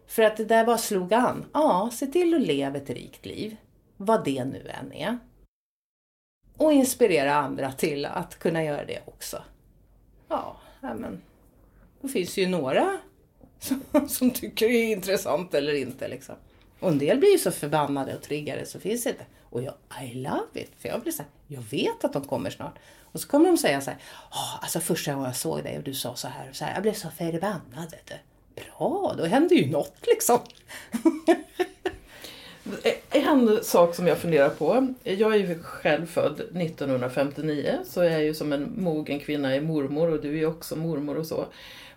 För 0.08 0.24
att 0.24 0.38
det 0.38 0.46
där 0.46 0.66
bara 0.66 0.78
slog 0.78 1.14
an. 1.14 1.46
Ja, 1.54 1.90
se 1.94 2.08
till 2.08 2.34
att 2.34 2.42
leva 2.42 2.78
ett 2.78 2.90
rikt 2.90 3.26
liv. 3.26 3.58
Vad 3.98 4.26
det 4.26 4.46
nu 4.46 4.68
än 4.80 4.94
är. 4.94 5.20
Och 6.58 6.74
inspirera 6.74 7.36
andra 7.36 7.72
till 7.72 8.06
att 8.06 8.40
kunna 8.40 8.64
göra 8.64 8.86
det 8.86 9.00
också. 9.06 9.44
Ja, 10.28 10.58
men 10.82 11.22
då 12.02 12.08
finns 12.08 12.38
ju 12.38 12.48
några 12.48 12.98
som, 13.64 13.84
som 14.10 14.32
tycker 14.32 14.68
det 14.68 14.74
är 14.74 14.92
intressant 14.92 15.54
eller 15.54 15.74
inte. 15.74 16.08
Liksom. 16.08 16.36
Och 16.80 16.90
en 16.90 16.98
del 16.98 17.18
blir 17.18 17.32
ju 17.32 17.38
så 17.38 17.52
förbannade 17.52 18.16
och 18.16 18.22
triggade 18.22 18.66
så 18.66 18.80
finns 18.80 19.04
det 19.04 19.10
inte. 19.10 19.26
Och 19.50 19.64
jag, 19.64 19.74
I 20.04 20.14
love 20.14 20.48
it. 20.54 20.72
För 20.80 20.90
jag 20.90 21.02
blir 21.02 21.12
så 21.12 21.22
här, 21.22 21.32
jag 21.48 21.62
vet 21.62 22.04
att 22.04 22.14
de 22.14 22.26
kommer 22.26 22.50
snart. 22.50 22.76
Och 23.02 23.22
så 23.22 23.28
kommer 23.28 23.46
de 23.46 23.58
säga 23.58 23.82
så 23.82 23.90
här, 23.90 24.00
oh, 24.32 24.56
alltså 24.62 24.80
första 24.80 25.14
gången 25.14 25.26
jag 25.26 25.36
såg 25.36 25.64
dig 25.64 25.78
och 25.78 25.84
du 25.84 25.94
sa 25.94 26.16
så 26.16 26.28
här 26.28 26.50
och 26.50 26.56
så 26.56 26.66
här, 26.66 26.74
jag 26.74 26.82
blev 26.82 26.94
så 26.94 27.10
förbannad. 27.10 27.92
Vet 27.92 28.08
du. 28.08 28.16
Bra, 28.64 29.16
då 29.18 29.26
händer 29.26 29.56
ju 29.56 29.72
något 29.72 29.98
liksom. 30.08 30.40
Eh, 32.84 32.94
eh, 33.12 33.28
en 33.28 33.64
sak 33.64 33.96
som 33.96 34.08
jag 34.08 34.18
funderar 34.18 34.50
på. 34.50 34.94
Jag 35.04 35.34
är 35.34 35.38
ju 35.38 35.64
själv 35.64 36.06
född 36.06 36.40
1959 36.40 37.80
så 37.86 38.04
jag 38.04 38.14
är 38.14 38.20
ju 38.20 38.34
som 38.34 38.54
en 38.54 38.74
mogen 38.78 39.20
kvinna 39.20 39.56
är 39.56 39.62
mormor 39.62 40.10
och 40.10 40.22
du 40.22 40.40
är 40.40 40.46
också 40.46 40.76
mormor 40.76 41.18
och 41.18 41.26
så. 41.26 41.46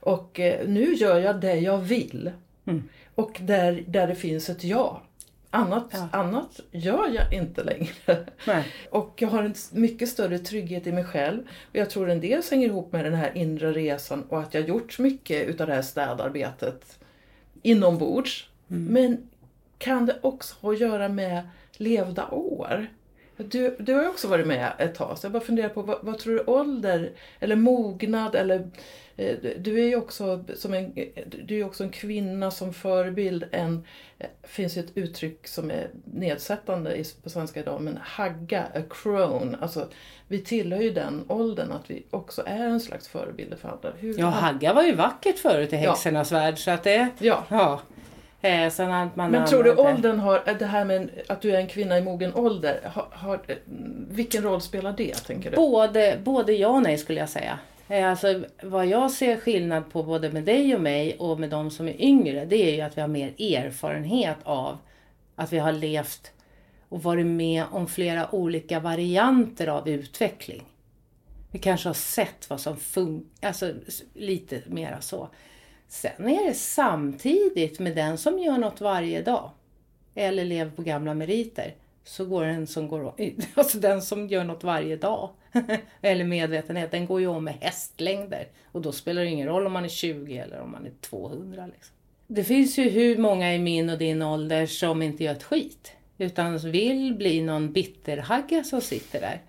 Och 0.07 0.41
eh, 0.41 0.69
nu 0.69 0.95
gör 0.95 1.19
jag 1.19 1.41
det 1.41 1.55
jag 1.55 1.79
vill. 1.79 2.31
Mm. 2.67 2.89
Och 3.15 3.41
där, 3.43 3.85
där 3.87 4.07
det 4.07 4.15
finns 4.15 4.51
ett 4.51 4.65
ja. 4.65 5.03
Annat, 5.51 5.89
ja. 5.93 6.09
annat 6.13 6.61
gör 6.71 7.09
jag 7.15 7.33
inte 7.33 7.65
längre. 7.65 8.27
Nej. 8.47 8.65
Och 8.91 9.13
jag 9.17 9.29
har 9.29 9.43
en 9.43 9.55
mycket 9.73 10.09
större 10.09 10.39
trygghet 10.39 10.87
i 10.87 10.93
mig 10.93 11.05
själv. 11.05 11.43
Och 11.69 11.77
jag 11.77 11.91
tror 11.91 12.11
en 12.11 12.21
del 12.21 12.43
hänger 12.51 12.67
ihop 12.67 12.93
med 12.93 13.05
den 13.05 13.15
här 13.15 13.33
inre 13.35 13.73
resan 13.73 14.23
och 14.23 14.41
att 14.41 14.55
jag 14.55 14.69
gjort 14.69 14.99
mycket 14.99 15.49
utav 15.49 15.67
det 15.67 15.75
här 15.75 15.83
städarbetet 15.83 16.99
inombords. 17.63 18.49
Men 18.67 19.29
kan 19.79 20.07
det 20.07 20.19
också 20.23 20.55
ha 20.61 20.73
att 20.73 20.81
göra 20.81 21.09
med 21.09 21.49
levda 21.77 22.29
år? 22.29 22.87
Du, 23.37 23.77
du 23.79 23.95
har 23.95 24.03
ju 24.03 24.09
också 24.09 24.29
varit 24.29 24.47
med 24.47 24.73
ett 24.79 24.95
tag, 24.95 25.19
så 25.19 25.25
jag 25.27 25.33
bara 25.33 25.43
funderar 25.43 25.69
på 25.69 25.83
vad, 25.83 25.99
vad 26.03 26.19
tror 26.19 26.35
du 26.35 26.45
ålder 26.47 27.11
eller 27.41 27.57
mognad 27.57 28.35
eller 28.35 28.71
eh, 29.17 29.37
du 29.59 29.81
är 29.83 29.87
ju 29.89 29.97
också, 29.97 30.45
som 30.57 30.75
en, 30.75 30.93
du 31.45 31.59
är 31.61 31.65
också 31.65 31.85
en 31.85 31.91
kvinna 31.91 32.51
som 32.51 32.73
förebild. 32.75 33.45
En, 33.53 33.85
eh, 34.19 34.27
finns 34.43 34.77
ju 34.77 34.81
ett 34.81 34.91
uttryck 34.97 35.47
som 35.49 35.71
är 35.71 35.89
nedsättande 36.05 36.97
i- 36.97 37.05
på 37.23 37.31
svenska 37.31 37.61
idag, 37.61 37.81
men 37.81 37.99
hagga, 38.03 38.63
a 38.75 38.83
crone. 38.91 39.59
Alltså, 39.61 39.89
vi 40.29 40.39
tillhör 40.39 40.81
ju 40.83 40.91
den 40.91 41.25
åldern 41.29 41.73
att 41.73 41.91
vi 41.91 42.03
också 42.11 42.43
är 42.47 42.67
en 42.67 42.81
slags 42.81 43.09
förebilder 43.09 43.57
för 43.57 43.69
andra. 43.69 43.93
Hur, 43.99 44.19
Ja, 44.21 44.27
Hagga 44.27 44.73
var 44.75 44.83
ju 44.83 44.95
vackert 44.95 45.39
förut 45.39 45.73
i 45.73 45.77
Ja. 45.77 45.91
häxornas 45.91 46.33
värld 46.33 46.59
så 46.59 46.71
att 46.71 46.85
det... 46.85 47.09
ja. 47.19 47.45
Ja. 47.49 47.81
Eh, 48.47 48.71
sen 48.71 48.93
att 48.93 49.17
man 49.17 49.31
Men 49.31 49.47
tror 49.47 49.63
du 49.63 49.75
åldern 49.75 50.19
har, 50.19 50.43
det 50.59 50.67
här 50.67 50.85
med 50.85 51.11
att 51.29 51.41
du 51.41 51.51
är 51.51 51.61
en 51.61 51.67
kvinna 51.67 51.99
i 51.99 52.03
mogen 52.03 52.35
ålder, 52.35 52.81
har, 52.85 53.07
har, 53.11 53.41
vilken 54.09 54.43
roll 54.43 54.61
spelar 54.61 54.93
det 54.93 55.15
tänker 55.15 55.51
du? 55.51 55.57
Både, 55.57 56.19
både 56.25 56.53
ja 56.53 56.69
och 56.69 56.83
nej 56.83 56.99
skulle 56.99 57.21
jag 57.21 57.29
säga. 57.29 57.59
Eh, 57.89 58.11
Alltså, 58.11 58.45
vad 58.63 58.87
jag 58.87 59.11
ser 59.11 59.37
skillnad 59.37 59.91
på 59.93 60.03
både 60.03 60.31
med 60.31 60.45
dig 60.45 60.75
och 60.75 60.81
mig 60.81 61.17
och 61.19 61.41
med 61.41 61.51
de 61.51 61.71
som 61.71 61.89
är 61.89 62.03
yngre, 62.03 62.45
det 62.45 62.57
är 62.57 62.75
ju 62.75 62.81
att 62.81 62.97
vi 62.97 63.01
har 63.01 63.09
mer 63.09 63.29
erfarenhet 63.39 64.39
av 64.43 64.79
att 65.37 65.53
vi 65.53 65.59
har 65.59 65.73
levt 65.73 66.33
och 66.89 67.03
varit 67.03 67.27
med 67.27 67.65
om 67.71 67.87
flera 67.87 68.35
olika 68.35 68.81
varianter 68.81 69.67
av 69.67 69.89
utveckling. 69.89 70.63
Vi 71.51 71.59
kanske 71.59 71.89
har 71.89 71.95
sett 71.95 72.51
vad 72.51 72.61
som 72.61 72.77
funkar, 72.77 73.49
alltså 73.49 73.73
lite 74.15 74.63
mera 74.67 75.01
så. 75.01 75.29
Sen 75.89 76.29
är 76.29 76.49
det 76.49 76.55
samtidigt 76.55 77.79
med 77.79 77.97
den 77.97 78.19
som 78.19 78.39
gör 78.39 78.59
något 78.59 78.81
varje 78.81 79.23
dag 79.23 79.51
eller 80.15 80.45
lever 80.45 80.71
på 80.71 80.83
gamla 80.83 81.15
meriter 81.15 81.75
så 82.05 82.25
går 82.25 82.45
den 82.45 82.67
som 82.67 82.89
går 82.89 83.15
alltså 83.55 83.79
den 83.79 84.03
som 84.03 84.29
gör 84.29 84.45
något 84.45 84.65
varje 84.65 84.97
dag 84.97 85.31
eller 86.01 86.25
medvetenhet, 86.25 86.91
den 86.91 87.07
går 87.07 87.21
ju 87.21 87.27
om 87.27 87.45
med 87.45 87.55
hästlängder 87.55 88.49
och 88.73 88.83
då 88.83 88.93
spelar 88.93 89.23
det 89.23 89.29
ingen 89.29 89.49
roll 89.49 89.67
om 89.67 89.73
man 89.73 89.85
är 89.85 89.89
20 89.89 90.37
eller 90.37 90.61
om 90.61 90.71
man 90.71 90.87
är 90.87 90.93
200. 91.01 91.67
Liksom. 91.67 91.97
Det 92.27 92.45
finns 92.45 92.79
ju 92.79 92.89
hur 92.89 93.17
många 93.17 93.55
i 93.55 93.59
min 93.59 93.91
och 93.91 93.99
din 93.99 94.23
ålder 94.23 94.67
som 94.67 95.03
inte 95.03 95.25
gör 95.25 95.33
ett 95.33 95.43
skit 95.43 95.93
utan 96.19 96.59
vill 96.59 97.15
bli 97.15 97.43
någon 97.43 97.73
bitterhagga 97.73 98.65
som 98.65 98.81
sitter 98.81 99.21
där. 99.21 99.41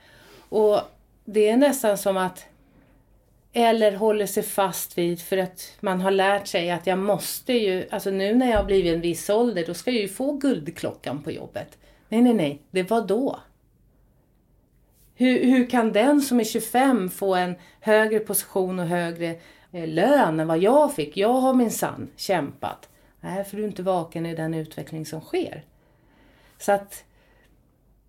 Och 0.50 0.80
det 1.26 1.50
är 1.50 1.58
nästan 1.58 1.98
som 1.98 2.18
att 2.18 2.46
eller 3.58 3.92
håller 3.92 4.26
sig 4.26 4.44
fast 4.44 4.98
vid 4.98 5.22
för 5.22 5.38
att 5.38 5.78
man 5.80 6.02
har 6.02 6.12
lärt 6.12 6.48
sig 6.48 6.72
att 6.72 6.88
jag 6.88 7.00
måste 7.00 7.54
ju, 7.54 7.88
alltså 7.90 8.10
nu 8.10 8.36
när 8.36 8.50
jag 8.52 8.58
har 8.58 8.66
blivit 8.66 8.96
en 8.96 9.02
viss 9.02 9.30
ålder, 9.30 9.64
då 9.68 9.74
ska 9.74 9.92
jag 9.92 10.02
ju 10.02 10.08
få 10.08 10.34
guldklockan 10.34 11.24
på 11.24 11.32
jobbet. 11.32 11.78
Nej, 12.10 12.22
nej, 12.22 12.34
nej, 12.34 12.62
det 12.72 12.84
var 12.84 13.02
då. 13.02 13.40
Hur, 15.16 15.44
hur 15.46 15.70
kan 15.70 15.92
den 15.92 16.22
som 16.22 16.40
är 16.40 16.44
25 16.44 17.10
få 17.10 17.36
en 17.36 17.56
högre 17.80 18.20
position 18.20 18.80
och 18.80 18.88
högre 18.88 19.36
eh, 19.72 19.88
lön 19.88 20.40
än 20.40 20.48
vad 20.48 20.58
jag 20.58 20.96
fick? 20.96 21.18
Jag 21.18 21.34
har 21.34 21.54
minsann 21.54 22.10
kämpat. 22.16 22.90
Nej, 23.20 23.44
för 23.44 23.58
du 23.58 23.64
är 23.64 23.68
inte 23.68 23.84
vaken 23.84 24.26
i 24.26 24.36
den 24.36 24.54
utveckling 24.54 25.06
som 25.06 25.22
sker. 25.22 25.64
Så 26.58 26.72
att 26.72 27.04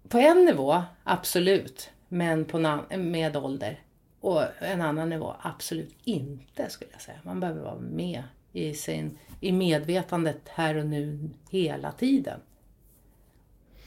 på 0.09 0.19
en 0.19 0.45
nivå, 0.45 0.83
absolut, 1.05 1.91
men 2.09 2.45
på 2.45 2.79
med 2.97 3.37
ålder. 3.37 3.79
Och 4.21 4.43
en 4.59 4.81
annan 4.81 5.09
nivå, 5.09 5.35
absolut 5.41 5.95
inte 6.05 6.71
skulle 6.71 6.91
jag 6.93 7.01
säga. 7.01 7.19
Man 7.23 7.41
behöver 7.41 7.61
vara 7.61 7.79
med 7.79 8.23
i, 8.53 8.75
sin, 8.75 9.19
i 9.41 9.53
medvetandet 9.53 10.41
här 10.49 10.75
och 10.75 10.87
nu 10.87 11.31
hela 11.51 11.93
tiden. 11.93 12.41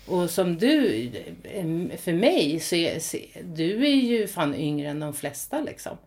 Och 0.08 0.30
som 0.30 0.58
du, 0.58 1.12
för 1.98 2.14
mig, 2.14 2.60
så 2.60 2.76
är, 2.76 3.02
du 3.56 3.86
är 3.86 3.96
ju 3.96 4.28
fan 4.28 4.56
yngre 4.56 4.90
än 4.90 5.00
de 5.00 5.14
flesta 5.14 5.62
liksom. 5.62 5.98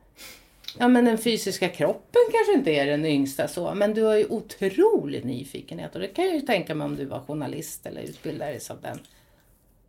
Ja 0.78 0.88
men 0.88 1.04
den 1.04 1.18
fysiska 1.18 1.68
kroppen 1.68 2.22
kanske 2.32 2.52
inte 2.52 2.70
är 2.70 2.86
den 2.86 3.06
yngsta 3.06 3.48
så, 3.48 3.74
men 3.74 3.94
du 3.94 4.02
har 4.02 4.16
ju 4.16 4.26
otrolig 4.26 5.24
nyfikenhet 5.24 5.94
och 5.94 6.00
det 6.00 6.08
kan 6.08 6.24
jag 6.24 6.34
ju 6.34 6.40
tänka 6.40 6.74
mig 6.74 6.84
om 6.84 6.96
du 6.96 7.04
var 7.04 7.20
journalist 7.20 7.86
eller 7.86 8.00
utbildare 8.00 8.60
som 8.60 8.76
den. 8.82 8.98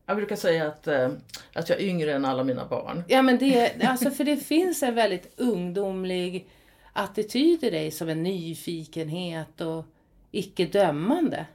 Jag 0.05 0.17
brukar 0.17 0.35
säga 0.35 0.67
att, 0.67 0.87
eh, 0.87 1.09
att 1.53 1.69
jag 1.69 1.81
är 1.81 1.83
yngre 1.83 2.13
än 2.13 2.25
alla 2.25 2.43
mina 2.43 2.65
barn. 2.65 3.03
Ja 3.07 3.21
men 3.21 3.37
det, 3.37 3.83
alltså 3.83 4.11
för 4.11 4.23
det 4.23 4.37
finns 4.37 4.83
en 4.83 4.95
väldigt 4.95 5.33
ungdomlig 5.39 6.47
attityd 6.93 7.63
i 7.63 7.69
dig 7.69 7.91
som 7.91 8.09
en 8.09 8.23
nyfikenhet 8.23 9.61
och 9.61 9.85
icke 10.31 10.65
dömande. 10.65 11.45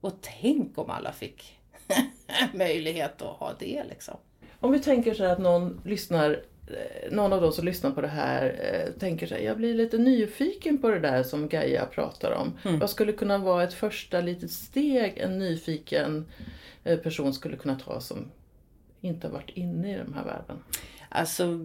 Och 0.00 0.12
tänk 0.40 0.78
om 0.78 0.90
alla 0.90 1.12
fick 1.12 1.58
möjlighet 2.54 3.22
att 3.22 3.28
ha 3.28 3.52
det 3.58 3.84
liksom. 3.88 4.16
Om 4.60 4.72
vi 4.72 4.80
tänker 4.80 5.14
så 5.14 5.24
här 5.24 5.32
att 5.32 5.38
någon 5.38 5.80
lyssnar, 5.84 6.30
eh, 6.66 7.12
någon 7.12 7.32
av 7.32 7.40
de 7.40 7.52
som 7.52 7.64
lyssnar 7.64 7.90
på 7.90 8.00
det 8.00 8.08
här 8.08 8.44
eh, 8.60 9.00
tänker 9.00 9.26
sig, 9.26 9.44
jag 9.44 9.56
blir 9.56 9.74
lite 9.74 9.98
nyfiken 9.98 10.78
på 10.78 10.90
det 10.90 10.98
där 10.98 11.22
som 11.22 11.48
Gaia 11.48 11.86
pratar 11.86 12.32
om. 12.32 12.78
Vad 12.78 12.90
skulle 12.90 13.12
kunna 13.12 13.38
vara 13.38 13.64
ett 13.64 13.74
första 13.74 14.20
litet 14.20 14.50
steg 14.50 15.18
en 15.18 15.38
nyfiken 15.38 16.26
Eh, 16.86 16.98
person 16.98 17.34
skulle 17.34 17.56
kunna 17.56 17.78
ta 17.78 18.00
som 18.00 18.30
inte 19.00 19.26
har 19.26 19.32
varit 19.32 19.50
inne 19.50 19.94
i 19.94 19.96
den 19.96 20.14
här 20.14 20.24
världen? 20.24 20.58
Alltså, 21.08 21.58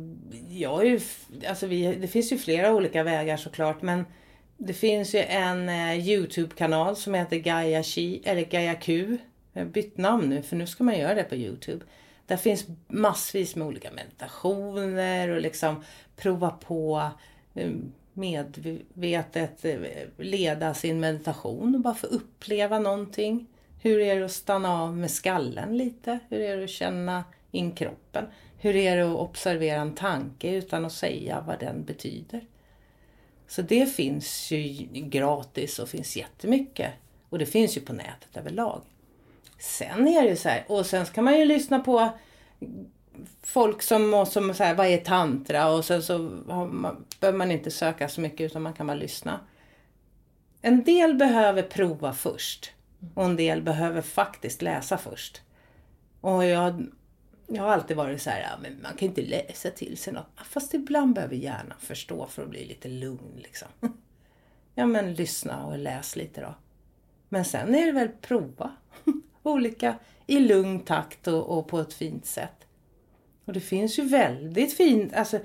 jag 0.50 0.82
är 0.82 0.90
ju, 0.90 1.00
alltså 1.48 1.68
vi, 1.68 1.96
det 1.96 2.08
finns 2.08 2.32
ju 2.32 2.38
flera 2.38 2.74
olika 2.74 3.04
vägar 3.04 3.38
såklart 3.38 3.82
men 3.82 4.06
det 4.58 4.74
finns 4.74 5.16
ju 5.16 5.20
en 5.20 5.70
eh, 5.70 6.10
Youtube-kanal 6.10 6.96
som 6.96 7.14
heter 7.14 7.38
Gaia, 7.38 7.84
Chi, 7.84 8.22
eller 8.26 8.42
Gaia 8.42 8.76
Q. 8.76 9.18
Jag 9.54 9.62
har 9.62 9.70
bytt 9.70 9.98
namn 9.98 10.30
nu 10.30 10.42
för 10.42 10.56
nu 10.56 10.68
ska 10.68 10.84
man 10.84 11.00
göra 11.00 11.14
det 11.14 11.24
på 11.24 11.36
Youtube. 11.36 11.86
Där 12.26 12.38
finns 12.38 12.66
massvis 12.88 13.56
med 13.56 13.68
olika 13.68 13.92
meditationer 13.92 15.30
och 15.30 15.42
liksom 15.42 15.84
prova 16.16 16.50
på 16.50 17.10
eh, 17.54 17.72
medvetet 18.14 19.66
eh, 19.66 19.80
leda 20.18 20.74
sin 20.74 21.00
meditation 21.00 21.76
och 21.76 21.82
bara 21.82 21.96
få 21.96 22.08
uppleva 22.08 22.80
någonting. 22.80 23.48
Hur 23.84 24.00
är 24.00 24.20
det 24.20 24.26
att 24.26 24.32
stanna 24.32 24.82
av 24.82 24.98
med 24.98 25.12
skallen 25.12 25.78
lite? 25.78 26.20
Hur 26.30 26.40
är 26.40 26.58
det 26.58 26.64
att 26.64 26.70
känna 26.70 27.24
in 27.52 27.72
kroppen? 27.72 28.26
Hur 28.58 28.76
är 28.76 28.98
det 28.98 29.12
att 29.12 29.18
observera 29.18 29.82
en 29.82 29.96
tanke 29.96 30.50
utan 30.52 30.86
att 30.86 30.94
säga 30.94 31.44
vad 31.48 31.60
den 31.60 31.84
betyder? 31.84 32.46
Så 33.48 33.62
det 33.62 33.86
finns 33.86 34.52
ju 34.52 34.88
gratis 34.92 35.80
och 35.80 35.90
finns 35.90 36.18
jättemycket. 36.18 36.92
Och 37.30 37.40
det 37.40 37.46
finns 37.46 37.78
ju 37.78 37.82
på 37.82 37.94
nätet 37.94 38.38
överlag. 38.38 38.82
Sen 39.60 40.08
är 40.08 40.24
det 40.24 40.30
ju 40.30 40.36
så 40.36 40.50
här, 40.50 40.66
och 40.68 40.86
sen 40.86 41.06
kan 41.06 41.24
man 41.24 41.40
ju 41.40 41.46
lyssna 41.46 41.80
på 41.80 42.10
folk 43.42 43.82
som, 43.82 44.26
som 44.30 44.54
så 44.54 44.64
här, 44.64 44.76
vad 44.76 44.88
är 44.88 44.98
tantra? 44.98 45.70
Och 45.70 45.86
sen 45.86 46.04
så 46.04 46.14
har 46.48 46.68
man, 46.68 47.06
behöver 47.20 47.38
man 47.38 47.52
inte 47.52 47.72
söka 47.72 48.10
så 48.10 48.22
mycket 48.22 48.42
utan 48.42 48.62
man 48.62 48.74
kan 48.74 48.88
bara 48.88 48.98
lyssna. 48.98 49.40
En 50.62 50.84
del 50.84 51.14
behöver 51.14 51.64
prova 51.64 52.14
först. 52.14 52.72
Och 53.14 53.26
en 53.26 53.36
del 53.36 53.62
behöver 53.62 54.02
faktiskt 54.02 54.62
läsa 54.62 54.98
först. 54.98 55.42
Och 56.22 56.46
jag, 56.46 56.86
jag 57.48 57.64
har 57.64 57.70
alltid 57.70 57.98
varit 57.98 58.22
så 58.22 58.30
här, 58.30 58.42
ja, 58.42 58.58
men 58.62 58.82
man 58.82 58.94
kan 58.94 59.08
inte 59.08 59.22
läsa 59.22 59.70
till 59.70 59.98
sig 59.98 60.14
något. 60.14 60.28
Fast 60.46 60.74
ibland 60.74 61.16
behöver 61.16 61.36
hjärnan 61.36 61.78
förstå 61.80 62.28
för 62.28 62.44
att 62.44 62.50
bli 62.50 62.66
lite 62.66 62.88
lugn 62.88 63.34
liksom. 63.36 63.68
Ja 64.76 64.86
men 64.86 65.14
lyssna 65.14 65.66
och 65.66 65.78
läs 65.78 66.16
lite 66.16 66.42
då. 66.42 66.56
Men 67.30 67.46
sen 67.46 67.76
är 67.76 67.86
det 67.86 67.92
väl 67.92 68.10
prova. 68.22 68.72
Olika 69.44 69.96
i 70.28 70.40
lugn 70.40 70.80
takt 70.80 71.28
och, 71.28 71.58
och 71.58 71.68
på 71.68 71.80
ett 71.80 71.94
fint 71.94 72.26
sätt. 72.26 72.68
Och 73.46 73.54
det 73.54 73.60
finns 73.60 74.00
ju 74.00 74.04
väldigt 74.04 74.74
fint, 74.74 75.14
alltså 75.14 75.40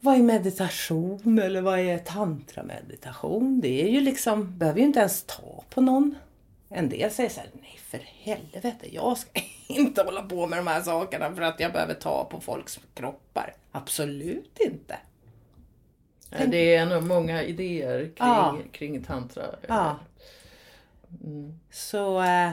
vad 0.00 0.14
är 0.14 0.22
meditation 0.22 1.38
eller 1.38 1.60
vad 1.60 1.78
är 1.78 1.98
tantrameditation? 1.98 3.60
Det 3.60 3.82
är 3.82 3.88
ju 3.88 4.00
liksom, 4.00 4.58
behöver 4.58 4.80
ju 4.80 4.86
inte 4.86 5.00
ens 5.00 5.22
ta 5.22 5.64
på 5.70 5.80
någon. 5.80 6.14
En 6.68 6.88
del 6.88 7.10
säger 7.10 7.30
så 7.30 7.40
här, 7.40 7.50
nej 7.60 7.78
för 7.86 7.98
helvete, 7.98 8.86
jag 8.94 9.18
ska 9.18 9.40
inte 9.68 10.02
hålla 10.02 10.22
på 10.22 10.46
med 10.46 10.58
de 10.58 10.66
här 10.66 10.82
sakerna 10.82 11.34
för 11.34 11.42
att 11.42 11.60
jag 11.60 11.72
behöver 11.72 11.94
ta 11.94 12.24
på 12.24 12.40
folks 12.40 12.80
kroppar. 12.94 13.54
Absolut 13.72 14.58
inte. 14.60 14.96
Eh, 16.32 16.48
Det 16.48 16.74
är 16.74 16.86
nog 16.86 17.02
många 17.02 17.42
idéer 17.42 17.98
kring, 17.98 18.12
Ja. 18.18 18.56
kring 18.72 19.02
tantra. 19.04 19.42
Ja. 19.68 19.98
Så, 21.70 22.20
eh, 22.22 22.50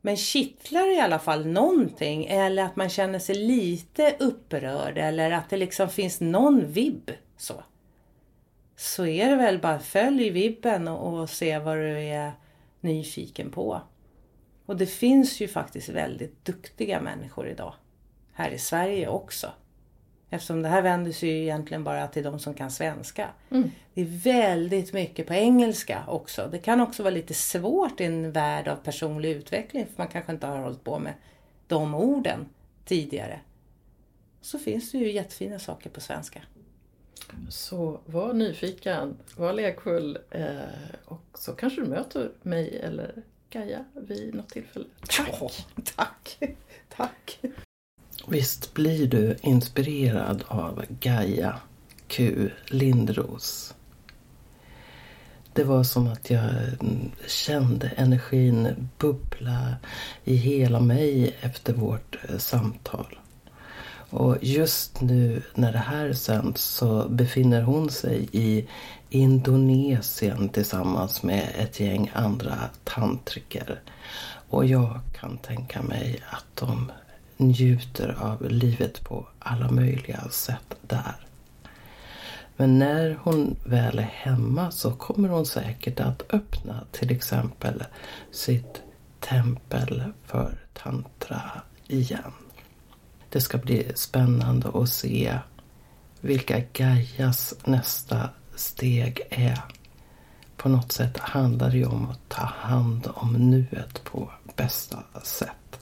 men 0.00 0.16
kittlar 0.16 0.96
i 0.96 1.00
alla 1.00 1.18
fall 1.18 1.46
någonting 1.46 2.26
eller 2.26 2.62
att 2.62 2.76
man 2.76 2.88
känner 2.88 3.18
sig 3.18 3.34
lite 3.34 4.16
upprörd 4.20 4.98
eller 4.98 5.30
att 5.30 5.50
det 5.50 5.56
liksom 5.56 5.88
finns 5.88 6.20
någon 6.20 6.72
vibb 6.72 7.10
så. 7.36 7.62
Så 8.76 9.06
är 9.06 9.30
det 9.30 9.36
väl 9.36 9.58
bara 9.58 9.78
följ 9.78 10.30
vibben 10.30 10.88
och, 10.88 11.20
och 11.20 11.30
se 11.30 11.58
vad 11.58 11.76
du 11.76 11.98
är 12.00 12.32
nyfiken 12.84 13.50
på. 13.50 13.80
Och 14.66 14.76
det 14.76 14.86
finns 14.86 15.40
ju 15.40 15.48
faktiskt 15.48 15.88
väldigt 15.88 16.44
duktiga 16.44 17.00
människor 17.00 17.48
idag. 17.48 17.74
Här 18.32 18.50
i 18.50 18.58
Sverige 18.58 19.08
också. 19.08 19.52
Eftersom 20.30 20.62
det 20.62 20.68
här 20.68 20.82
vänder 20.82 21.12
sig 21.12 21.28
ju 21.28 21.42
egentligen 21.42 21.84
bara 21.84 22.08
till 22.08 22.22
de 22.22 22.38
som 22.38 22.54
kan 22.54 22.70
svenska. 22.70 23.28
Mm. 23.50 23.70
Det 23.94 24.00
är 24.00 24.04
väldigt 24.04 24.92
mycket 24.92 25.26
på 25.26 25.34
engelska 25.34 26.04
också. 26.08 26.48
Det 26.52 26.58
kan 26.58 26.80
också 26.80 27.02
vara 27.02 27.14
lite 27.14 27.34
svårt 27.34 28.00
i 28.00 28.04
en 28.04 28.32
värld 28.32 28.68
av 28.68 28.76
personlig 28.76 29.30
utveckling 29.30 29.86
för 29.86 29.94
man 29.96 30.08
kanske 30.08 30.32
inte 30.32 30.46
har 30.46 30.58
hållit 30.58 30.84
på 30.84 30.98
med 30.98 31.14
de 31.66 31.94
orden 31.94 32.48
tidigare. 32.84 33.40
Så 34.40 34.58
finns 34.58 34.92
det 34.92 34.98
ju 34.98 35.12
jättefina 35.12 35.58
saker 35.58 35.90
på 35.90 36.00
svenska. 36.00 36.40
Så 37.48 38.00
var 38.06 38.32
nyfiken, 38.32 39.16
var 39.36 39.52
lekfull 39.52 40.18
eh, 40.30 40.54
och 41.04 41.24
så 41.34 41.52
kanske 41.52 41.80
du 41.80 41.86
möter 41.86 42.30
mig 42.42 42.78
eller 42.78 43.22
Gaia 43.50 43.84
vid 43.94 44.34
något 44.34 44.48
tillfälle. 44.48 44.86
Tack! 45.08 45.28
Ja, 45.40 45.50
tack! 45.84 46.38
tack! 46.96 47.40
Visst 48.28 48.74
blir 48.74 49.06
du 49.06 49.36
inspirerad 49.42 50.44
av 50.48 50.84
Gaia 50.88 51.60
Q 52.08 52.50
Lindros? 52.66 53.74
Det 55.52 55.64
var 55.64 55.82
som 55.82 56.06
att 56.06 56.30
jag 56.30 56.50
kände 57.26 57.88
energin 57.88 58.88
bubbla 58.98 59.76
i 60.24 60.36
hela 60.36 60.80
mig 60.80 61.36
efter 61.40 61.72
vårt 61.72 62.18
eh, 62.28 62.38
samtal. 62.38 63.18
Och 64.10 64.36
just 64.40 65.00
nu 65.00 65.42
när 65.54 65.72
det 65.72 65.78
här 65.78 66.12
sänds 66.12 66.64
så 66.64 67.08
befinner 67.08 67.62
hon 67.62 67.90
sig 67.90 68.28
i 68.32 68.68
Indonesien 69.10 70.48
tillsammans 70.48 71.22
med 71.22 71.48
ett 71.58 71.80
gäng 71.80 72.10
andra 72.14 72.58
tantriker. 72.84 73.80
Och 74.48 74.64
jag 74.64 75.00
kan 75.20 75.38
tänka 75.38 75.82
mig 75.82 76.22
att 76.30 76.46
de 76.54 76.92
njuter 77.36 78.16
av 78.20 78.50
livet 78.50 79.04
på 79.04 79.26
alla 79.38 79.70
möjliga 79.70 80.28
sätt 80.30 80.74
där. 80.80 81.16
Men 82.56 82.78
när 82.78 83.18
hon 83.22 83.56
väl 83.64 83.98
är 83.98 84.02
hemma 84.02 84.70
så 84.70 84.92
kommer 84.92 85.28
hon 85.28 85.46
säkert 85.46 86.00
att 86.00 86.22
öppna 86.30 86.84
till 86.90 87.10
exempel 87.10 87.84
sitt 88.30 88.82
tempel 89.20 90.04
för 90.24 90.58
tantra 90.72 91.42
igen. 91.86 92.32
Det 93.34 93.40
ska 93.40 93.58
bli 93.58 93.92
spännande 93.94 94.68
att 94.74 94.88
se 94.88 95.38
vilka 96.20 96.62
Gaias 96.72 97.54
nästa 97.64 98.30
steg 98.56 99.20
är. 99.30 99.60
På 100.56 100.68
något 100.68 100.92
sätt 100.92 101.18
handlar 101.18 101.70
det 101.70 101.76
ju 101.76 101.86
om 101.86 102.10
att 102.10 102.28
ta 102.28 102.44
hand 102.44 103.08
om 103.14 103.32
nuet 103.32 104.04
på 104.04 104.30
bästa 104.56 105.02
sätt. 105.22 105.78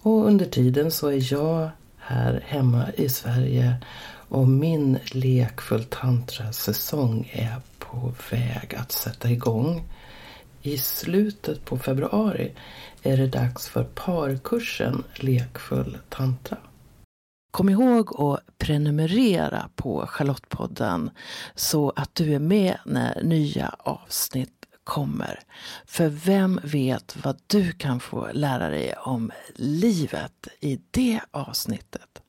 Och 0.00 0.26
under 0.26 0.44
tiden 0.46 0.90
så 0.90 1.08
är 1.08 1.32
jag 1.32 1.70
här 1.96 2.44
hemma 2.46 2.84
i 2.96 3.08
Sverige 3.08 3.74
och 4.28 4.48
min 4.48 4.98
lekfull 5.04 5.84
tantrasäsong 5.84 7.30
är 7.32 7.60
på 7.78 8.14
väg 8.30 8.74
att 8.74 8.92
sätta 8.92 9.30
igång. 9.30 9.88
I 10.62 10.78
slutet 10.78 11.64
på 11.64 11.78
februari 11.78 12.52
är 13.02 13.16
det 13.16 13.26
dags 13.26 13.68
för 13.68 13.84
parkursen 13.84 15.04
Lekfull 15.14 15.98
tantra. 16.08 16.58
Kom 17.50 17.68
ihåg 17.68 18.20
att 18.20 18.58
prenumerera 18.58 19.70
på 19.76 20.06
Charlottepodden 20.06 21.10
så 21.54 21.92
att 21.96 22.14
du 22.14 22.34
är 22.34 22.38
med 22.38 22.78
när 22.84 23.22
nya 23.22 23.74
avsnitt 23.78 24.66
kommer. 24.84 25.40
För 25.86 26.08
vem 26.08 26.60
vet 26.64 27.16
vad 27.24 27.40
du 27.46 27.72
kan 27.72 28.00
få 28.00 28.28
lära 28.32 28.68
dig 28.68 28.94
om 28.94 29.30
livet 29.54 30.48
i 30.60 30.80
det 30.90 31.20
avsnittet? 31.30 32.21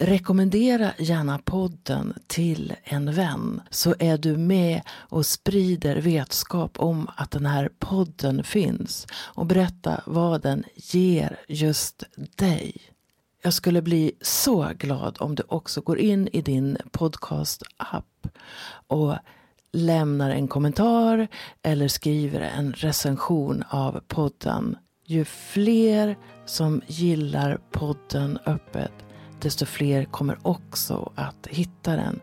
Rekommendera 0.00 0.92
gärna 0.98 1.38
podden 1.38 2.14
till 2.26 2.74
en 2.84 3.12
vän 3.12 3.60
så 3.70 3.94
är 3.98 4.18
du 4.18 4.36
med 4.36 4.80
och 4.90 5.26
sprider 5.26 5.96
vetskap 5.96 6.80
om 6.80 7.10
att 7.16 7.30
den 7.30 7.46
här 7.46 7.70
podden 7.78 8.44
finns 8.44 9.06
och 9.12 9.46
berätta 9.46 10.00
vad 10.06 10.42
den 10.42 10.64
ger 10.74 11.40
just 11.48 12.02
dig. 12.36 12.76
Jag 13.42 13.52
skulle 13.54 13.82
bli 13.82 14.12
så 14.20 14.70
glad 14.78 15.16
om 15.20 15.34
du 15.34 15.42
också 15.48 15.80
går 15.80 15.98
in 15.98 16.28
i 16.32 16.42
din 16.42 16.76
podcast-app 16.90 18.26
och 18.86 19.16
lämnar 19.72 20.30
en 20.30 20.48
kommentar 20.48 21.28
eller 21.62 21.88
skriver 21.88 22.40
en 22.40 22.72
recension 22.72 23.64
av 23.68 24.00
podden. 24.08 24.76
Ju 25.06 25.24
fler 25.24 26.16
som 26.46 26.82
gillar 26.86 27.60
podden 27.72 28.38
öppet 28.46 29.03
desto 29.44 29.66
fler 29.66 30.04
kommer 30.04 30.38
också 30.42 31.12
att 31.14 31.46
hitta 31.46 31.96
den. 31.96 32.20